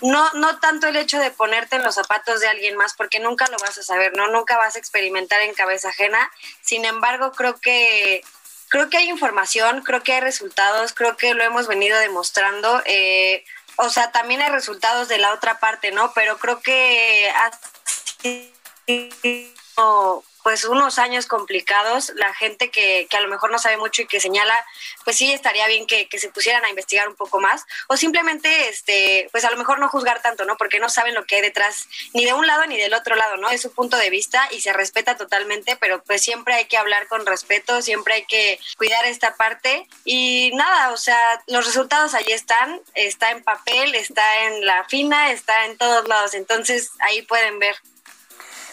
no, 0.00 0.30
no 0.34 0.58
tanto 0.60 0.86
el 0.86 0.96
hecho 0.96 1.18
de 1.18 1.30
ponerte 1.30 1.76
en 1.76 1.82
los 1.82 1.94
zapatos 1.94 2.40
de 2.40 2.48
alguien 2.48 2.76
más, 2.76 2.94
porque 2.94 3.20
nunca 3.20 3.46
lo 3.48 3.58
vas 3.58 3.78
a 3.78 3.82
saber, 3.82 4.16
¿no? 4.16 4.28
Nunca 4.28 4.56
vas 4.56 4.76
a 4.76 4.78
experimentar 4.78 5.40
en 5.42 5.54
cabeza 5.54 5.88
ajena. 5.90 6.30
Sin 6.62 6.84
embargo, 6.84 7.32
creo 7.32 7.60
que 7.60 8.22
creo 8.70 8.88
que 8.88 8.96
hay 8.96 9.10
información, 9.10 9.82
creo 9.82 10.02
que 10.02 10.14
hay 10.14 10.20
resultados, 10.20 10.94
creo 10.94 11.16
que 11.16 11.34
lo 11.34 11.42
hemos 11.42 11.66
venido 11.66 11.98
demostrando. 11.98 12.82
Eh, 12.86 13.44
o 13.76 13.90
sea, 13.90 14.12
también 14.12 14.40
hay 14.40 14.50
resultados 14.50 15.08
de 15.08 15.18
la 15.18 15.34
otra 15.34 15.58
parte, 15.58 15.90
¿no? 15.90 16.12
Pero 16.14 16.38
creo 16.38 16.60
que 16.60 17.30
pues 20.42 20.64
unos 20.64 20.98
años 20.98 21.26
complicados, 21.26 22.12
la 22.16 22.32
gente 22.34 22.70
que, 22.70 23.06
que, 23.10 23.16
a 23.16 23.20
lo 23.20 23.28
mejor 23.28 23.50
no 23.50 23.58
sabe 23.58 23.76
mucho 23.76 24.02
y 24.02 24.06
que 24.06 24.20
señala, 24.20 24.54
pues 25.04 25.16
sí 25.16 25.32
estaría 25.32 25.66
bien 25.66 25.86
que, 25.86 26.08
que, 26.08 26.18
se 26.18 26.30
pusieran 26.30 26.64
a 26.64 26.70
investigar 26.70 27.08
un 27.08 27.16
poco 27.16 27.40
más, 27.40 27.64
o 27.88 27.96
simplemente, 27.96 28.68
este, 28.68 29.28
pues 29.32 29.44
a 29.44 29.50
lo 29.50 29.56
mejor 29.56 29.78
no 29.78 29.88
juzgar 29.88 30.22
tanto, 30.22 30.44
¿no? 30.44 30.56
Porque 30.56 30.80
no 30.80 30.88
saben 30.88 31.14
lo 31.14 31.24
que 31.24 31.36
hay 31.36 31.42
detrás, 31.42 31.88
ni 32.14 32.24
de 32.24 32.32
un 32.32 32.46
lado 32.46 32.66
ni 32.66 32.76
del 32.76 32.94
otro 32.94 33.16
lado, 33.16 33.36
¿no? 33.36 33.50
Es 33.50 33.62
su 33.62 33.72
punto 33.72 33.96
de 33.96 34.10
vista 34.10 34.48
y 34.50 34.60
se 34.60 34.72
respeta 34.72 35.16
totalmente, 35.16 35.76
pero 35.76 36.02
pues 36.02 36.22
siempre 36.22 36.54
hay 36.54 36.66
que 36.66 36.76
hablar 36.76 37.06
con 37.08 37.26
respeto, 37.26 37.82
siempre 37.82 38.14
hay 38.14 38.24
que 38.24 38.58
cuidar 38.76 39.04
esta 39.06 39.36
parte 39.36 39.86
y 40.04 40.52
nada, 40.54 40.92
o 40.92 40.96
sea, 40.96 41.18
los 41.46 41.66
resultados 41.66 42.14
ahí 42.14 42.32
están, 42.32 42.80
está 42.94 43.30
en 43.30 43.42
papel, 43.42 43.94
está 43.94 44.46
en 44.46 44.64
la 44.64 44.84
fina, 44.84 45.32
está 45.32 45.66
en 45.66 45.76
todos 45.76 46.08
lados, 46.08 46.34
entonces 46.34 46.90
ahí 47.00 47.22
pueden 47.22 47.58
ver. 47.58 47.76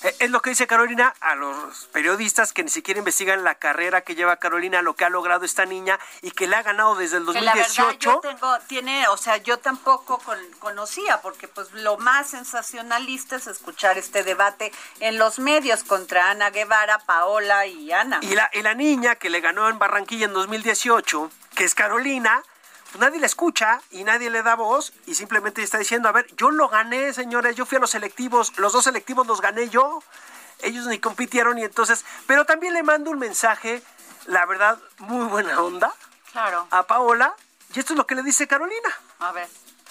Eh, 0.08 0.16
es 0.20 0.32
lo 0.32 0.42
que 0.42 0.52
dice 0.52 0.68
Carolina 0.68 1.14
a 1.20 1.36
los 1.36 1.88
periodistas 1.88 2.54
que 2.54 2.64
ni 2.64 2.70
siquiera 2.70 3.00
investigan 3.00 3.44
la 3.44 3.56
carrera 3.56 4.02
que 4.02 4.16
lleva 4.16 4.38
Carolina, 4.38 4.82
lo 4.82 4.96
que 4.96 5.04
ha 5.04 5.10
logrado 5.10 5.44
esta 5.44 5.66
niña 5.66 6.00
y 6.22 6.32
que 6.32 6.48
le 6.48 6.56
ha 6.56 6.64
ganado 6.64 6.96
desde 6.96 7.18
el 7.18 7.26
2018. 7.26 7.82
la 7.82 7.88
verdad 7.88 8.00
yo 8.00 8.20
tengo, 8.22 8.58
tiene, 8.68 9.08
o 9.10 9.18
sea, 9.18 9.38
yo 9.38 9.60
tampoco 9.60 10.22
conocía, 10.60 11.20
porque 11.22 11.50
pues 11.50 11.72
lo 11.74 11.98
más 11.98 12.30
sensacionalista 12.30 13.36
es 13.36 13.48
escuchar 13.48 13.98
este 13.98 14.24
debate 14.24 14.72
en 15.02 15.18
los 15.18 15.40
medios 15.40 15.84
contra 15.84 16.32
Ana 16.32 16.52
Guevara, 16.52 17.00
Paola 17.00 17.66
y 17.66 17.92
Ana. 17.92 18.20
Y 18.22 18.36
la, 18.36 18.50
y 18.54 18.62
la 18.62 18.76
niña 18.76 19.16
que 19.16 19.30
le 19.30 19.42
ganó 19.42 19.68
en 19.68 19.78
Barranquilla 19.78 20.26
en 20.26 20.34
2018, 20.34 21.30
que 21.56 21.66
es 21.66 21.76
Carolina, 21.76 22.44
pues 22.92 23.00
nadie 23.00 23.20
le 23.20 23.26
escucha 23.26 23.82
y 23.92 24.04
nadie 24.04 24.30
le 24.30 24.44
da 24.44 24.56
voz 24.56 24.94
y 25.06 25.16
simplemente 25.16 25.62
está 25.62 25.78
diciendo, 25.78 26.10
a 26.10 26.12
ver, 26.12 26.28
yo 26.36 26.52
lo 26.52 26.70
gané, 26.70 27.14
señores, 27.14 27.56
yo 27.56 27.66
fui 27.66 27.78
a 27.78 27.82
los 27.82 27.92
selectivos, 27.92 28.58
los 28.58 28.74
dos 28.74 28.84
selectivos 28.84 29.28
los 29.28 29.42
gané 29.42 29.70
yo, 29.70 30.02
ellos 30.62 30.88
ni 30.88 31.00
compitieron 31.00 31.58
y 31.58 31.64
entonces, 31.64 32.06
pero 32.26 32.46
también 32.46 32.74
le 32.74 32.84
mando 32.84 33.12
un 33.12 33.20
mensaje, 33.20 33.82
la 34.26 34.46
verdad, 34.46 34.80
muy 35.00 35.26
buena 35.28 35.62
onda 35.62 35.94
claro. 36.32 36.68
a 36.72 36.84
Paola 36.84 37.36
y 37.74 37.80
esto 37.80 37.94
es 37.94 37.98
lo 37.98 38.08
que 38.08 38.16
le 38.16 38.24
dice 38.24 38.48
Carolina. 38.48 38.90
A 39.20 39.32
ver 39.32 39.48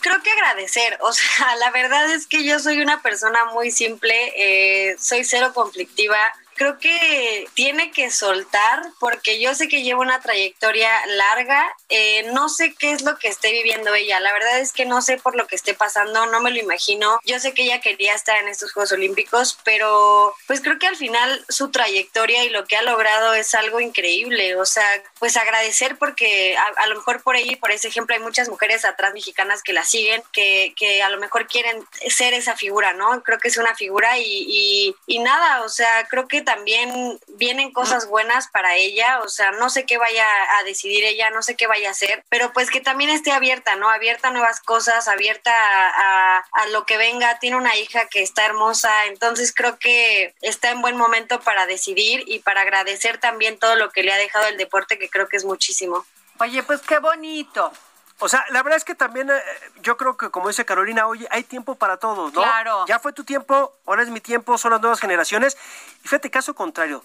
creo 0.06 0.22
que 0.22 0.30
agradecer. 0.30 0.98
O 1.00 1.12
sea, 1.12 1.56
la 1.56 1.70
verdad 1.70 2.12
es 2.12 2.26
que 2.26 2.44
yo 2.44 2.58
soy 2.60 2.80
una 2.80 3.02
persona 3.02 3.46
muy 3.46 3.70
simple, 3.70 4.14
eh, 4.36 4.96
soy 4.98 5.24
cero 5.24 5.52
conflictiva 5.52 6.18
creo 6.56 6.78
que 6.78 7.46
tiene 7.54 7.90
que 7.92 8.10
soltar 8.10 8.82
porque 8.98 9.40
yo 9.40 9.54
sé 9.54 9.68
que 9.68 9.82
lleva 9.82 10.00
una 10.00 10.20
trayectoria 10.20 10.90
larga, 11.06 11.72
eh, 11.88 12.24
no 12.32 12.48
sé 12.48 12.74
qué 12.74 12.92
es 12.92 13.02
lo 13.02 13.18
que 13.18 13.28
esté 13.28 13.52
viviendo 13.52 13.94
ella, 13.94 14.18
la 14.20 14.32
verdad 14.32 14.58
es 14.58 14.72
que 14.72 14.86
no 14.86 15.02
sé 15.02 15.18
por 15.18 15.36
lo 15.36 15.46
que 15.46 15.54
esté 15.54 15.74
pasando, 15.74 16.26
no 16.26 16.40
me 16.40 16.50
lo 16.50 16.58
imagino, 16.58 17.20
yo 17.24 17.38
sé 17.38 17.52
que 17.52 17.64
ella 17.64 17.80
quería 17.80 18.14
estar 18.14 18.36
en 18.38 18.48
estos 18.48 18.72
Juegos 18.72 18.92
Olímpicos, 18.92 19.58
pero 19.64 20.34
pues 20.46 20.60
creo 20.60 20.78
que 20.78 20.86
al 20.86 20.96
final 20.96 21.44
su 21.48 21.70
trayectoria 21.70 22.44
y 22.44 22.50
lo 22.50 22.64
que 22.64 22.76
ha 22.76 22.82
logrado 22.82 23.34
es 23.34 23.54
algo 23.54 23.80
increíble, 23.80 24.56
o 24.56 24.64
sea, 24.64 24.86
pues 25.18 25.36
agradecer 25.36 25.96
porque 25.98 26.56
a, 26.56 26.86
lo 26.86 26.96
mejor 26.96 27.22
por 27.22 27.36
ahí, 27.36 27.56
por 27.56 27.70
ese 27.70 27.88
ejemplo, 27.88 28.16
hay 28.16 28.22
muchas 28.22 28.48
mujeres 28.48 28.84
atrás 28.84 29.12
mexicanas 29.12 29.62
que 29.62 29.74
la 29.74 29.84
siguen, 29.84 30.22
que, 30.32 30.72
que 30.76 31.02
a 31.02 31.10
lo 31.10 31.18
mejor 31.18 31.46
quieren 31.46 31.84
ser 32.08 32.32
esa 32.32 32.56
figura, 32.56 32.94
¿no? 32.94 33.22
Creo 33.22 33.38
que 33.38 33.48
es 33.48 33.58
una 33.58 33.74
figura 33.74 34.18
y, 34.18 34.94
y 35.06 35.18
nada, 35.18 35.62
o 35.62 35.68
sea, 35.68 36.06
creo 36.08 36.26
que 36.26 36.45
también 36.46 37.20
vienen 37.34 37.72
cosas 37.72 38.08
buenas 38.08 38.48
para 38.48 38.76
ella, 38.76 39.20
o 39.20 39.28
sea, 39.28 39.50
no 39.50 39.68
sé 39.68 39.84
qué 39.84 39.98
vaya 39.98 40.26
a 40.58 40.62
decidir 40.62 41.04
ella, 41.04 41.28
no 41.28 41.42
sé 41.42 41.56
qué 41.56 41.66
vaya 41.66 41.88
a 41.88 41.90
hacer, 41.90 42.24
pero 42.30 42.54
pues 42.54 42.70
que 42.70 42.80
también 42.80 43.10
esté 43.10 43.32
abierta, 43.32 43.76
¿no? 43.76 43.90
Abierta 43.90 44.28
a 44.28 44.30
nuevas 44.30 44.60
cosas, 44.60 45.08
abierta 45.08 45.52
a, 45.52 46.38
a, 46.38 46.66
lo 46.68 46.86
que 46.86 46.96
venga, 46.96 47.38
tiene 47.38 47.56
una 47.56 47.76
hija 47.76 48.08
que 48.08 48.22
está 48.22 48.46
hermosa, 48.46 49.04
entonces 49.06 49.52
creo 49.54 49.78
que 49.78 50.34
está 50.40 50.70
en 50.70 50.80
buen 50.80 50.96
momento 50.96 51.40
para 51.40 51.66
decidir 51.66 52.24
y 52.26 52.38
para 52.38 52.62
agradecer 52.62 53.18
también 53.18 53.58
todo 53.58 53.76
lo 53.76 53.90
que 53.90 54.02
le 54.02 54.12
ha 54.12 54.16
dejado 54.16 54.46
el 54.46 54.56
deporte, 54.56 54.98
que 54.98 55.10
creo 55.10 55.28
que 55.28 55.36
es 55.36 55.44
muchísimo. 55.44 56.06
Oye, 56.38 56.62
pues 56.62 56.80
qué 56.80 56.98
bonito. 56.98 57.72
O 58.18 58.28
sea, 58.28 58.44
la 58.50 58.62
verdad 58.62 58.78
es 58.78 58.84
que 58.84 58.94
también 58.94 59.30
eh, 59.30 59.42
yo 59.82 59.96
creo 59.96 60.16
que 60.16 60.30
como 60.30 60.48
dice 60.48 60.64
Carolina, 60.64 61.06
oye, 61.06 61.28
hay 61.30 61.44
tiempo 61.44 61.74
para 61.74 61.98
todos, 61.98 62.32
¿no? 62.32 62.42
Claro. 62.42 62.86
Ya 62.86 62.98
fue 62.98 63.12
tu 63.12 63.24
tiempo, 63.24 63.76
ahora 63.84 64.02
es 64.02 64.08
mi 64.08 64.20
tiempo, 64.20 64.56
son 64.56 64.70
las 64.72 64.80
nuevas 64.80 65.00
generaciones. 65.00 65.56
Y 66.02 66.08
fíjate, 66.08 66.30
caso 66.30 66.54
contrario, 66.54 67.04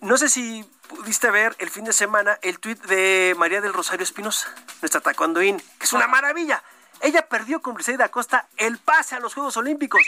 no 0.00 0.16
sé 0.16 0.28
si 0.28 0.64
pudiste 0.88 1.30
ver 1.30 1.56
el 1.58 1.70
fin 1.70 1.84
de 1.84 1.92
semana 1.92 2.38
el 2.42 2.60
tuit 2.60 2.80
de 2.84 3.34
María 3.38 3.60
del 3.60 3.72
Rosario 3.72 4.04
Espinosa, 4.04 4.54
nuestra 4.80 5.00
taekwondoín, 5.00 5.58
que 5.78 5.84
es 5.84 5.92
una 5.92 6.06
maravilla. 6.06 6.62
Ella 7.00 7.26
perdió 7.28 7.60
con 7.60 7.74
Briseida 7.74 8.04
Acosta 8.04 8.46
el 8.56 8.78
pase 8.78 9.16
a 9.16 9.20
los 9.20 9.34
Juegos 9.34 9.56
Olímpicos. 9.56 10.02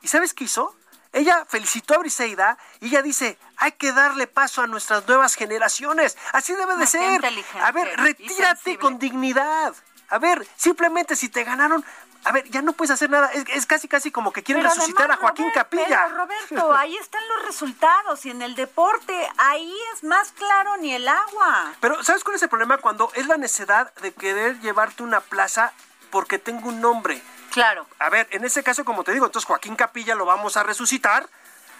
¿Y 0.00 0.08
sabes 0.08 0.32
qué 0.32 0.44
hizo? 0.44 0.74
Ella 1.12 1.46
felicitó 1.48 1.94
a 1.94 1.98
Briseida 1.98 2.58
y 2.80 2.88
ella 2.88 3.02
dice, 3.02 3.38
hay 3.56 3.72
que 3.72 3.92
darle 3.92 4.26
paso 4.26 4.62
a 4.62 4.66
nuestras 4.66 5.06
nuevas 5.08 5.34
generaciones. 5.34 6.16
Así 6.32 6.54
debe 6.54 6.76
de 6.76 6.86
ser. 6.86 7.22
A 7.62 7.72
ver, 7.72 7.98
retírate 7.98 8.78
con 8.78 8.98
dignidad. 8.98 9.74
A 10.10 10.18
ver, 10.18 10.46
simplemente 10.56 11.16
si 11.16 11.28
te 11.28 11.44
ganaron, 11.44 11.84
a 12.24 12.32
ver, 12.32 12.48
ya 12.50 12.62
no 12.62 12.72
puedes 12.72 12.90
hacer 12.90 13.10
nada. 13.10 13.30
Es, 13.32 13.66
casi, 13.66 13.88
casi 13.88 14.10
como 14.10 14.32
que 14.32 14.42
quieren 14.42 14.64
resucitar 14.64 15.10
a 15.10 15.16
Joaquín 15.16 15.50
Capilla. 15.54 16.04
Pero 16.06 16.16
Roberto, 16.16 16.72
ahí 16.76 16.96
están 16.96 17.22
los 17.28 17.46
resultados 17.46 18.24
y 18.26 18.30
en 18.30 18.42
el 18.42 18.54
deporte 18.54 19.14
ahí 19.36 19.74
es 19.94 20.04
más 20.04 20.32
claro 20.32 20.76
ni 20.78 20.94
el 20.94 21.06
agua. 21.06 21.72
Pero 21.80 22.02
¿sabes 22.02 22.24
cuál 22.24 22.36
es 22.36 22.42
el 22.42 22.48
problema? 22.48 22.78
Cuando 22.78 23.10
es 23.14 23.26
la 23.26 23.36
necesidad 23.36 23.92
de 23.96 24.12
querer 24.12 24.60
llevarte 24.60 25.02
una 25.02 25.20
plaza 25.20 25.72
porque 26.10 26.38
tengo 26.38 26.68
un 26.68 26.80
nombre. 26.80 27.22
Claro. 27.50 27.86
A 27.98 28.08
ver, 28.08 28.28
en 28.30 28.44
ese 28.44 28.62
caso, 28.62 28.84
como 28.84 29.04
te 29.04 29.12
digo, 29.12 29.26
entonces 29.26 29.46
Joaquín 29.46 29.76
Capilla 29.76 30.14
lo 30.14 30.24
vamos 30.24 30.56
a 30.56 30.62
resucitar 30.62 31.28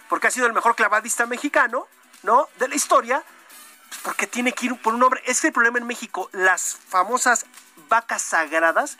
porque 0.09 0.29
ha 0.29 0.31
sido 0.31 0.47
el 0.47 0.53
mejor 0.53 0.75
clavadista 0.75 1.27
mexicano, 1.27 1.87
¿no? 2.23 2.49
De 2.59 2.69
la 2.69 2.75
historia 2.75 3.23
porque 4.03 4.27
tiene 4.27 4.53
que 4.53 4.67
ir 4.67 4.81
por 4.81 4.95
un 4.95 5.01
nombre. 5.01 5.23
Es 5.27 5.43
el 5.45 5.53
problema 5.53 5.79
en 5.79 5.87
México. 5.87 6.29
Las 6.33 6.77
famosas 6.89 7.47
vacas 7.89 8.23
sagradas 8.23 8.99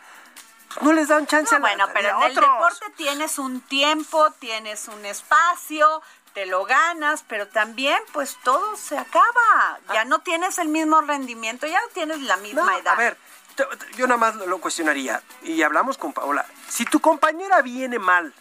no 0.81 0.93
les 0.93 1.07
dan 1.07 1.25
chance 1.27 1.55
a 1.55 1.59
Bueno, 1.59 1.87
pero 1.93 2.09
en 2.09 2.23
el 2.23 2.35
deporte 2.35 2.85
tienes 2.95 3.39
un 3.39 3.61
tiempo, 3.61 4.31
tienes 4.39 4.87
un 4.87 5.03
espacio, 5.05 6.01
te 6.33 6.45
lo 6.45 6.63
ganas, 6.65 7.23
pero 7.27 7.47
también 7.47 7.99
pues 8.13 8.37
todo 8.43 8.75
se 8.77 8.97
acaba. 8.97 9.79
Ya 9.93 10.05
no 10.05 10.19
tienes 10.19 10.57
el 10.59 10.69
mismo 10.69 11.01
rendimiento, 11.01 11.65
ya 11.67 11.81
no 11.81 11.87
tienes 11.89 12.21
la 12.21 12.37
misma 12.37 12.77
edad. 12.77 12.93
A 12.93 12.97
ver, 12.97 13.17
yo 13.95 14.07
nada 14.07 14.17
más 14.17 14.35
lo 14.35 14.61
cuestionaría 14.61 15.21
y 15.41 15.61
hablamos 15.63 15.97
con 15.97 16.13
Paola. 16.13 16.45
Si 16.69 16.85
tu 16.85 16.99
compañera 16.99 17.61
viene 17.61 17.99
mal, 17.99 18.33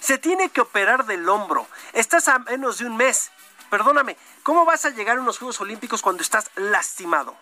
se 0.00 0.18
tiene 0.18 0.50
que 0.50 0.60
operar 0.60 1.06
del 1.06 1.28
hombro, 1.28 1.66
estás 1.92 2.28
a 2.28 2.38
menos 2.38 2.78
de 2.78 2.86
un 2.86 2.96
mes, 2.96 3.30
perdóname, 3.68 4.16
¿cómo 4.42 4.64
vas 4.64 4.84
a 4.84 4.90
llegar 4.90 5.18
a 5.18 5.20
unos 5.20 5.38
Juegos 5.38 5.60
Olímpicos 5.60 6.02
cuando 6.02 6.22
estás 6.22 6.50
lastimado? 6.54 7.36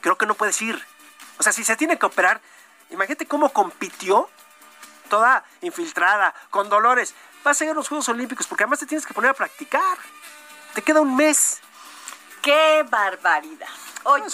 Creo 0.00 0.18
que 0.18 0.26
no 0.26 0.34
puedes 0.34 0.60
ir. 0.62 0.84
O 1.38 1.42
sea, 1.42 1.52
si 1.52 1.64
se 1.64 1.76
tiene 1.76 1.98
que 1.98 2.06
operar, 2.06 2.40
imagínate 2.90 3.26
cómo 3.26 3.50
compitió 3.50 4.28
toda 5.08 5.44
infiltrada, 5.62 6.34
con 6.50 6.68
dolores. 6.68 7.14
Vas 7.44 7.60
a 7.60 7.64
ir 7.64 7.70
a 7.70 7.74
los 7.74 7.88
Juegos 7.88 8.08
Olímpicos 8.08 8.46
porque 8.46 8.64
además 8.64 8.80
te 8.80 8.86
tienes 8.86 9.06
que 9.06 9.14
poner 9.14 9.30
a 9.30 9.34
practicar. 9.34 9.98
Te 10.74 10.82
queda 10.82 11.00
un 11.00 11.16
mes. 11.16 11.60
¡Qué 12.42 12.84
barbaridad! 12.88 13.68
Oye, 14.04 14.24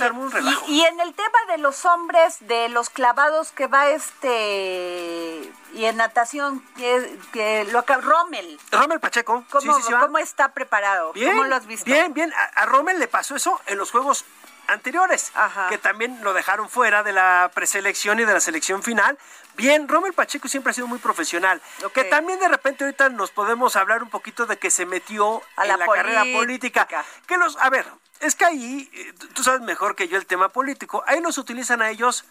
y, 0.69 0.83
en 0.83 1.01
el 1.01 1.15
tema 1.15 1.39
de 1.49 1.59
los 1.59 1.85
hombres, 1.85 2.37
de 2.41 2.69
los 2.69 2.91
clavados 2.91 3.51
que 3.51 3.67
va 3.67 3.89
este 3.89 5.51
y 5.73 5.85
en 5.87 5.97
natación 5.97 6.65
que, 6.77 7.19
que 7.33 7.65
lo 7.65 7.83
Rommel. 7.83 8.61
Rommel 8.71 9.01
Pacheco. 9.01 9.45
¿Cómo, 9.51 9.77
¿cómo 10.01 10.19
está 10.19 10.53
preparado? 10.53 11.13
Bien, 11.13 11.31
¿Cómo 11.31 11.45
lo 11.45 11.57
has 11.57 11.67
visto? 11.67 11.87
Bien, 11.87 12.13
bien. 12.13 12.33
A, 12.35 12.63
a 12.63 12.67
Rommel 12.67 13.01
le 13.01 13.09
pasó 13.09 13.35
eso 13.35 13.61
en 13.67 13.79
los 13.79 13.91
Juegos 13.91 14.25
anteriores, 14.69 15.33
que 15.69 15.79
también 15.79 16.19
lo 16.23 16.33
dejaron 16.33 16.69
fuera 16.69 17.03
de 17.03 17.13
la 17.13 17.51
preselección 17.55 18.21
y 18.21 18.25
de 18.25 18.33
la 18.33 18.41
selección 18.41 18.83
final. 18.83 19.19
Bien, 19.57 19.89
Rommel 19.89 20.13
Pacheco 20.13 20.49
siempre 20.49 20.71
ha 20.71 20.75
sido 20.75 20.87
muy 20.87 20.99
profesional. 20.99 21.61
Que 21.93 22.05
también 22.05 22.41
de 22.41 22.49
repente 22.49 22.85
ahorita 22.85 23.09
nos 23.11 23.31
podemos 23.31 23.77
hablar 23.77 24.03
un 24.03 24.11
poquito 24.11 24.47
de 24.47 24.59
que 24.59 24.71
se 24.71 24.87
metió 24.87 25.43
a 25.57 25.63
en 25.65 25.79
la, 25.79 25.87
carrera 25.87 26.25
política. 26.33 26.89
Que 27.27 27.37
los, 27.37 27.57
a 27.59 27.71
ver, 27.71 27.87
es 28.21 28.35
que 28.35 28.45
ahí, 28.45 28.91
eh, 28.93 29.13
tú 29.35 29.43
sabes 29.43 29.61
mejor 29.61 29.95
que 29.95 30.09
yo 30.09 30.17
el 30.17 30.27
tema 30.27 30.49
político, 30.49 31.05
ahí 31.07 31.21
los 31.21 31.39
utilizan 31.39 31.83
a 31.83 31.91
ellos 31.91 32.25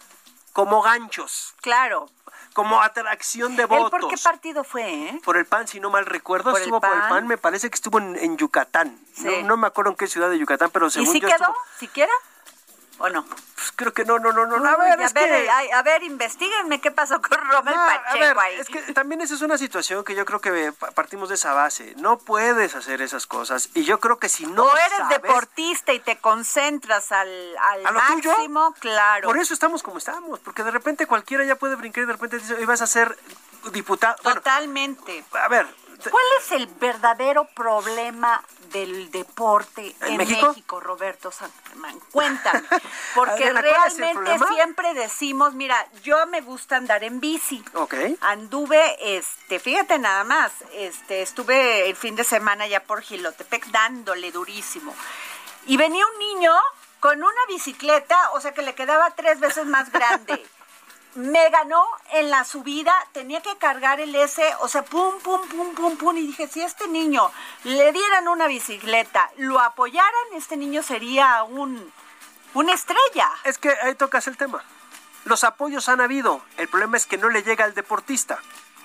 como 0.51 0.81
ganchos. 0.81 1.55
Claro. 1.61 2.09
Como 2.53 2.81
atracción 2.81 3.55
de 3.55 3.65
votos. 3.65 3.99
¿Por 3.99 4.09
qué 4.09 4.15
partido 4.17 4.63
fue? 4.63 4.83
Eh? 4.83 5.21
Por 5.23 5.37
el 5.37 5.45
PAN, 5.45 5.67
si 5.67 5.79
no 5.79 5.89
mal 5.89 6.05
recuerdo. 6.05 6.55
estuvo 6.55 6.79
por 6.79 6.93
el 6.93 7.01
PAN, 7.09 7.27
me 7.27 7.37
parece 7.37 7.69
que 7.69 7.75
estuvo 7.75 7.99
en, 7.99 8.37
Yucatán. 8.37 8.97
No, 9.45 9.57
me 9.57 9.67
acuerdo 9.67 9.91
en 9.91 9.97
qué 9.97 10.07
ciudad 10.07 10.29
de 10.29 10.37
Yucatán, 10.37 10.69
pero 10.71 10.89
según 10.89 11.09
¿Y 11.09 11.11
si 11.11 11.21
quedó? 11.21 11.55
¿Siquiera? 11.77 12.11
¿O 13.05 13.09
no? 13.09 13.25
Pues 13.25 13.73
creo 13.75 13.91
que 13.93 14.05
no, 14.05 14.17
no, 14.17 14.31
no, 14.31 14.45
no. 14.45 14.55
A 14.65 14.77
ver, 14.77 14.97
a 14.97 15.03
es 15.03 15.11
ver, 15.11 15.27
que... 15.43 15.49
ay, 15.49 15.69
a 15.71 15.81
ver, 15.83 16.03
investiguenme 16.03 16.79
qué 16.79 16.89
pasó 16.89 17.21
con 17.21 17.37
No, 17.49 17.57
a 17.57 17.61
Pacheco 17.63 18.17
ver, 18.19 18.39
ahí. 18.39 18.55
es 18.61 18.69
que 18.69 18.81
también 18.93 19.19
esa 19.19 19.33
es 19.33 19.41
una 19.41 19.57
situación 19.57 20.05
que 20.05 20.15
yo 20.15 20.23
creo 20.23 20.39
que 20.39 20.71
pa- 20.71 20.91
partimos 20.91 21.27
de 21.27 21.35
esa 21.35 21.51
base. 21.53 21.95
No 21.97 22.17
puedes 22.17 22.75
hacer 22.75 23.01
esas 23.01 23.27
cosas. 23.27 23.69
Y 23.73 23.83
yo 23.83 23.99
creo 23.99 24.19
que 24.19 24.29
si 24.29 24.45
no 24.45 24.63
o 24.63 24.71
eres 24.77 24.97
sabes- 24.99 25.21
deportista 25.21 25.91
y 25.91 25.99
te 25.99 26.17
concentras 26.17 27.11
al, 27.11 27.27
al 27.57 27.85
¿A 27.87 27.91
lo 27.91 27.99
tuyo? 28.15 28.31
máximo, 28.31 28.73
claro. 28.79 29.27
Por 29.27 29.37
eso 29.37 29.53
estamos 29.53 29.83
como 29.83 29.97
estamos. 29.97 30.39
Porque 30.39 30.63
de 30.63 30.71
repente 30.71 31.05
cualquiera 31.05 31.43
ya 31.43 31.55
puede 31.55 31.75
brincar 31.75 32.05
y 32.05 32.07
de 32.07 32.13
repente 32.13 32.39
dice, 32.39 32.53
"Oye, 32.55 32.65
vas 32.65 32.81
a 32.81 32.87
ser 32.87 33.19
diputado. 33.73 34.15
Bueno, 34.23 34.39
Totalmente. 34.39 35.25
a 35.33 35.47
ver, 35.49 35.67
¿Cuál 36.09 36.25
es 36.39 36.51
el 36.51 36.67
verdadero 36.67 37.45
problema 37.45 38.43
del 38.71 39.11
deporte 39.11 39.95
¿En 40.01 40.13
en, 40.13 40.17
México? 40.17 40.47
México? 40.49 40.79
Roberto 40.79 41.31
Santamán? 41.31 41.99
Cuéntame. 42.11 42.61
Porque 43.15 43.45
Adriana, 43.45 43.61
¿cuál 43.61 43.87
es 43.87 43.99
el 43.99 43.99
realmente 43.99 44.53
siempre 44.53 44.93
decimos, 44.93 45.53
mira, 45.53 45.87
yo 46.03 46.25
me 46.27 46.41
gusta 46.41 46.77
andar 46.77 47.03
en 47.03 47.19
bici. 47.19 47.63
ok. 47.73 47.93
Anduve, 48.21 49.17
este, 49.17 49.59
fíjate 49.59 49.99
nada 49.99 50.23
más, 50.23 50.51
este, 50.73 51.21
estuve 51.21 51.89
el 51.89 51.95
fin 51.95 52.15
de 52.15 52.23
semana 52.23 52.67
ya 52.67 52.81
por 52.81 53.01
Gilotepec 53.01 53.67
dándole 53.67 54.31
durísimo. 54.31 54.95
Y 55.65 55.77
venía 55.77 56.05
un 56.05 56.19
niño 56.19 56.53
con 56.99 57.19
una 57.19 57.45
bicicleta, 57.47 58.31
o 58.31 58.41
sea 58.41 58.53
que 58.53 58.61
le 58.61 58.75
quedaba 58.75 59.11
tres 59.11 59.39
veces 59.39 59.65
más 59.65 59.91
grande. 59.91 60.45
Me 61.15 61.49
ganó 61.49 61.85
en 62.13 62.29
la 62.29 62.43
subida, 62.43 62.93
tenía 63.11 63.41
que 63.41 63.55
cargar 63.57 63.99
el 63.99 64.15
S, 64.15 64.43
o 64.61 64.67
sea, 64.67 64.83
pum, 64.83 65.19
pum, 65.19 65.47
pum, 65.47 65.75
pum, 65.75 65.97
pum. 65.97 66.17
Y 66.17 66.27
dije, 66.27 66.47
si 66.47 66.61
a 66.61 66.65
este 66.65 66.87
niño 66.87 67.31
le 67.63 67.91
dieran 67.91 68.27
una 68.27 68.47
bicicleta, 68.47 69.29
lo 69.37 69.59
apoyaran, 69.59 70.33
este 70.33 70.57
niño 70.57 70.81
sería 70.81 71.43
un, 71.43 71.91
una 72.55 72.73
estrella. 72.73 73.29
Es 73.43 73.57
que 73.59 73.69
ahí 73.83 73.95
tocas 73.95 74.27
el 74.27 74.37
tema. 74.37 74.63
Los 75.25 75.43
apoyos 75.43 75.87
han 75.87 76.01
habido. 76.01 76.41
El 76.57 76.67
problema 76.67 76.97
es 76.97 77.05
que 77.05 77.17
no 77.17 77.29
le 77.29 77.43
llega 77.43 77.65
al 77.65 77.73
deportista. 77.75 78.39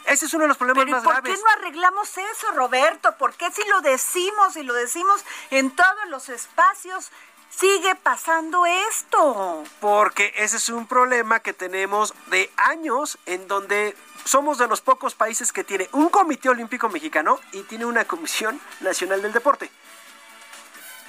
Ese 0.04 0.26
es 0.26 0.34
uno 0.34 0.44
de 0.44 0.48
los 0.48 0.56
problemas 0.56 0.84
Pero 0.84 0.90
¿y 0.90 0.92
más 0.92 1.04
por 1.04 1.14
qué 1.16 1.20
graves. 1.22 1.42
no 1.44 1.50
arreglamos 1.50 2.16
eso, 2.16 2.52
Roberto? 2.52 3.16
¿Por 3.18 3.34
qué 3.34 3.50
si 3.50 3.62
lo 3.68 3.80
decimos 3.82 4.56
y 4.56 4.62
lo 4.62 4.72
decimos 4.72 5.22
en 5.50 5.70
todos 5.70 6.08
los 6.08 6.28
espacios, 6.30 7.10
sigue 7.50 7.94
pasando 7.96 8.66
esto? 8.66 9.64
Porque 9.80 10.32
ese 10.36 10.56
es 10.56 10.68
un 10.68 10.86
problema 10.86 11.40
que 11.40 11.52
tenemos 11.52 12.14
de 12.26 12.50
años 12.56 13.18
en 13.26 13.48
donde 13.48 13.96
somos 14.24 14.58
de 14.58 14.68
los 14.68 14.80
pocos 14.80 15.14
países 15.14 15.52
que 15.52 15.64
tiene 15.64 15.88
un 15.92 16.08
comité 16.08 16.48
olímpico 16.48 16.88
mexicano 16.88 17.40
y 17.52 17.62
tiene 17.62 17.86
una 17.86 18.04
comisión 18.04 18.60
nacional 18.80 19.22
del 19.22 19.32
deporte. 19.32 19.70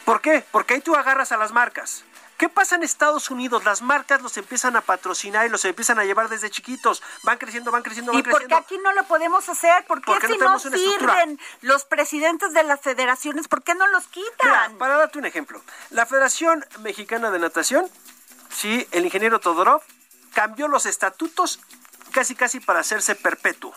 ¿Por 0.05 0.21
qué? 0.21 0.43
Porque 0.51 0.75
ahí 0.75 0.81
tú 0.81 0.95
agarras 0.95 1.31
a 1.31 1.37
las 1.37 1.51
marcas. 1.51 2.03
¿Qué 2.39 2.47
pasa 2.47 2.75
en 2.75 2.83
Estados 2.83 3.29
Unidos? 3.31 3.65
Las 3.65 3.81
marcas 3.81 4.21
los 4.21 4.37
empiezan 4.37 4.77
a 4.77 4.81
patrocinar 4.81 5.45
y 5.45 5.49
los 5.49 5.65
empiezan 5.65 5.99
a 5.99 6.05
llevar 6.05 6.29
desde 6.29 6.49
chiquitos. 6.49 7.03
Van 7.23 7.37
creciendo, 7.37 7.69
van 7.69 7.83
creciendo, 7.83 8.13
van 8.13 8.19
¿Y 8.21 8.23
por 8.23 8.31
qué 8.31 8.47
creciendo. 8.47 8.55
aquí 8.65 8.77
no 8.77 8.93
lo 8.93 9.03
podemos 9.03 9.49
hacer? 9.49 9.85
¿Por 9.85 9.99
qué 9.99 10.05
Porque 10.05 10.29
no 10.29 10.57
si 10.57 10.69
no, 10.69 10.77
sirven 10.77 11.37
los 11.59 11.83
presidentes 11.83 12.53
de 12.53 12.63
las 12.63 12.79
federaciones, 12.79 13.49
por 13.49 13.61
qué 13.61 13.75
no 13.75 13.85
los 13.87 14.05
Mira, 14.15 14.29
quitan? 14.31 14.77
para 14.77 14.95
darte 14.95 15.19
un 15.19 15.25
ejemplo, 15.25 15.61
la 15.89 16.05
Federación 16.05 16.65
Mexicana 16.79 17.29
de 17.29 17.39
Natación, 17.39 17.91
sí, 18.49 18.87
el 18.91 19.03
ingeniero 19.03 19.41
Todorov 19.41 19.81
cambió 20.33 20.69
los 20.69 20.85
estatutos 20.85 21.59
casi 22.13 22.35
casi 22.35 22.61
para 22.61 22.79
hacerse 22.79 23.15
perpetuo. 23.15 23.75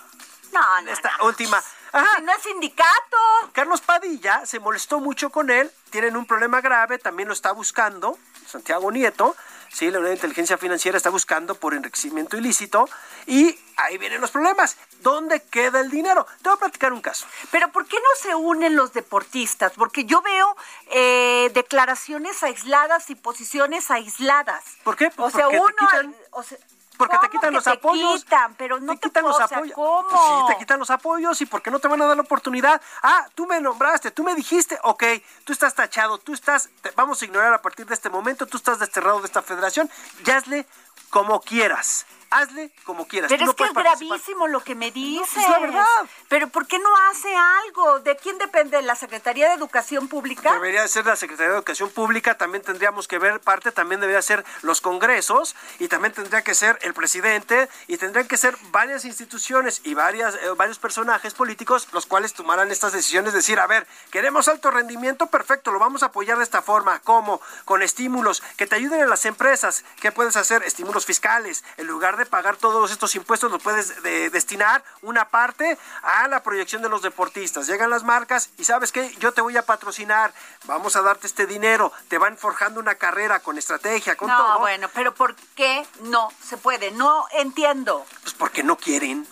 No, 0.52 0.82
no, 0.82 0.90
Esta 0.92 1.10
no. 1.18 1.24
última. 1.26 1.60
Ajá. 1.90 2.16
Si 2.16 2.22
no 2.22 2.32
es 2.32 2.42
sindicato. 2.44 3.16
Carlos 3.52 3.80
Padilla 3.80 4.46
se 4.46 4.60
molestó 4.60 5.00
mucho 5.00 5.30
con 5.30 5.50
él, 5.50 5.68
tienen 5.92 6.16
un 6.16 6.26
problema 6.26 6.60
grave, 6.60 6.98
también 6.98 7.28
lo 7.28 7.34
está 7.34 7.52
buscando, 7.52 8.18
Santiago 8.46 8.90
Nieto, 8.90 9.36
sí, 9.70 9.90
la 9.90 9.98
Unidad 9.98 10.10
de 10.10 10.16
Inteligencia 10.16 10.56
Financiera 10.58 10.96
está 10.96 11.10
buscando 11.10 11.54
por 11.54 11.74
enriquecimiento 11.74 12.36
ilícito, 12.36 12.88
y 13.26 13.56
ahí 13.76 13.98
vienen 13.98 14.20
los 14.20 14.30
problemas. 14.30 14.76
¿Dónde 15.00 15.42
queda 15.42 15.80
el 15.80 15.90
dinero? 15.90 16.26
Te 16.42 16.48
voy 16.48 16.56
a 16.56 16.60
platicar 16.60 16.92
un 16.92 17.02
caso. 17.02 17.26
Pero 17.50 17.70
¿por 17.70 17.86
qué 17.86 17.96
no 17.96 18.20
se 18.20 18.34
unen 18.34 18.74
los 18.74 18.92
deportistas? 18.94 19.72
Porque 19.76 20.04
yo 20.04 20.22
veo 20.22 20.56
eh, 20.90 21.50
declaraciones 21.54 22.42
aisladas 22.42 23.10
y 23.10 23.14
posiciones 23.14 23.90
aisladas. 23.90 24.64
¿Por 24.82 24.96
qué? 24.96 25.06
O 25.08 25.10
Pues 25.10 25.34
sea, 25.34 25.44
porque 25.44 25.86
te 25.90 26.06
uno... 26.06 26.14
o 26.30 26.42
sea, 26.42 26.58
Porque 27.06 27.18
te 27.18 27.28
¿cómo 27.28 27.30
quitan 27.40 27.54
los 27.54 27.64
te 27.64 27.70
apoyos. 27.70 28.24
quitan? 28.24 28.54
pero 28.54 28.80
no 28.80 28.92
te, 28.94 29.00
quitan 29.08 29.24
los 29.24 29.40
apoyos. 29.40 29.74
¿Cómo? 29.74 30.08
Pues 30.08 30.20
sí, 30.20 30.52
te 30.52 30.58
quitan 30.58 30.78
los 30.78 30.90
apoyos 30.90 31.40
y 31.40 31.46
porque 31.46 31.70
no 31.70 31.78
te 31.78 31.88
van 31.88 32.00
a 32.02 32.06
dar 32.06 32.16
la 32.16 32.22
oportunidad. 32.22 32.80
Ah, 33.02 33.26
tú 33.34 33.46
me 33.46 33.60
nombraste, 33.60 34.10
tú 34.10 34.22
me 34.24 34.34
dijiste, 34.34 34.78
ok, 34.82 35.04
tú 35.44 35.52
estás 35.52 35.74
tachado, 35.74 36.18
tú 36.18 36.32
estás, 36.32 36.68
te- 36.80 36.90
vamos 36.92 37.20
a 37.20 37.24
ignorar 37.24 37.52
a 37.54 37.62
partir 37.62 37.86
de 37.86 37.94
este 37.94 38.08
momento, 38.10 38.46
tú 38.46 38.56
estás 38.56 38.78
desterrado 38.78 39.20
de 39.20 39.26
esta 39.26 39.42
federación, 39.42 39.90
y 40.26 40.30
hazle 40.30 40.66
como 41.10 41.40
quieras. 41.40 42.06
Hazle 42.32 42.70
como 42.84 43.06
quieras. 43.06 43.28
Pero 43.28 43.40
Tú 43.40 43.44
no 43.46 43.50
es 43.52 43.56
que 43.56 43.64
es 43.64 43.70
participar. 43.72 44.08
gravísimo 44.08 44.48
lo 44.48 44.62
que 44.64 44.74
me 44.74 44.90
dices. 44.90 45.36
es 45.36 45.48
la 45.48 45.58
verdad. 45.58 45.84
Pero 46.28 46.48
¿por 46.48 46.66
qué 46.66 46.78
no 46.78 46.90
hace 47.10 47.34
algo? 47.36 48.00
¿De 48.00 48.16
quién 48.16 48.38
depende? 48.38 48.80
¿La 48.82 48.94
Secretaría 48.96 49.48
de 49.48 49.54
Educación 49.54 50.08
Pública? 50.08 50.52
Debería 50.52 50.86
ser 50.88 51.06
la 51.06 51.16
Secretaría 51.16 51.50
de 51.50 51.56
Educación 51.56 51.90
Pública, 51.90 52.36
también 52.36 52.62
tendríamos 52.62 53.06
que 53.08 53.18
ver 53.18 53.40
parte, 53.40 53.72
también 53.72 54.00
debería 54.00 54.22
ser 54.22 54.44
los 54.62 54.80
congresos 54.80 55.54
y 55.78 55.88
también 55.88 56.12
tendría 56.14 56.42
que 56.42 56.54
ser 56.54 56.78
el 56.82 56.94
presidente 56.94 57.68
y 57.86 57.96
tendrían 57.98 58.26
que 58.28 58.36
ser 58.36 58.56
varias 58.70 59.04
instituciones 59.04 59.80
y 59.84 59.94
varias, 59.94 60.34
eh, 60.36 60.50
varios 60.56 60.78
personajes 60.78 61.34
políticos 61.34 61.88
los 61.92 62.06
cuales 62.06 62.32
tomaran 62.32 62.70
estas 62.70 62.92
decisiones, 62.92 63.32
decir, 63.32 63.58
a 63.60 63.66
ver, 63.66 63.86
queremos 64.10 64.48
alto 64.48 64.70
rendimiento, 64.70 65.26
perfecto, 65.26 65.70
lo 65.72 65.78
vamos 65.78 66.02
a 66.02 66.06
apoyar 66.06 66.38
de 66.38 66.44
esta 66.44 66.62
forma, 66.62 67.00
¿cómo? 67.00 67.40
Con 67.64 67.82
estímulos 67.82 68.42
que 68.56 68.66
te 68.66 68.76
ayuden 68.76 69.02
a 69.02 69.06
las 69.06 69.24
empresas, 69.26 69.84
¿qué 70.00 70.12
puedes 70.12 70.36
hacer? 70.36 70.62
Estímulos 70.62 71.06
fiscales, 71.06 71.64
en 71.76 71.86
lugar 71.86 72.16
de 72.16 72.21
pagar 72.26 72.56
todos 72.56 72.90
estos 72.90 73.14
impuestos, 73.14 73.50
los 73.50 73.62
puedes 73.62 74.02
de- 74.02 74.30
destinar 74.30 74.82
una 75.02 75.28
parte 75.28 75.78
a 76.02 76.28
la 76.28 76.42
proyección 76.42 76.82
de 76.82 76.88
los 76.88 77.02
deportistas. 77.02 77.66
Llegan 77.66 77.90
las 77.90 78.02
marcas 78.04 78.50
y 78.58 78.64
sabes 78.64 78.92
qué, 78.92 79.14
yo 79.16 79.32
te 79.32 79.40
voy 79.40 79.56
a 79.56 79.64
patrocinar, 79.66 80.32
vamos 80.64 80.96
a 80.96 81.02
darte 81.02 81.26
este 81.26 81.46
dinero, 81.46 81.92
te 82.08 82.18
van 82.18 82.36
forjando 82.38 82.80
una 82.80 82.94
carrera 82.94 83.40
con 83.40 83.58
estrategia, 83.58 84.16
con 84.16 84.28
no, 84.28 84.36
todo. 84.36 84.58
bueno, 84.60 84.88
pero 84.94 85.14
¿por 85.14 85.34
qué 85.54 85.86
no 86.02 86.30
se 86.46 86.56
puede? 86.56 86.90
No 86.92 87.26
entiendo. 87.32 88.04
Pues 88.22 88.34
porque 88.34 88.62
no 88.62 88.76
quieren. 88.76 89.26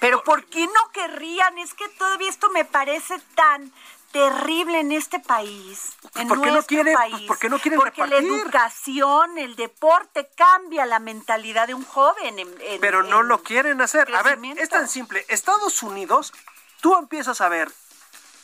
Pero 0.00 0.24
¿por 0.24 0.44
qué 0.46 0.66
no 0.66 0.90
querrían? 0.92 1.58
Es 1.58 1.74
que 1.74 1.88
todavía 1.90 2.28
esto 2.28 2.50
me 2.50 2.64
parece 2.64 3.20
tan 3.36 3.72
terrible 4.12 4.80
en 4.80 4.92
este 4.92 5.18
país. 5.18 5.92
en 6.14 6.28
¿por 6.28 6.40
qué 6.40 6.46
no 6.46 6.52
nuestro 6.52 6.66
quieren? 6.76 6.94
Pues, 6.94 7.10
país. 7.12 7.26
¿por 7.26 7.38
qué 7.38 7.48
no 7.48 7.58
quieren 7.58 7.80
Porque 7.80 8.06
la 8.06 8.16
educación, 8.18 9.38
el 9.38 9.56
deporte 9.56 10.28
cambia 10.36 10.86
la 10.86 10.98
mentalidad 10.98 11.66
de 11.66 11.74
un 11.74 11.84
joven. 11.84 12.38
en- 12.38 12.54
en- 12.60 12.80
pero 12.80 13.02
no 13.02 13.20
en 13.22 13.28
lo 13.28 13.42
quieren 13.42 13.80
hacer. 13.80 14.14
A 14.14 14.22
ver, 14.22 14.38
es 14.58 14.68
tan 14.68 14.88
simple. 14.88 15.24
Estados 15.28 15.82
Unidos, 15.82 16.32
tú 16.80 16.96
empiezas 16.96 17.40
a 17.40 17.48
ver, 17.48 17.70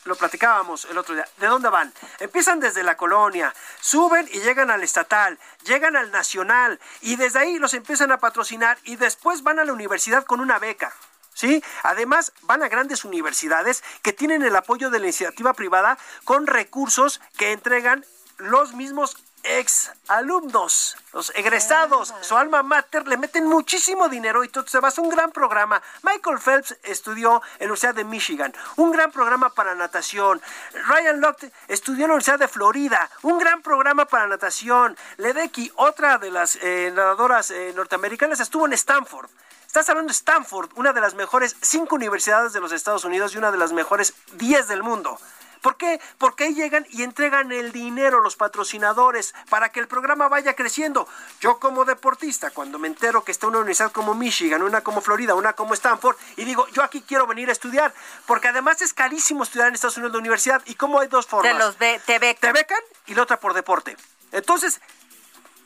lo 0.04 0.14
platicábamos 0.16 0.86
el 0.86 0.96
otro 0.96 1.14
día, 1.14 1.28
¿de 1.36 1.46
dónde 1.48 1.68
van? 1.68 1.92
Empiezan 2.18 2.60
desde 2.60 2.82
la 2.82 2.96
colonia, 2.96 3.54
suben 3.80 4.26
y 4.32 4.40
llegan 4.40 4.70
al 4.70 4.82
estatal, 4.82 5.38
llegan 5.64 5.96
al 5.96 6.10
nacional 6.10 6.80
y 7.02 7.16
desde 7.16 7.40
ahí 7.40 7.58
los 7.58 7.74
empiezan 7.74 8.10
a 8.12 8.18
patrocinar 8.18 8.78
y 8.84 8.96
después 8.96 9.42
van 9.42 9.58
a 9.58 9.64
la 9.64 9.72
universidad 9.74 10.24
con 10.24 10.40
una 10.40 10.58
beca. 10.58 10.94
¿Sí? 11.39 11.62
Además, 11.84 12.32
van 12.43 12.64
a 12.64 12.68
grandes 12.68 13.05
universidades 13.05 13.84
que 14.03 14.12
tienen 14.12 14.43
el 14.43 14.57
apoyo 14.57 14.91
de 14.91 14.99
la 14.99 15.05
iniciativa 15.05 15.53
privada 15.53 15.97
con 16.24 16.49
recursos 16.49 17.20
que 17.36 17.53
entregan 17.53 18.05
los 18.39 18.74
mismos 18.74 19.16
ex 19.45 19.93
alumnos, 20.09 20.97
los 21.12 21.30
egresados, 21.36 22.12
su 22.22 22.36
alma 22.36 22.64
mater, 22.64 23.07
le 23.07 23.16
meten 23.16 23.47
muchísimo 23.47 24.09
dinero 24.09 24.43
y 24.43 24.49
todo 24.49 24.66
se 24.66 24.80
va 24.80 24.89
a 24.89 24.91
hacer 24.91 25.05
un 25.05 25.11
gran 25.11 25.30
programa. 25.30 25.80
Michael 26.03 26.41
Phelps 26.41 26.76
estudió 26.82 27.41
en 27.61 27.68
la 27.68 27.72
Universidad 27.72 27.95
de 27.95 28.03
Michigan, 28.03 28.53
un 28.74 28.91
gran 28.91 29.12
programa 29.12 29.51
para 29.51 29.76
natación. 29.76 30.43
Ryan 30.89 31.20
Lochte 31.20 31.53
estudió 31.68 32.07
en 32.07 32.09
la 32.09 32.14
Universidad 32.14 32.41
de 32.41 32.49
Florida, 32.49 33.09
un 33.22 33.39
gran 33.39 33.62
programa 33.62 34.07
para 34.07 34.26
natación. 34.26 34.97
Ledecky, 35.18 35.70
otra 35.76 36.18
de 36.18 36.32
las 36.32 36.57
eh, 36.57 36.91
nadadoras 36.93 37.53
eh, 37.53 37.72
norteamericanas, 37.76 38.41
estuvo 38.41 38.66
en 38.66 38.72
Stanford. 38.72 39.30
Estás 39.68 39.90
hablando 39.90 40.08
de 40.08 40.14
Stanford, 40.14 40.70
una 40.76 40.94
de 40.94 41.02
las 41.02 41.12
mejores 41.12 41.54
cinco 41.60 41.96
universidades 41.96 42.54
de 42.54 42.60
los 42.60 42.72
Estados 42.72 43.04
Unidos 43.04 43.34
y 43.34 43.38
una 43.38 43.52
de 43.52 43.58
las 43.58 43.74
mejores 43.74 44.14
diez 44.32 44.66
del 44.66 44.82
mundo. 44.82 45.20
¿Por 45.60 45.76
qué? 45.76 46.00
Porque 46.16 46.44
ahí 46.44 46.54
llegan 46.54 46.86
y 46.88 47.02
entregan 47.02 47.52
el 47.52 47.70
dinero 47.70 48.22
los 48.22 48.34
patrocinadores 48.34 49.34
para 49.50 49.70
que 49.70 49.80
el 49.80 49.86
programa 49.86 50.26
vaya 50.28 50.56
creciendo. 50.56 51.06
Yo 51.40 51.58
como 51.58 51.84
deportista, 51.84 52.50
cuando 52.50 52.78
me 52.78 52.88
entero 52.88 53.24
que 53.24 53.30
está 53.30 53.46
una 53.46 53.58
universidad 53.58 53.92
como 53.92 54.14
Michigan, 54.14 54.62
una 54.62 54.80
como 54.80 55.02
Florida, 55.02 55.34
una 55.34 55.52
como 55.52 55.74
Stanford, 55.74 56.16
y 56.36 56.46
digo, 56.46 56.66
yo 56.68 56.82
aquí 56.82 57.02
quiero 57.02 57.26
venir 57.26 57.50
a 57.50 57.52
estudiar, 57.52 57.92
porque 58.24 58.48
además 58.48 58.80
es 58.80 58.94
carísimo 58.94 59.42
estudiar 59.42 59.68
en 59.68 59.74
Estados 59.74 59.98
Unidos 59.98 60.14
la 60.14 60.20
universidad. 60.20 60.62
¿Y 60.64 60.76
cómo 60.76 60.98
hay 60.98 61.08
dos 61.08 61.26
formas? 61.26 61.52
Te 61.52 61.58
los 61.58 61.76
ve, 61.76 62.00
te 62.06 62.18
becan. 62.18 62.40
Te 62.40 62.58
becan 62.58 62.80
y 63.06 63.14
la 63.14 63.22
otra 63.22 63.38
por 63.38 63.52
deporte. 63.52 63.98
Entonces, 64.32 64.80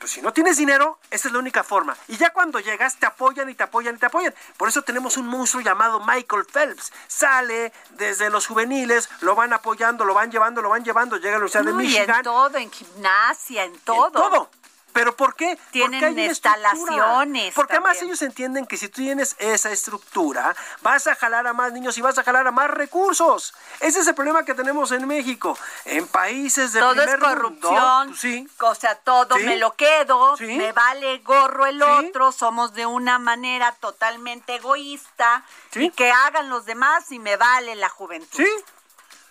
pues 0.03 0.15
si 0.15 0.21
no 0.21 0.33
tienes 0.33 0.57
dinero, 0.57 0.99
esa 1.13 1.29
es 1.29 1.33
la 1.33 1.39
única 1.39 1.63
forma. 1.63 1.97
Y 2.09 2.17
ya 2.17 2.33
cuando 2.33 2.59
llegas, 2.59 2.97
te 2.97 3.07
apoyan 3.07 3.49
y 3.49 3.55
te 3.55 3.63
apoyan 3.63 3.95
y 3.95 3.99
te 3.99 4.07
apoyan. 4.07 4.35
Por 4.57 4.69
eso 4.69 4.83
tenemos 4.83 5.17
un 5.17 5.29
monstruo 5.29 5.63
llamado 5.63 6.01
Michael 6.01 6.45
Phelps. 6.45 6.93
Sale 7.07 7.73
desde 7.91 8.29
los 8.29 8.49
juveniles, 8.49 9.09
lo 9.21 9.37
van 9.37 9.53
apoyando, 9.53 10.05
lo 10.05 10.13
van 10.13 10.33
llevando, 10.33 10.61
lo 10.61 10.71
van 10.71 10.83
llevando, 10.83 11.19
llega 11.19 11.37
a 11.37 11.39
la 11.39 11.45
Universidad 11.45 11.63
de 11.63 11.73
No, 11.73 11.81
y 11.83 11.85
en 11.85 11.93
Michigan. 11.93 12.23
todo, 12.25 12.59
en 12.59 12.73
gimnasia, 12.73 13.63
en 13.63 13.79
todo. 13.79 14.09
En 14.09 14.13
todo. 14.13 14.51
¿Pero 14.93 15.17
por 15.17 15.35
qué? 15.35 15.59
Tienen 15.71 16.01
Porque 16.01 16.21
hay 16.21 16.29
instalaciones. 16.29 17.55
Porque 17.55 17.75
además 17.75 18.01
ellos 18.03 18.21
entienden 18.23 18.67
que 18.67 18.77
si 18.77 18.89
tú 18.89 19.01
tienes 19.03 19.37
esa 19.39 19.71
estructura, 19.71 20.55
vas 20.83 21.07
a 21.07 21.15
jalar 21.15 21.47
a 21.47 21.53
más 21.53 21.73
niños 21.73 21.97
y 21.97 22.03
vas 22.03 22.19
a 22.19 22.23
jalar 22.25 22.47
a 22.47 22.51
más 22.51 22.71
recursos. 22.71 23.55
Ese 23.81 24.01
es 24.01 24.07
el 24.07 24.15
problema 24.15 24.45
que 24.45 24.55
tenemos 24.55 24.93
en 24.93 25.07
México. 25.07 25.59
En 25.87 26.07
países 26.07 26.73
de 26.73 26.81
todo 26.81 26.93
es 26.93 27.11
primer 27.11 27.19
corrupción, 27.21 28.17
sí. 28.17 28.49
o 28.61 28.75
sea, 28.75 28.95
todo 28.97 29.37
Sí. 29.37 29.45
me 29.45 29.57
lo 29.57 29.75
quedo, 29.77 30.37
Sí. 30.37 30.47
me 30.47 30.73
vale 30.73 31.19
gorro 31.21 31.67
el 31.67 31.79
Sí. 31.79 31.85
otro, 32.09 32.31
somos 32.33 32.75
de 32.75 32.85
una 32.87 33.19
manera 33.19 33.73
totalmente 33.81 34.57
egoísta 34.57 35.43
Sí. 35.71 35.85
y 35.87 35.91
que 35.91 36.11
hagan 36.13 36.51
los 36.51 36.67
demás 36.67 37.11
y 37.13 37.19
me 37.19 37.37
vale 37.37 37.75
la 37.77 37.89
juventud. 37.89 38.37
¿Sí? 38.37 38.49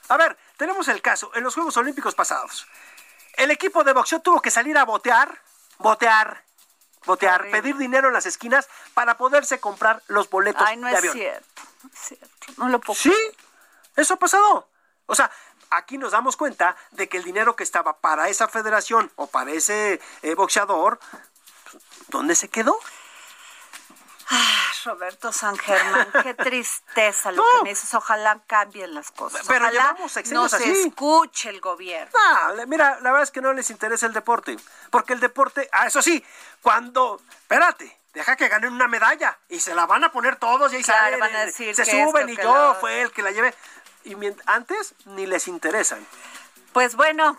A 0.10 0.18
ver, 0.18 0.38
tenemos 0.58 0.88
el 0.88 1.02
caso 1.02 1.32
en 1.36 1.44
los 1.44 1.54
Juegos 1.54 1.78
Olímpicos 1.78 2.16
pasados. 2.16 2.68
El 3.36 3.50
equipo 3.52 3.84
de 3.84 3.94
boxeo 3.94 4.20
tuvo 4.20 4.42
que 4.42 4.52
salir 4.52 4.78
a 4.78 4.84
botear, 4.84 5.40
botear, 5.82 6.44
botear, 7.06 7.42
Horrible. 7.42 7.62
pedir 7.62 7.78
dinero 7.78 8.08
en 8.08 8.14
las 8.14 8.26
esquinas 8.26 8.68
para 8.94 9.18
poderse 9.18 9.60
comprar 9.60 10.02
los 10.08 10.30
boletos 10.30 10.64
Ay, 10.66 10.78
no 10.78 10.88
de 10.88 10.94
es 10.94 11.00
avión. 11.00 11.14
cierto, 11.14 11.62
no 11.84 11.90
es 11.94 12.00
cierto, 12.00 12.48
no 12.58 12.70
lo 12.70 12.80
puedo 12.80 13.00
Sí, 13.00 13.14
eso 13.96 14.14
ha 14.14 14.18
pasado. 14.18 14.68
O 15.08 15.16
sea, 15.16 15.30
aquí 15.72 15.98
nos 15.98 16.12
damos 16.12 16.38
cuenta 16.38 16.76
de 16.92 17.10
que 17.10 17.18
el 17.18 17.24
dinero 17.24 17.56
que 17.56 17.64
estaba 17.64 17.98
para 17.98 18.30
esa 18.30 18.48
federación 18.48 19.12
o 19.16 19.28
para 19.28 19.52
ese 19.52 20.00
eh, 20.22 20.36
boxeador, 20.36 21.00
¿dónde 22.10 22.36
se 22.36 22.50
quedó? 22.50 22.78
Ah, 24.34 24.72
Roberto 24.86 25.32
San 25.34 25.58
Germán, 25.58 26.08
qué 26.24 26.34
tristeza 26.34 27.32
lo 27.32 27.38
No. 27.44 27.44
que 27.58 27.64
me 27.64 27.70
dices. 27.72 27.94
Ojalá 27.94 28.40
cambien 28.48 28.94
las 28.96 29.12
cosas. 29.12 29.46
Pero 29.48 29.66
Ojalá 29.66 29.96
no 30.00 30.48
se 30.50 30.56
así. 30.56 30.72
escuche 30.88 31.50
el 31.50 31.60
gobierno. 31.60 32.12
Ah, 32.18 32.54
mira, 32.68 32.98
la 33.02 33.12
verdad 33.12 33.24
es 33.24 33.32
que 33.32 33.42
no 33.42 33.52
les 33.54 33.70
interesa 33.70 34.06
el 34.06 34.14
deporte. 34.14 34.58
Porque 34.90 35.14
el 35.14 35.20
deporte, 35.20 35.70
ah, 35.74 35.88
eso 35.88 36.02
sí, 36.02 36.24
cuando, 36.62 37.22
espérate, 37.42 38.00
deja 38.14 38.36
que 38.38 38.48
ganen 38.48 38.74
una 38.74 38.88
medalla 38.88 39.38
y 39.50 39.60
se 39.60 39.76
la 39.76 39.86
van 39.86 40.04
a 40.06 40.12
poner 40.12 40.38
todos 40.38 40.72
y 40.74 40.78
ahí 40.78 40.84
Claro, 40.84 41.00
salen, 41.04 41.20
van 41.20 41.36
a 41.36 41.46
decir 41.46 41.76
se 41.76 41.86
suben 41.86 42.30
y 42.30 42.36
yo 42.38 42.54
lo- 42.54 42.76
fue 42.76 43.02
el 43.02 43.12
que 43.12 43.22
la 43.24 43.32
llevé. 43.32 43.54
Y 44.06 44.16
antes 44.46 44.96
ni 45.06 45.26
les 45.28 45.48
interesan. 45.48 46.06
Pues 46.74 46.96
bueno, 46.96 47.38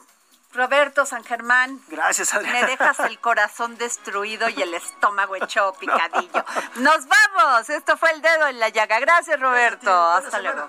Roberto 0.55 1.07
San 1.07 1.25
Germán, 1.25 1.81
Gracias, 1.89 2.35
Adriana. 2.35 2.61
me 2.61 2.67
dejas 2.67 2.99
el 3.01 3.19
corazón 3.19 3.77
destruido 3.79 4.49
y 4.49 4.61
el 4.63 4.75
estómago 4.75 5.37
hecho 5.37 5.73
picadillo. 5.81 6.45
Nos 6.77 7.07
vamos. 7.07 7.71
Esto 7.71 7.97
fue 7.97 8.11
el 8.13 8.21
dedo 8.23 8.47
en 8.49 8.61
la 8.61 8.69
llaga. 8.69 9.01
Gracias, 9.01 9.41
Roberto. 9.41 9.91
Hasta 9.91 10.41
luego. 10.41 10.69